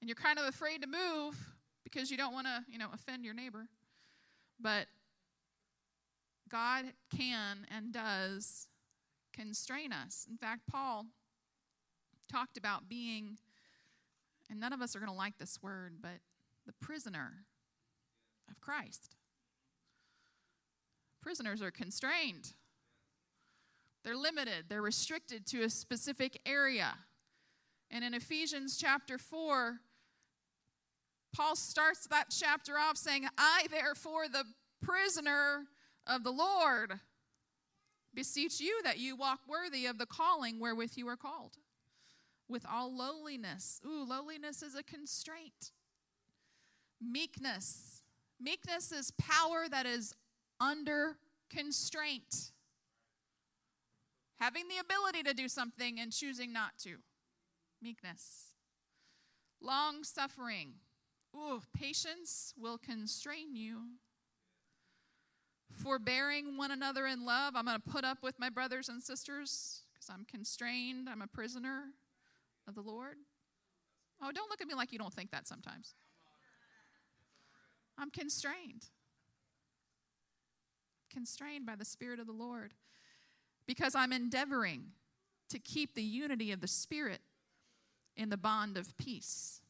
and 0.00 0.08
you're 0.08 0.14
kind 0.14 0.38
of 0.38 0.46
afraid 0.46 0.82
to 0.82 0.88
move 0.88 1.36
because 1.82 2.10
you 2.10 2.16
don't 2.16 2.32
want 2.32 2.46
to, 2.46 2.64
you 2.70 2.78
know, 2.78 2.88
offend 2.92 3.24
your 3.24 3.34
neighbor. 3.34 3.66
But 4.60 4.86
God 6.48 6.86
can 7.16 7.66
and 7.74 7.92
does 7.92 8.68
constrain 9.32 9.92
us. 9.92 10.26
In 10.30 10.36
fact, 10.36 10.62
Paul 10.70 11.06
talked 12.30 12.56
about 12.56 12.88
being, 12.88 13.38
and 14.54 14.60
none 14.60 14.72
of 14.72 14.80
us 14.80 14.94
are 14.94 15.00
going 15.00 15.10
to 15.10 15.18
like 15.18 15.36
this 15.36 15.58
word, 15.60 15.96
but 16.00 16.20
the 16.64 16.72
prisoner 16.80 17.44
of 18.48 18.60
Christ. 18.60 19.16
Prisoners 21.20 21.60
are 21.60 21.72
constrained, 21.72 22.52
they're 24.04 24.16
limited, 24.16 24.66
they're 24.68 24.80
restricted 24.80 25.44
to 25.48 25.62
a 25.62 25.70
specific 25.70 26.40
area. 26.46 26.94
And 27.90 28.04
in 28.04 28.14
Ephesians 28.14 28.76
chapter 28.76 29.18
4, 29.18 29.78
Paul 31.34 31.56
starts 31.56 32.06
that 32.06 32.26
chapter 32.30 32.78
off 32.78 32.96
saying, 32.96 33.26
I, 33.36 33.66
therefore, 33.72 34.28
the 34.28 34.44
prisoner 34.80 35.64
of 36.06 36.22
the 36.22 36.30
Lord, 36.30 37.00
beseech 38.14 38.60
you 38.60 38.80
that 38.84 38.98
you 38.98 39.16
walk 39.16 39.40
worthy 39.48 39.86
of 39.86 39.98
the 39.98 40.06
calling 40.06 40.60
wherewith 40.60 40.92
you 40.94 41.08
are 41.08 41.16
called, 41.16 41.56
with 42.54 42.64
all 42.72 42.96
lowliness. 42.96 43.80
Ooh, 43.84 44.06
lowliness 44.08 44.62
is 44.62 44.76
a 44.76 44.82
constraint. 44.84 45.72
Meekness. 47.02 48.04
Meekness 48.40 48.92
is 48.92 49.10
power 49.18 49.64
that 49.68 49.86
is 49.86 50.14
under 50.60 51.16
constraint. 51.50 52.52
Having 54.38 54.68
the 54.68 54.78
ability 54.80 55.24
to 55.24 55.34
do 55.34 55.48
something 55.48 55.98
and 55.98 56.12
choosing 56.12 56.52
not 56.52 56.78
to. 56.84 56.98
Meekness. 57.82 58.50
Long 59.60 60.04
suffering. 60.04 60.74
Ooh, 61.34 61.60
patience 61.76 62.54
will 62.56 62.78
constrain 62.78 63.56
you. 63.56 63.78
Forbearing 65.72 66.56
one 66.56 66.70
another 66.70 67.04
in 67.08 67.26
love. 67.26 67.54
I'm 67.56 67.64
going 67.64 67.80
to 67.80 67.90
put 67.90 68.04
up 68.04 68.18
with 68.22 68.38
my 68.38 68.48
brothers 68.48 68.88
and 68.88 69.02
sisters 69.02 69.80
because 69.92 70.08
I'm 70.08 70.24
constrained. 70.24 71.08
I'm 71.08 71.20
a 71.20 71.26
prisoner 71.26 71.86
of 72.68 72.74
the 72.74 72.82
Lord. 72.82 73.16
Oh, 74.22 74.30
don't 74.32 74.48
look 74.50 74.60
at 74.60 74.66
me 74.66 74.74
like 74.74 74.92
you 74.92 74.98
don't 74.98 75.12
think 75.12 75.30
that 75.30 75.46
sometimes. 75.46 75.94
I'm 77.98 78.10
constrained. 78.10 78.86
Constrained 81.12 81.66
by 81.66 81.76
the 81.76 81.84
Spirit 81.84 82.20
of 82.20 82.26
the 82.26 82.32
Lord 82.32 82.74
because 83.66 83.94
I'm 83.94 84.12
endeavoring 84.12 84.86
to 85.50 85.58
keep 85.58 85.94
the 85.94 86.02
unity 86.02 86.52
of 86.52 86.60
the 86.60 86.68
Spirit 86.68 87.20
in 88.16 88.30
the 88.30 88.36
bond 88.36 88.76
of 88.76 88.96
peace. 88.96 89.60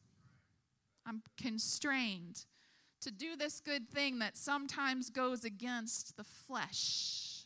I'm 1.05 1.21
constrained 1.37 2.45
to 3.01 3.11
do 3.11 3.35
this 3.35 3.59
good 3.59 3.89
thing 3.89 4.19
that 4.19 4.37
sometimes 4.37 5.09
goes 5.09 5.43
against 5.43 6.17
the 6.17 6.23
flesh. 6.23 7.45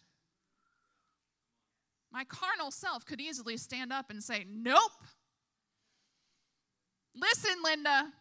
My 2.12 2.24
carnal 2.24 2.72
self 2.72 3.06
could 3.06 3.20
easily 3.20 3.58
stand 3.58 3.92
up 3.92 4.10
and 4.10 4.24
say, 4.24 4.46
Nope. 4.50 4.92
Listen, 7.16 7.56
Linda. 7.64 8.14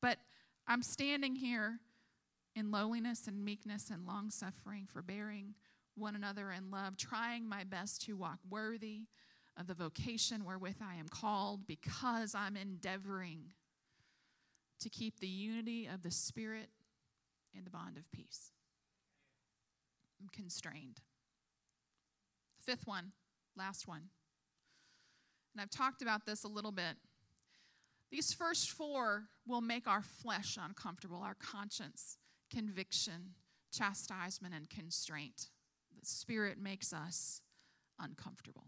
But 0.00 0.18
I'm 0.66 0.82
standing 0.82 1.36
here 1.36 1.80
in 2.54 2.70
lowliness 2.70 3.26
and 3.26 3.44
meekness 3.44 3.90
and 3.90 4.06
long 4.06 4.30
suffering, 4.30 4.86
forbearing 4.92 5.54
one 5.94 6.16
another 6.16 6.50
in 6.50 6.70
love, 6.70 6.96
trying 6.96 7.48
my 7.48 7.64
best 7.64 8.02
to 8.06 8.16
walk 8.16 8.38
worthy 8.48 9.02
of 9.58 9.66
the 9.66 9.74
vocation 9.74 10.44
wherewith 10.44 10.76
I 10.82 10.96
am 10.96 11.08
called, 11.08 11.66
because 11.66 12.34
I'm 12.34 12.56
endeavoring 12.56 13.52
to 14.80 14.88
keep 14.88 15.20
the 15.20 15.28
unity 15.28 15.86
of 15.86 16.02
the 16.02 16.10
Spirit 16.10 16.68
in 17.54 17.64
the 17.64 17.70
bond 17.70 17.98
of 17.98 18.10
peace. 18.10 18.52
I'm 20.20 20.28
constrained. 20.28 21.00
Fifth 22.60 22.86
one, 22.86 23.12
last 23.56 23.86
one. 23.86 24.08
And 25.54 25.60
I've 25.60 25.70
talked 25.70 26.02
about 26.02 26.24
this 26.26 26.44
a 26.44 26.48
little 26.48 26.72
bit. 26.72 26.96
These 28.10 28.32
first 28.32 28.70
four 28.70 29.24
will 29.46 29.60
make 29.60 29.86
our 29.86 30.02
flesh 30.02 30.58
uncomfortable, 30.60 31.22
our 31.22 31.34
conscience, 31.34 32.18
conviction, 32.50 33.34
chastisement, 33.72 34.54
and 34.54 34.68
constraint. 34.68 35.48
The 35.98 36.06
Spirit 36.06 36.58
makes 36.60 36.92
us 36.92 37.40
uncomfortable. 37.98 38.66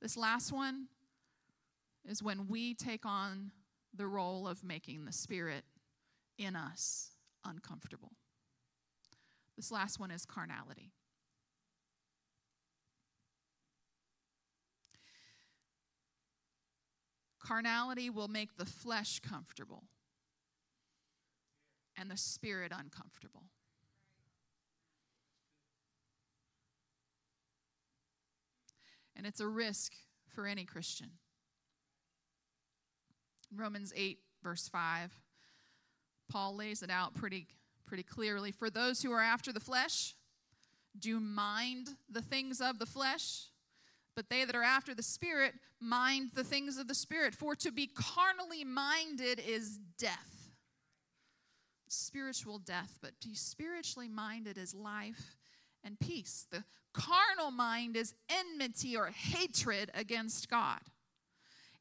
This 0.00 0.16
last 0.16 0.52
one 0.52 0.86
is 2.08 2.22
when 2.22 2.46
we 2.48 2.74
take 2.74 3.04
on 3.04 3.50
the 3.94 4.06
role 4.06 4.46
of 4.46 4.62
making 4.64 5.04
the 5.04 5.12
Spirit 5.12 5.64
in 6.38 6.54
us 6.54 7.10
uncomfortable. 7.44 8.12
This 9.56 9.72
last 9.72 9.98
one 9.98 10.10
is 10.10 10.24
carnality. 10.24 10.92
Carnality 17.48 18.10
will 18.10 18.28
make 18.28 18.58
the 18.58 18.66
flesh 18.66 19.20
comfortable 19.20 19.84
and 21.96 22.10
the 22.10 22.16
spirit 22.16 22.72
uncomfortable. 22.76 23.44
And 29.16 29.26
it's 29.26 29.40
a 29.40 29.48
risk 29.48 29.94
for 30.26 30.46
any 30.46 30.66
Christian. 30.66 31.12
Romans 33.56 33.94
8, 33.96 34.18
verse 34.42 34.68
5, 34.68 35.10
Paul 36.30 36.54
lays 36.54 36.82
it 36.82 36.90
out 36.90 37.14
pretty, 37.14 37.46
pretty 37.86 38.02
clearly. 38.02 38.52
For 38.52 38.68
those 38.68 39.00
who 39.00 39.10
are 39.10 39.22
after 39.22 39.54
the 39.54 39.60
flesh, 39.60 40.14
do 40.98 41.18
mind 41.18 41.88
the 42.10 42.20
things 42.20 42.60
of 42.60 42.78
the 42.78 42.84
flesh, 42.84 43.46
but 44.18 44.30
they 44.30 44.44
that 44.44 44.56
are 44.56 44.64
after 44.64 44.96
the 44.96 45.02
Spirit 45.02 45.54
mind 45.80 46.30
the 46.34 46.42
things 46.42 46.76
of 46.76 46.88
the 46.88 46.94
Spirit. 46.94 47.36
For 47.36 47.54
to 47.54 47.70
be 47.70 47.86
carnally 47.86 48.64
minded 48.64 49.38
is 49.38 49.78
death, 49.96 50.50
spiritual 51.86 52.58
death, 52.58 52.98
but 53.00 53.12
to 53.20 53.28
be 53.28 53.36
spiritually 53.36 54.08
minded 54.08 54.58
is 54.58 54.74
life 54.74 55.36
and 55.84 56.00
peace. 56.00 56.48
The 56.50 56.64
carnal 56.92 57.52
mind 57.52 57.96
is 57.96 58.12
enmity 58.28 58.96
or 58.96 59.06
hatred 59.06 59.92
against 59.94 60.50
God. 60.50 60.80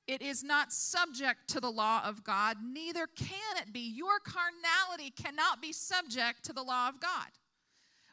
It 0.06 0.22
is 0.22 0.44
not 0.44 0.72
subject 0.72 1.48
to 1.48 1.60
the 1.60 1.72
law 1.72 2.04
of 2.06 2.24
God, 2.24 2.58
neither 2.64 3.08
can 3.08 3.58
it 3.58 3.74
be. 3.74 3.80
Your 3.80 4.20
carnality 4.20 5.10
cannot 5.10 5.60
be 5.60 5.74
subject 5.74 6.46
to 6.46 6.54
the 6.54 6.62
law 6.62 6.88
of 6.88 7.00
God. 7.00 7.30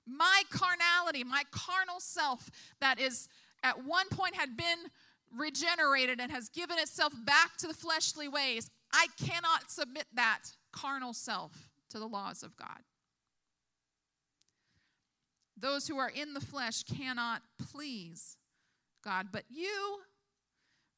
My 0.07 0.45
carnality, 0.51 1.25
my 1.25 1.45
carnal 1.51 2.01
self 2.01 2.51
that 2.81 2.99
is 2.99 3.29
at 3.65 3.85
one 3.85 4.09
point 4.11 4.37
had 4.37 4.57
been 4.57 4.79
regenerated 5.37 6.21
and 6.21 6.31
has 6.31 6.49
given 6.49 6.79
itself 6.79 7.13
back 7.25 7.57
to 7.57 7.67
the 7.67 7.75
fleshly 7.75 8.29
ways, 8.29 8.71
I 8.93 9.09
cannot 9.19 9.71
submit 9.71 10.05
that 10.15 10.43
carnal 10.73 11.13
self 11.13 11.71
to 11.91 11.99
the 11.99 12.07
laws 12.07 12.43
of 12.43 12.57
God. 12.57 12.81
Those 15.57 15.89
who 15.89 15.99
are 15.99 16.11
in 16.11 16.35
the 16.35 16.41
flesh 16.41 16.83
cannot 16.83 17.43
please 17.71 18.37
God. 19.03 19.29
But 19.33 19.45
you, 19.49 20.01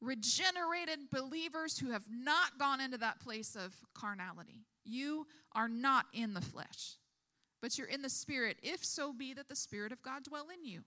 regenerated 0.01 1.09
believers 1.11 1.79
who 1.79 1.91
have 1.91 2.05
not 2.09 2.59
gone 2.59 2.81
into 2.81 2.97
that 2.97 3.19
place 3.19 3.55
of 3.55 3.75
carnality, 3.93 4.65
you 4.83 5.25
are 5.53 5.69
not 5.69 6.05
in 6.13 6.33
the 6.33 6.41
flesh, 6.41 6.95
but 7.61 7.77
you're 7.77 7.87
in 7.87 8.01
the 8.01 8.09
Spirit, 8.09 8.57
if 8.61 8.83
so 8.83 9.13
be 9.13 9.33
that 9.33 9.47
the 9.47 9.55
Spirit 9.55 9.91
of 9.91 10.01
God 10.01 10.23
dwell 10.23 10.47
in 10.53 10.65
you. 10.65 10.81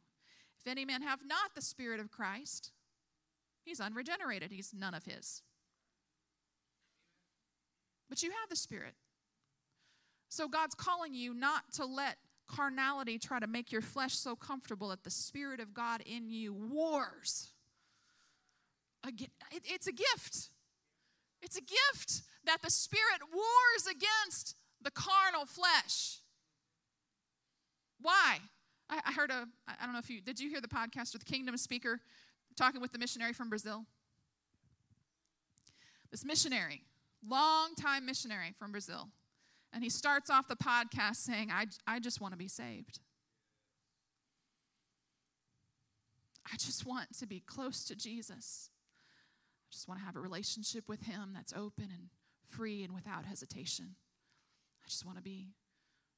If 0.60 0.70
any 0.70 0.84
man 0.84 1.02
have 1.02 1.20
not 1.26 1.54
the 1.54 1.62
Spirit 1.62 2.00
of 2.00 2.10
Christ, 2.10 2.72
he's 3.64 3.80
unregenerated, 3.80 4.52
he's 4.52 4.74
none 4.76 4.94
of 4.94 5.04
his. 5.04 5.42
But 8.08 8.22
you 8.22 8.30
have 8.30 8.48
the 8.50 8.56
Spirit. 8.56 8.94
So 10.28 10.48
God's 10.48 10.74
calling 10.74 11.14
you 11.14 11.32
not 11.32 11.72
to 11.74 11.86
let 11.86 12.16
carnality 12.46 13.18
try 13.18 13.40
to 13.40 13.46
make 13.46 13.72
your 13.72 13.80
flesh 13.80 14.14
so 14.14 14.36
comfortable 14.36 14.88
that 14.88 15.04
the 15.04 15.10
Spirit 15.10 15.60
of 15.60 15.72
God 15.72 16.02
in 16.04 16.28
you 16.28 16.52
wars. 16.52 17.50
It's 19.06 19.86
a 19.86 19.92
gift. 19.92 20.50
It's 21.40 21.56
a 21.56 21.62
gift 21.62 22.22
that 22.44 22.60
the 22.62 22.70
Spirit 22.70 23.22
wars 23.32 23.86
against 23.90 24.56
the 24.82 24.90
carnal 24.90 25.46
flesh. 25.46 26.18
Why? 28.00 28.40
I, 28.90 29.12
heard 29.12 29.30
a, 29.30 29.46
I 29.68 29.84
don't 29.84 29.92
know 29.92 30.00
if 30.00 30.10
you, 30.10 30.20
did 30.20 30.40
you 30.40 30.50
hear 30.50 30.60
the 30.60 30.68
podcast 30.68 31.12
with 31.12 31.24
the 31.24 31.32
kingdom 31.32 31.56
speaker 31.56 32.00
talking 32.56 32.80
with 32.80 32.92
the 32.92 32.98
missionary 32.98 33.32
from 33.32 33.48
Brazil? 33.48 33.84
This 36.10 36.24
missionary, 36.24 36.82
long 37.26 37.74
time 37.76 38.04
missionary 38.04 38.52
from 38.58 38.72
Brazil, 38.72 39.08
and 39.72 39.84
he 39.84 39.90
starts 39.90 40.28
off 40.28 40.48
the 40.48 40.56
podcast 40.56 41.16
saying, 41.16 41.50
I, 41.52 41.66
I 41.86 42.00
just 42.00 42.20
want 42.20 42.32
to 42.32 42.38
be 42.38 42.48
saved. 42.48 42.98
I 46.52 46.56
just 46.56 46.84
want 46.84 47.16
to 47.18 47.26
be 47.26 47.40
close 47.46 47.84
to 47.84 47.94
Jesus. 47.94 48.70
I 48.70 49.70
just 49.70 49.86
want 49.86 50.00
to 50.00 50.06
have 50.06 50.16
a 50.16 50.20
relationship 50.20 50.88
with 50.88 51.02
Him 51.02 51.30
that's 51.32 51.52
open 51.52 51.90
and 51.92 52.08
free 52.48 52.82
and 52.82 52.92
without 52.92 53.24
hesitation. 53.24 53.94
I 54.84 54.88
just 54.88 55.06
want 55.06 55.16
to 55.18 55.22
be 55.22 55.50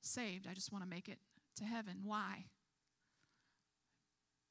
saved. 0.00 0.46
I 0.50 0.54
just 0.54 0.72
want 0.72 0.84
to 0.84 0.88
make 0.88 1.08
it 1.08 1.18
to 1.56 1.64
heaven. 1.64 1.98
Why? 2.04 2.46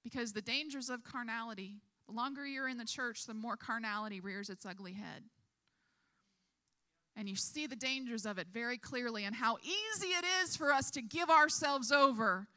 Because 0.03 0.33
the 0.33 0.41
dangers 0.41 0.89
of 0.89 1.03
carnality, 1.03 1.77
the 2.07 2.13
longer 2.13 2.45
you're 2.45 2.67
in 2.67 2.77
the 2.77 2.85
church, 2.85 3.25
the 3.25 3.33
more 3.33 3.55
carnality 3.55 4.19
rears 4.19 4.49
its 4.49 4.65
ugly 4.65 4.93
head. 4.93 5.23
And 7.15 7.29
you 7.29 7.35
see 7.35 7.67
the 7.67 7.75
dangers 7.75 8.25
of 8.25 8.37
it 8.37 8.47
very 8.51 8.77
clearly 8.77 9.25
and 9.25 9.35
how 9.35 9.57
easy 9.61 10.07
it 10.07 10.25
is 10.43 10.55
for 10.55 10.71
us 10.71 10.89
to 10.91 11.01
give 11.01 11.29
ourselves 11.29 11.91
over 11.91 12.47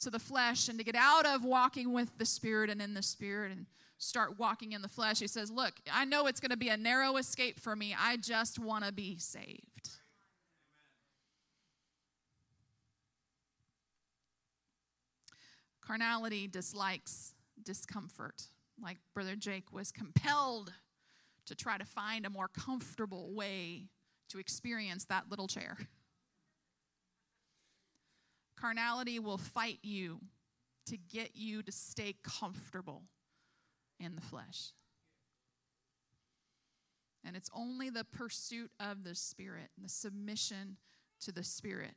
to 0.00 0.10
the 0.10 0.18
flesh 0.18 0.68
and 0.68 0.78
to 0.78 0.84
get 0.84 0.94
out 0.94 1.26
of 1.26 1.44
walking 1.44 1.92
with 1.92 2.16
the 2.18 2.24
Spirit 2.24 2.70
and 2.70 2.80
in 2.80 2.94
the 2.94 3.02
Spirit 3.02 3.52
and 3.52 3.66
start 3.98 4.38
walking 4.38 4.72
in 4.72 4.82
the 4.82 4.88
flesh. 4.88 5.18
He 5.18 5.26
says, 5.26 5.50
Look, 5.50 5.74
I 5.92 6.04
know 6.04 6.26
it's 6.26 6.40
going 6.40 6.50
to 6.50 6.56
be 6.56 6.68
a 6.68 6.76
narrow 6.76 7.16
escape 7.16 7.60
for 7.60 7.76
me. 7.76 7.94
I 7.98 8.16
just 8.16 8.58
want 8.58 8.84
to 8.84 8.92
be 8.92 9.18
saved. 9.18 9.67
Carnality 15.88 16.46
dislikes 16.46 17.32
discomfort, 17.62 18.42
like 18.82 18.98
Brother 19.14 19.36
Jake 19.36 19.72
was 19.72 19.90
compelled 19.90 20.70
to 21.46 21.54
try 21.54 21.78
to 21.78 21.84
find 21.86 22.26
a 22.26 22.30
more 22.30 22.48
comfortable 22.48 23.32
way 23.32 23.88
to 24.28 24.38
experience 24.38 25.06
that 25.06 25.30
little 25.30 25.48
chair. 25.48 25.78
Carnality 28.60 29.18
will 29.18 29.38
fight 29.38 29.78
you 29.82 30.20
to 30.84 30.98
get 30.98 31.30
you 31.34 31.62
to 31.62 31.72
stay 31.72 32.14
comfortable 32.22 33.04
in 33.98 34.14
the 34.14 34.20
flesh. 34.20 34.72
And 37.24 37.34
it's 37.34 37.48
only 37.54 37.88
the 37.88 38.04
pursuit 38.04 38.70
of 38.78 39.04
the 39.04 39.14
Spirit, 39.14 39.70
the 39.82 39.88
submission 39.88 40.76
to 41.20 41.32
the 41.32 41.44
Spirit, 41.44 41.94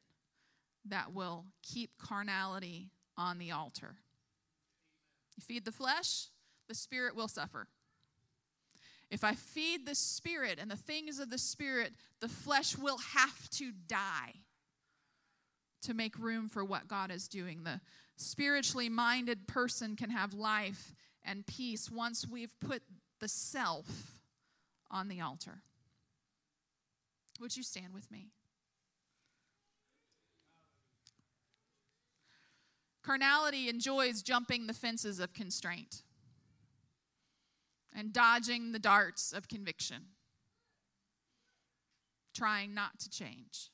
that 0.86 1.14
will 1.14 1.44
keep 1.62 1.98
carnality 1.98 2.90
on 3.18 3.38
the 3.38 3.52
altar. 3.52 3.96
You 5.38 5.42
feed 5.42 5.66
the 5.66 5.72
flesh, 5.72 6.28
the 6.68 6.76
Spirit 6.76 7.16
will 7.16 7.28
suffer. 7.28 7.68
If 9.10 9.24
I 9.24 9.34
feed 9.34 9.86
the 9.86 9.96
Spirit 9.96 10.58
and 10.60 10.72
the 10.72 10.78
things 10.78 11.20
of 11.20 11.30
the 11.30 11.38
Spirit, 11.38 11.94
the 12.22 12.30
flesh 12.30 12.78
will 12.78 12.98
have 12.98 13.50
to 13.52 13.72
die 13.88 14.36
to 15.82 15.94
make 15.94 16.18
room 16.18 16.48
for 16.48 16.64
what 16.64 16.88
God 16.88 17.12
is 17.12 17.28
doing. 17.28 17.64
The 17.64 17.82
spiritually 18.16 18.88
minded 18.88 19.48
person 19.48 19.96
can 19.96 20.12
have 20.12 20.34
life 20.34 20.94
and 21.24 21.46
peace 21.46 21.90
once 21.92 22.26
we've 22.28 22.58
put 22.60 22.84
the 23.20 23.28
self 23.28 24.22
on 24.90 25.08
the 25.08 25.22
altar. 25.22 25.62
Would 27.40 27.58
you 27.58 27.64
stand 27.64 27.94
with 27.94 28.10
me? 28.12 28.30
Carnality 33.04 33.68
enjoys 33.68 34.22
jumping 34.22 34.68
the 34.68 34.74
fences 34.74 35.20
of 35.20 35.34
constraint 35.34 36.04
and 37.96 38.14
dodging 38.14 38.72
the 38.72 38.80
darts 38.80 39.34
of 39.34 39.48
conviction, 39.48 40.04
trying 42.34 42.74
not 42.74 43.00
to 43.00 43.10
change. 43.10 43.70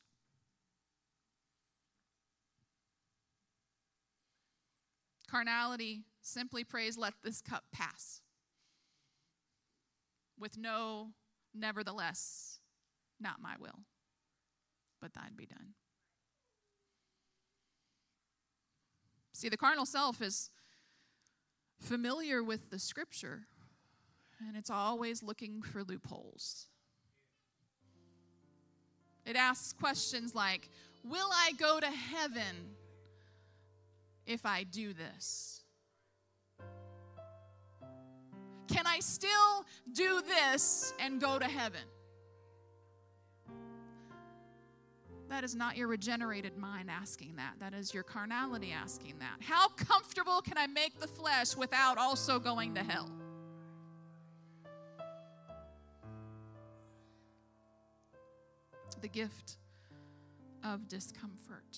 Carnality 5.29 6.03
simply 6.21 6.63
prays, 6.63 6.97
Let 6.97 7.13
this 7.23 7.41
cup 7.41 7.65
pass. 7.73 8.21
With 10.39 10.57
no, 10.57 11.09
nevertheless, 11.53 12.59
not 13.19 13.41
my 13.41 13.55
will, 13.59 13.79
but 15.01 15.13
thine 15.13 15.33
be 15.35 15.45
done. 15.45 15.73
See, 19.37 19.49
the 19.49 19.57
carnal 19.57 19.85
self 19.85 20.19
is 20.19 20.49
familiar 21.79 22.43
with 22.43 22.71
the 22.71 22.79
scripture, 22.79 23.41
and 24.39 24.57
it's 24.57 24.71
always 24.71 25.21
looking 25.21 25.61
for 25.61 25.83
loopholes. 25.83 26.65
It 29.27 29.35
asks 29.35 29.73
questions 29.73 30.33
like 30.33 30.71
Will 31.03 31.29
I 31.31 31.51
go 31.59 31.79
to 31.79 31.85
heaven 31.85 32.73
if 34.25 34.43
I 34.43 34.63
do 34.63 34.91
this? 34.91 35.61
Can 38.67 38.87
I 38.87 39.01
still 39.01 39.65
do 39.91 40.23
this 40.23 40.95
and 40.99 41.21
go 41.21 41.37
to 41.37 41.45
heaven? 41.45 41.83
That 45.29 45.43
is 45.43 45.55
not 45.55 45.75
your 45.75 45.87
regenerated 45.87 46.57
mind 46.57 46.89
asking 46.89 47.35
that. 47.35 47.55
That 47.59 47.73
is 47.73 47.93
your 47.93 48.03
carnality 48.03 48.71
asking 48.71 49.19
that. 49.19 49.45
How 49.45 49.67
comfortable 49.69 50.41
can 50.41 50.57
I 50.57 50.67
make 50.67 50.99
the 50.99 51.07
flesh 51.07 51.55
without 51.55 51.97
also 51.97 52.39
going 52.39 52.75
to 52.75 52.83
hell? 52.83 53.11
The 59.01 59.09
gift 59.09 59.57
of 60.63 60.87
discomfort. 60.87 61.77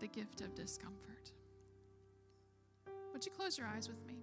The 0.00 0.06
gift 0.06 0.40
of 0.40 0.54
discomfort. 0.54 1.32
Would 3.12 3.26
you 3.26 3.32
close 3.32 3.58
your 3.58 3.66
eyes 3.66 3.88
with 3.88 4.06
me? 4.06 4.14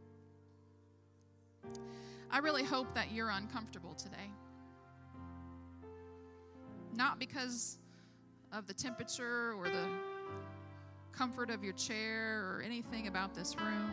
I 2.31 2.39
really 2.39 2.63
hope 2.63 2.93
that 2.95 3.11
you're 3.11 3.29
uncomfortable 3.29 3.93
today. 3.93 4.31
Not 6.95 7.19
because 7.19 7.77
of 8.51 8.67
the 8.67 8.73
temperature 8.73 9.53
or 9.53 9.65
the 9.65 9.87
comfort 11.11 11.49
of 11.49 11.63
your 11.63 11.73
chair 11.73 12.41
or 12.41 12.61
anything 12.65 13.07
about 13.07 13.33
this 13.33 13.55
room. 13.59 13.91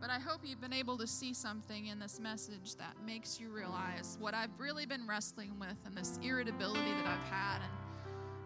But 0.00 0.10
I 0.10 0.18
hope 0.18 0.40
you've 0.44 0.60
been 0.60 0.72
able 0.72 0.98
to 0.98 1.06
see 1.06 1.32
something 1.32 1.86
in 1.86 2.00
this 2.00 2.18
message 2.18 2.74
that 2.76 2.96
makes 3.06 3.38
you 3.38 3.50
realize 3.50 4.16
what 4.18 4.34
I've 4.34 4.50
really 4.58 4.84
been 4.84 5.06
wrestling 5.06 5.52
with 5.60 5.76
and 5.86 5.96
this 5.96 6.18
irritability 6.22 6.90
that 6.90 7.06
I've 7.06 7.30
had 7.30 7.58
and 7.58 7.72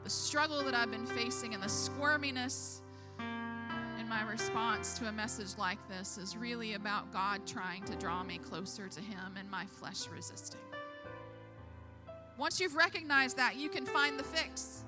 the 0.05 0.11
struggle 0.11 0.63
that 0.65 0.75
I've 0.75 0.91
been 0.91 1.07
facing 1.07 1.55
and 1.55 1.63
the 1.63 1.69
squirminess 1.69 2.83
in 4.07 4.11
my 4.11 4.23
response 4.23 4.97
to 4.97 5.09
a 5.09 5.13
message 5.13 5.59
like 5.59 5.79
this 5.89 6.17
is 6.17 6.37
really 6.37 6.75
about 6.75 7.13
God 7.13 7.45
trying 7.45 7.83
to 7.87 7.97
draw 7.97 8.23
me 8.23 8.39
closer 8.39 8.89
to 8.89 9.01
Him 9.01 9.35
and 9.37 9.51
my 9.51 9.67
flesh 9.67 10.07
resisting. 10.15 10.61
Once 12.39 12.61
you've 12.61 12.77
recognized 12.77 13.37
that, 13.37 13.57
you 13.57 13.69
can 13.69 13.85
find 13.85 14.17
the 14.17 14.23
fix. 14.23 14.85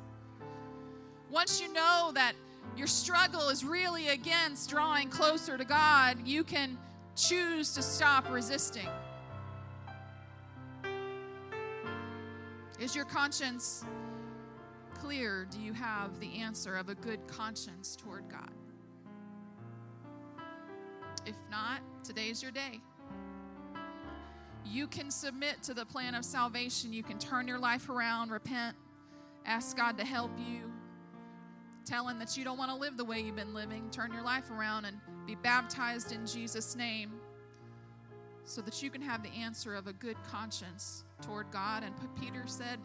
Once 1.30 1.60
you 1.60 1.72
know 1.72 2.12
that 2.14 2.34
your 2.76 2.86
struggle 2.86 3.48
is 3.48 3.64
really 3.64 4.08
against 4.08 4.70
drawing 4.70 5.08
closer 5.08 5.58
to 5.58 5.64
God, 5.64 6.18
you 6.24 6.44
can 6.44 6.78
choose 7.16 7.74
to 7.74 7.82
stop 7.82 8.30
resisting. 8.30 8.88
Is 12.78 12.94
your 12.94 13.06
conscience 13.06 13.84
clear? 14.94 15.44
Do 15.50 15.58
you 15.60 15.72
have 15.72 16.20
the 16.20 16.36
answer 16.36 16.76
of 16.76 16.88
a 16.88 16.94
good 16.94 17.26
conscience 17.26 17.96
toward 17.96 18.28
God? 18.28 18.52
If 21.26 21.36
not, 21.50 21.80
today's 22.04 22.42
your 22.42 22.52
day. 22.52 22.80
You 24.64 24.86
can 24.86 25.10
submit 25.10 25.62
to 25.64 25.74
the 25.74 25.86
plan 25.86 26.14
of 26.14 26.24
salvation. 26.24 26.92
You 26.92 27.02
can 27.02 27.18
turn 27.18 27.48
your 27.48 27.58
life 27.58 27.88
around, 27.88 28.30
repent, 28.30 28.76
ask 29.46 29.76
God 29.76 29.96
to 29.98 30.04
help 30.04 30.30
you, 30.38 30.70
tell 31.84 32.06
Him 32.08 32.18
that 32.18 32.36
you 32.36 32.44
don't 32.44 32.58
want 32.58 32.70
to 32.70 32.76
live 32.76 32.96
the 32.96 33.04
way 33.04 33.20
you've 33.20 33.36
been 33.36 33.54
living. 33.54 33.88
Turn 33.90 34.12
your 34.12 34.22
life 34.22 34.50
around 34.50 34.84
and 34.84 34.98
be 35.26 35.34
baptized 35.36 36.12
in 36.12 36.26
Jesus' 36.26 36.76
name 36.76 37.12
so 38.44 38.60
that 38.62 38.82
you 38.82 38.90
can 38.90 39.02
have 39.02 39.22
the 39.22 39.30
answer 39.30 39.74
of 39.74 39.86
a 39.86 39.92
good 39.92 40.16
conscience 40.24 41.04
toward 41.22 41.50
God. 41.50 41.82
And 41.82 41.94
Peter 42.20 42.44
said, 42.46 42.78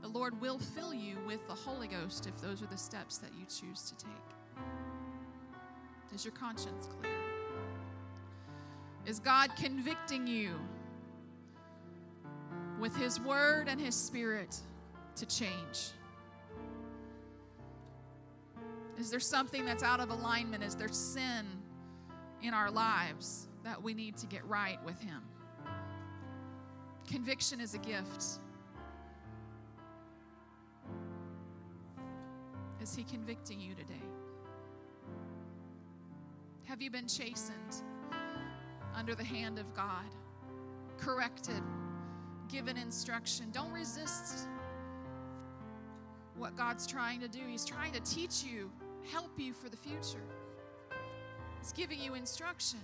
The 0.00 0.08
Lord 0.08 0.40
will 0.40 0.58
fill 0.58 0.94
you 0.94 1.16
with 1.26 1.46
the 1.46 1.54
Holy 1.54 1.88
Ghost 1.88 2.26
if 2.26 2.40
those 2.40 2.62
are 2.62 2.66
the 2.66 2.78
steps 2.78 3.18
that 3.18 3.30
you 3.38 3.44
choose 3.46 3.82
to 3.90 3.96
take. 3.96 4.12
Is 6.14 6.24
your 6.24 6.34
conscience 6.34 6.88
clear? 7.00 7.31
Is 9.04 9.18
God 9.18 9.50
convicting 9.56 10.26
you 10.26 10.54
with 12.80 12.96
His 12.96 13.20
Word 13.20 13.68
and 13.68 13.80
His 13.80 13.94
Spirit 13.94 14.56
to 15.16 15.26
change? 15.26 15.90
Is 18.98 19.10
there 19.10 19.20
something 19.20 19.64
that's 19.64 19.82
out 19.82 20.00
of 20.00 20.10
alignment? 20.10 20.62
Is 20.62 20.76
there 20.76 20.88
sin 20.88 21.46
in 22.42 22.54
our 22.54 22.70
lives 22.70 23.48
that 23.64 23.82
we 23.82 23.94
need 23.94 24.16
to 24.18 24.26
get 24.26 24.44
right 24.46 24.78
with 24.84 25.00
Him? 25.00 25.22
Conviction 27.08 27.60
is 27.60 27.74
a 27.74 27.78
gift. 27.78 28.24
Is 32.80 32.94
He 32.94 33.02
convicting 33.02 33.60
you 33.60 33.74
today? 33.74 33.94
Have 36.64 36.80
you 36.80 36.90
been 36.90 37.08
chastened 37.08 37.82
under 38.96 39.14
the 39.14 39.24
hand 39.24 39.58
of 39.58 39.72
God, 39.74 40.06
corrected, 40.98 41.62
given 42.48 42.76
instruction? 42.76 43.50
Don't 43.52 43.72
resist 43.72 44.48
what 46.36 46.56
God's 46.56 46.86
trying 46.86 47.20
to 47.20 47.28
do. 47.28 47.40
He's 47.46 47.64
trying 47.64 47.92
to 47.92 48.00
teach 48.00 48.44
you, 48.44 48.70
help 49.10 49.38
you 49.38 49.52
for 49.52 49.68
the 49.68 49.76
future. 49.76 50.22
He's 51.60 51.72
giving 51.72 52.00
you 52.00 52.14
instruction. 52.14 52.80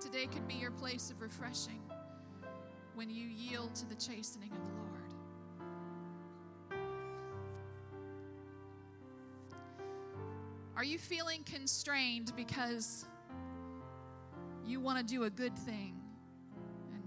Today 0.00 0.26
could 0.26 0.46
be 0.48 0.54
your 0.54 0.70
place 0.72 1.10
of 1.10 1.20
refreshing 1.22 1.80
when 2.94 3.08
you 3.08 3.26
yield 3.26 3.74
to 3.76 3.88
the 3.88 3.94
chastening 3.94 4.50
of 4.50 4.58
the 4.58 4.72
Lord. 4.82 4.99
Are 10.80 10.84
you 10.84 10.96
feeling 10.96 11.44
constrained 11.44 12.32
because 12.34 13.04
you 14.64 14.80
want 14.80 14.96
to 14.96 15.04
do 15.04 15.24
a 15.24 15.30
good 15.30 15.54
thing 15.54 15.94
and 16.90 17.02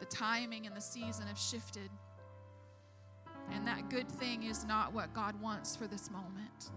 the 0.00 0.06
timing 0.06 0.66
and 0.66 0.74
the 0.74 0.80
season 0.80 1.28
have 1.28 1.38
shifted? 1.38 1.88
And 3.52 3.64
that 3.68 3.88
good 3.88 4.10
thing 4.10 4.42
is 4.42 4.64
not 4.64 4.92
what 4.92 5.14
God 5.14 5.40
wants 5.40 5.76
for 5.76 5.86
this 5.86 6.10
moment. 6.10 6.72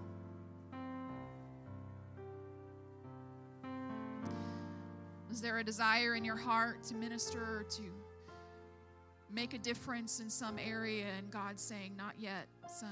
Is 5.31 5.41
there 5.41 5.57
a 5.57 5.63
desire 5.63 6.13
in 6.13 6.23
your 6.23 6.37
heart 6.37 6.83
to 6.83 6.93
minister 6.93 7.65
to 7.67 7.83
make 9.33 9.55
a 9.55 9.57
difference 9.57 10.19
in 10.19 10.29
some 10.29 10.59
area? 10.59 11.07
And 11.17 11.31
God 11.31 11.59
saying, 11.59 11.95
Not 11.97 12.13
yet, 12.19 12.45
son. 12.67 12.91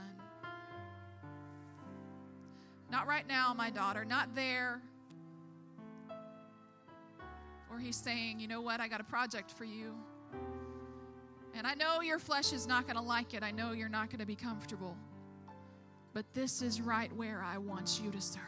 Not 2.94 3.08
right 3.08 3.28
now, 3.28 3.56
my 3.58 3.72
daughter. 3.72 4.06
Not 4.06 4.36
there. 4.36 4.80
Or 7.72 7.80
He's 7.80 7.96
saying, 7.96 8.40
You 8.40 8.48
know 8.48 8.62
what? 8.62 8.80
I 8.80 8.88
got 8.88 9.02
a 9.02 9.04
project 9.04 9.50
for 9.50 9.66
you. 9.66 9.96
And 11.56 11.66
I 11.66 11.74
know 11.74 12.02
your 12.02 12.20
flesh 12.20 12.54
is 12.54 12.68
not 12.68 12.86
going 12.86 12.96
to 12.96 13.02
like 13.02 13.34
it. 13.34 13.42
I 13.42 13.50
know 13.50 13.72
you're 13.72 13.90
not 13.90 14.12
going 14.12 14.20
to 14.20 14.28
be 14.28 14.36
comfortable. 14.36 14.96
But 16.14 16.32
this 16.36 16.62
is 16.62 16.82
right 16.82 17.12
where 17.16 17.44
I 17.44 17.58
want 17.58 18.00
you 18.04 18.12
to 18.12 18.22
serve. 18.22 18.44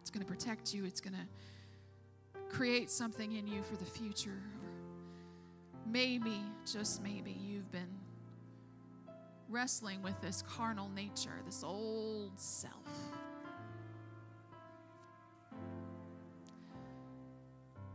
It's 0.00 0.10
going 0.10 0.24
to 0.24 0.30
protect 0.30 0.72
you, 0.72 0.86
it's 0.86 1.02
going 1.02 1.14
to 1.14 2.56
create 2.56 2.90
something 2.90 3.32
in 3.32 3.46
you 3.46 3.62
for 3.62 3.76
the 3.76 3.84
future. 3.84 4.42
Maybe, 5.86 6.40
just 6.64 7.02
maybe, 7.02 7.32
you've 7.32 7.70
been 7.70 7.99
wrestling 9.50 10.02
with 10.02 10.20
this 10.20 10.42
carnal 10.42 10.88
nature, 10.94 11.40
this 11.44 11.62
old 11.64 12.38
self. 12.38 12.72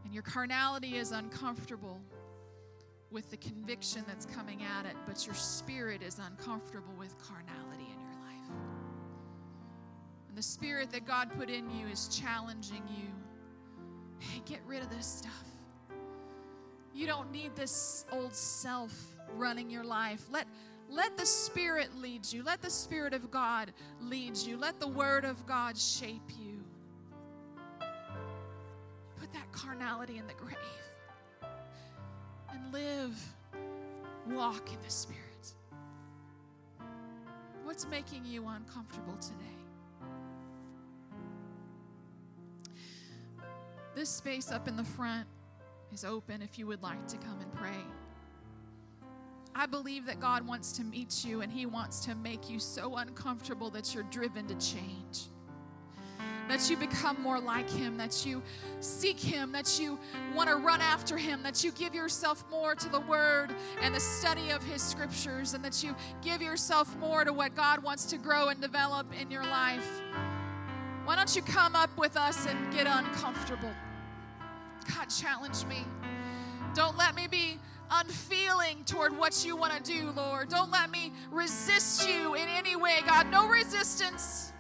And 0.03 0.13
your 0.13 0.23
carnality 0.23 0.97
is 0.97 1.11
uncomfortable 1.11 2.01
with 3.11 3.31
the 3.31 3.37
conviction 3.37 4.03
that's 4.07 4.25
coming 4.25 4.61
at 4.63 4.85
it, 4.85 4.95
but 5.07 5.25
your 5.25 5.35
spirit 5.35 6.01
is 6.03 6.19
uncomfortable 6.19 6.93
with 6.99 7.15
carnality 7.17 7.85
in 7.93 7.99
your 8.01 8.11
life. 8.21 8.49
And 10.27 10.37
the 10.37 10.43
spirit 10.43 10.91
that 10.91 11.05
God 11.05 11.29
put 11.37 11.49
in 11.49 11.69
you 11.71 11.87
is 11.87 12.09
challenging 12.09 12.83
you. 12.89 13.07
Hey, 14.19 14.41
get 14.45 14.59
rid 14.67 14.81
of 14.83 14.89
this 14.89 15.05
stuff. 15.05 15.45
You 16.93 17.07
don't 17.07 17.31
need 17.31 17.55
this 17.55 18.05
old 18.11 18.33
self 18.33 18.93
running 19.35 19.69
your 19.69 19.83
life. 19.83 20.25
Let 20.31 20.47
let 20.89 21.17
the 21.17 21.25
Spirit 21.25 21.95
lead 21.95 22.31
you. 22.31 22.43
Let 22.43 22.61
the 22.61 22.69
Spirit 22.69 23.13
of 23.13 23.31
God 23.31 23.73
lead 24.01 24.37
you. 24.37 24.57
Let 24.57 24.79
the 24.79 24.87
Word 24.87 25.25
of 25.25 25.45
God 25.45 25.77
shape 25.77 26.29
you 26.39 26.45
Put 29.19 29.33
that 29.33 29.51
carnality 29.51 30.17
in 30.17 30.27
the 30.27 30.33
grave 30.33 30.57
and 32.51 32.73
live, 32.73 33.35
walk 34.29 34.71
in 34.71 34.77
the 34.83 34.89
Spirit. 34.89 35.21
What's 37.63 37.87
making 37.87 38.25
you 38.25 38.47
uncomfortable 38.47 39.17
today? 39.17 39.35
This 43.95 44.09
space 44.09 44.51
up 44.51 44.67
in 44.67 44.75
the 44.75 44.83
front 44.83 45.27
is 45.91 46.03
open 46.03 46.41
if 46.41 46.59
you 46.59 46.67
would 46.67 46.83
like 46.83 47.07
to 47.07 47.17
come 47.17 47.39
and 47.41 47.53
pray. 47.53 47.94
I 49.55 49.65
believe 49.65 50.05
that 50.07 50.19
God 50.19 50.45
wants 50.45 50.73
to 50.73 50.83
meet 50.83 51.23
you 51.25 51.41
and 51.41 51.51
He 51.51 51.65
wants 51.65 52.01
to 52.01 52.15
make 52.15 52.49
you 52.49 52.59
so 52.59 52.97
uncomfortable 52.97 53.69
that 53.71 53.95
you're 53.95 54.03
driven 54.03 54.47
to 54.47 54.55
change 54.55 55.29
that 56.47 56.69
you 56.69 56.77
become 56.77 57.21
more 57.21 57.39
like 57.39 57.69
Him, 57.69 57.97
that 57.97 58.25
you 58.25 58.41
seek 58.79 59.19
Him, 59.19 59.51
that 59.51 59.79
you 59.79 59.97
want 60.35 60.49
to 60.49 60.55
run 60.55 60.81
after 60.81 61.17
Him, 61.17 61.41
that 61.43 61.63
you 61.63 61.71
give 61.71 61.95
yourself 61.95 62.43
more 62.51 62.75
to 62.75 62.89
the 62.89 62.99
Word 63.01 63.53
and 63.81 63.95
the 63.95 63.99
study 63.99 64.51
of 64.51 64.63
His 64.63 64.81
scriptures, 64.81 65.53
and 65.53 65.63
that 65.63 65.83
you 65.83 65.95
give 66.21 66.41
yourself 66.41 66.95
more 66.97 67.25
to 67.25 67.33
what 67.33 67.55
God 67.55 67.81
wants 67.81 68.05
to 68.05 68.17
grow 68.17 68.49
and 68.49 68.61
develop 68.61 69.07
in 69.19 69.31
your 69.31 69.43
life. 69.43 70.01
Why 71.05 71.15
don't 71.15 71.35
you 71.35 71.41
come 71.41 71.75
up 71.75 71.95
with 71.97 72.17
us 72.17 72.45
and 72.47 72.73
get 72.73 72.87
uncomfortable? 72.87 73.71
God, 74.93 75.05
challenge 75.05 75.65
me. 75.65 75.83
Don't 76.73 76.97
let 76.97 77.15
me 77.15 77.27
be 77.27 77.57
unfeeling 77.91 78.83
toward 78.85 79.17
what 79.17 79.45
you 79.45 79.55
want 79.55 79.73
to 79.73 79.81
do, 79.81 80.11
Lord. 80.11 80.49
Don't 80.49 80.71
let 80.71 80.91
me 80.91 81.11
resist 81.31 82.07
you 82.07 82.35
in 82.35 82.47
any 82.49 82.75
way, 82.75 82.97
God. 83.05 83.29
No 83.31 83.47
resistance. 83.47 84.53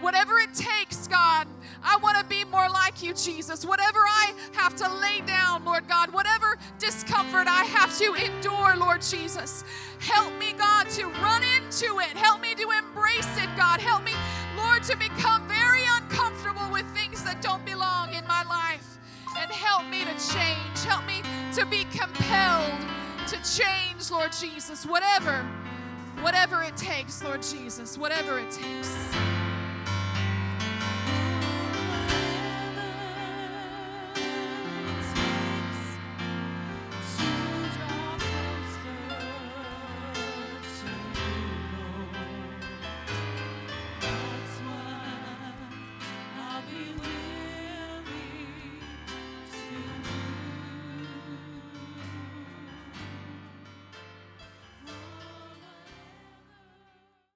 Whatever 0.00 0.38
it 0.38 0.52
takes, 0.54 1.06
God, 1.06 1.46
I 1.82 1.96
want 1.98 2.18
to 2.18 2.24
be 2.24 2.44
more 2.44 2.68
like 2.68 3.02
you, 3.02 3.14
Jesus. 3.14 3.64
Whatever 3.64 4.00
I 4.00 4.32
have 4.52 4.74
to 4.76 4.92
lay 5.00 5.20
down, 5.26 5.64
Lord 5.64 5.86
God, 5.88 6.12
whatever 6.12 6.58
discomfort 6.78 7.46
I 7.46 7.64
have 7.64 7.96
to 7.98 8.14
endure, 8.14 8.76
Lord 8.76 9.02
Jesus, 9.02 9.64
help 10.00 10.32
me, 10.38 10.54
God, 10.56 10.88
to 10.90 11.06
run 11.06 11.42
into 11.42 12.00
it. 12.00 12.16
Help 12.16 12.40
me 12.40 12.54
to 12.54 12.70
embrace 12.70 13.36
it, 13.38 13.48
God. 13.56 13.80
Help 13.80 14.04
me, 14.04 14.12
Lord, 14.56 14.82
to 14.84 14.96
become 14.96 15.46
very 15.48 15.84
uncomfortable 15.96 16.70
with 16.70 16.86
things 16.94 17.22
that 17.24 17.42
don't 17.42 17.64
belong 17.64 18.14
in 18.14 18.26
my 18.26 18.42
life. 18.44 18.83
And 19.36 19.50
help 19.50 19.86
me 19.88 20.04
to 20.04 20.32
change. 20.32 20.84
Help 20.84 21.06
me 21.06 21.22
to 21.54 21.66
be 21.66 21.84
compelled 21.84 22.72
to 23.26 23.36
change, 23.42 24.10
Lord 24.10 24.32
Jesus. 24.32 24.86
Whatever, 24.86 25.46
whatever 26.20 26.62
it 26.62 26.76
takes, 26.76 27.22
Lord 27.22 27.42
Jesus, 27.42 27.98
whatever 27.98 28.38
it 28.38 28.50
takes. 28.50 29.33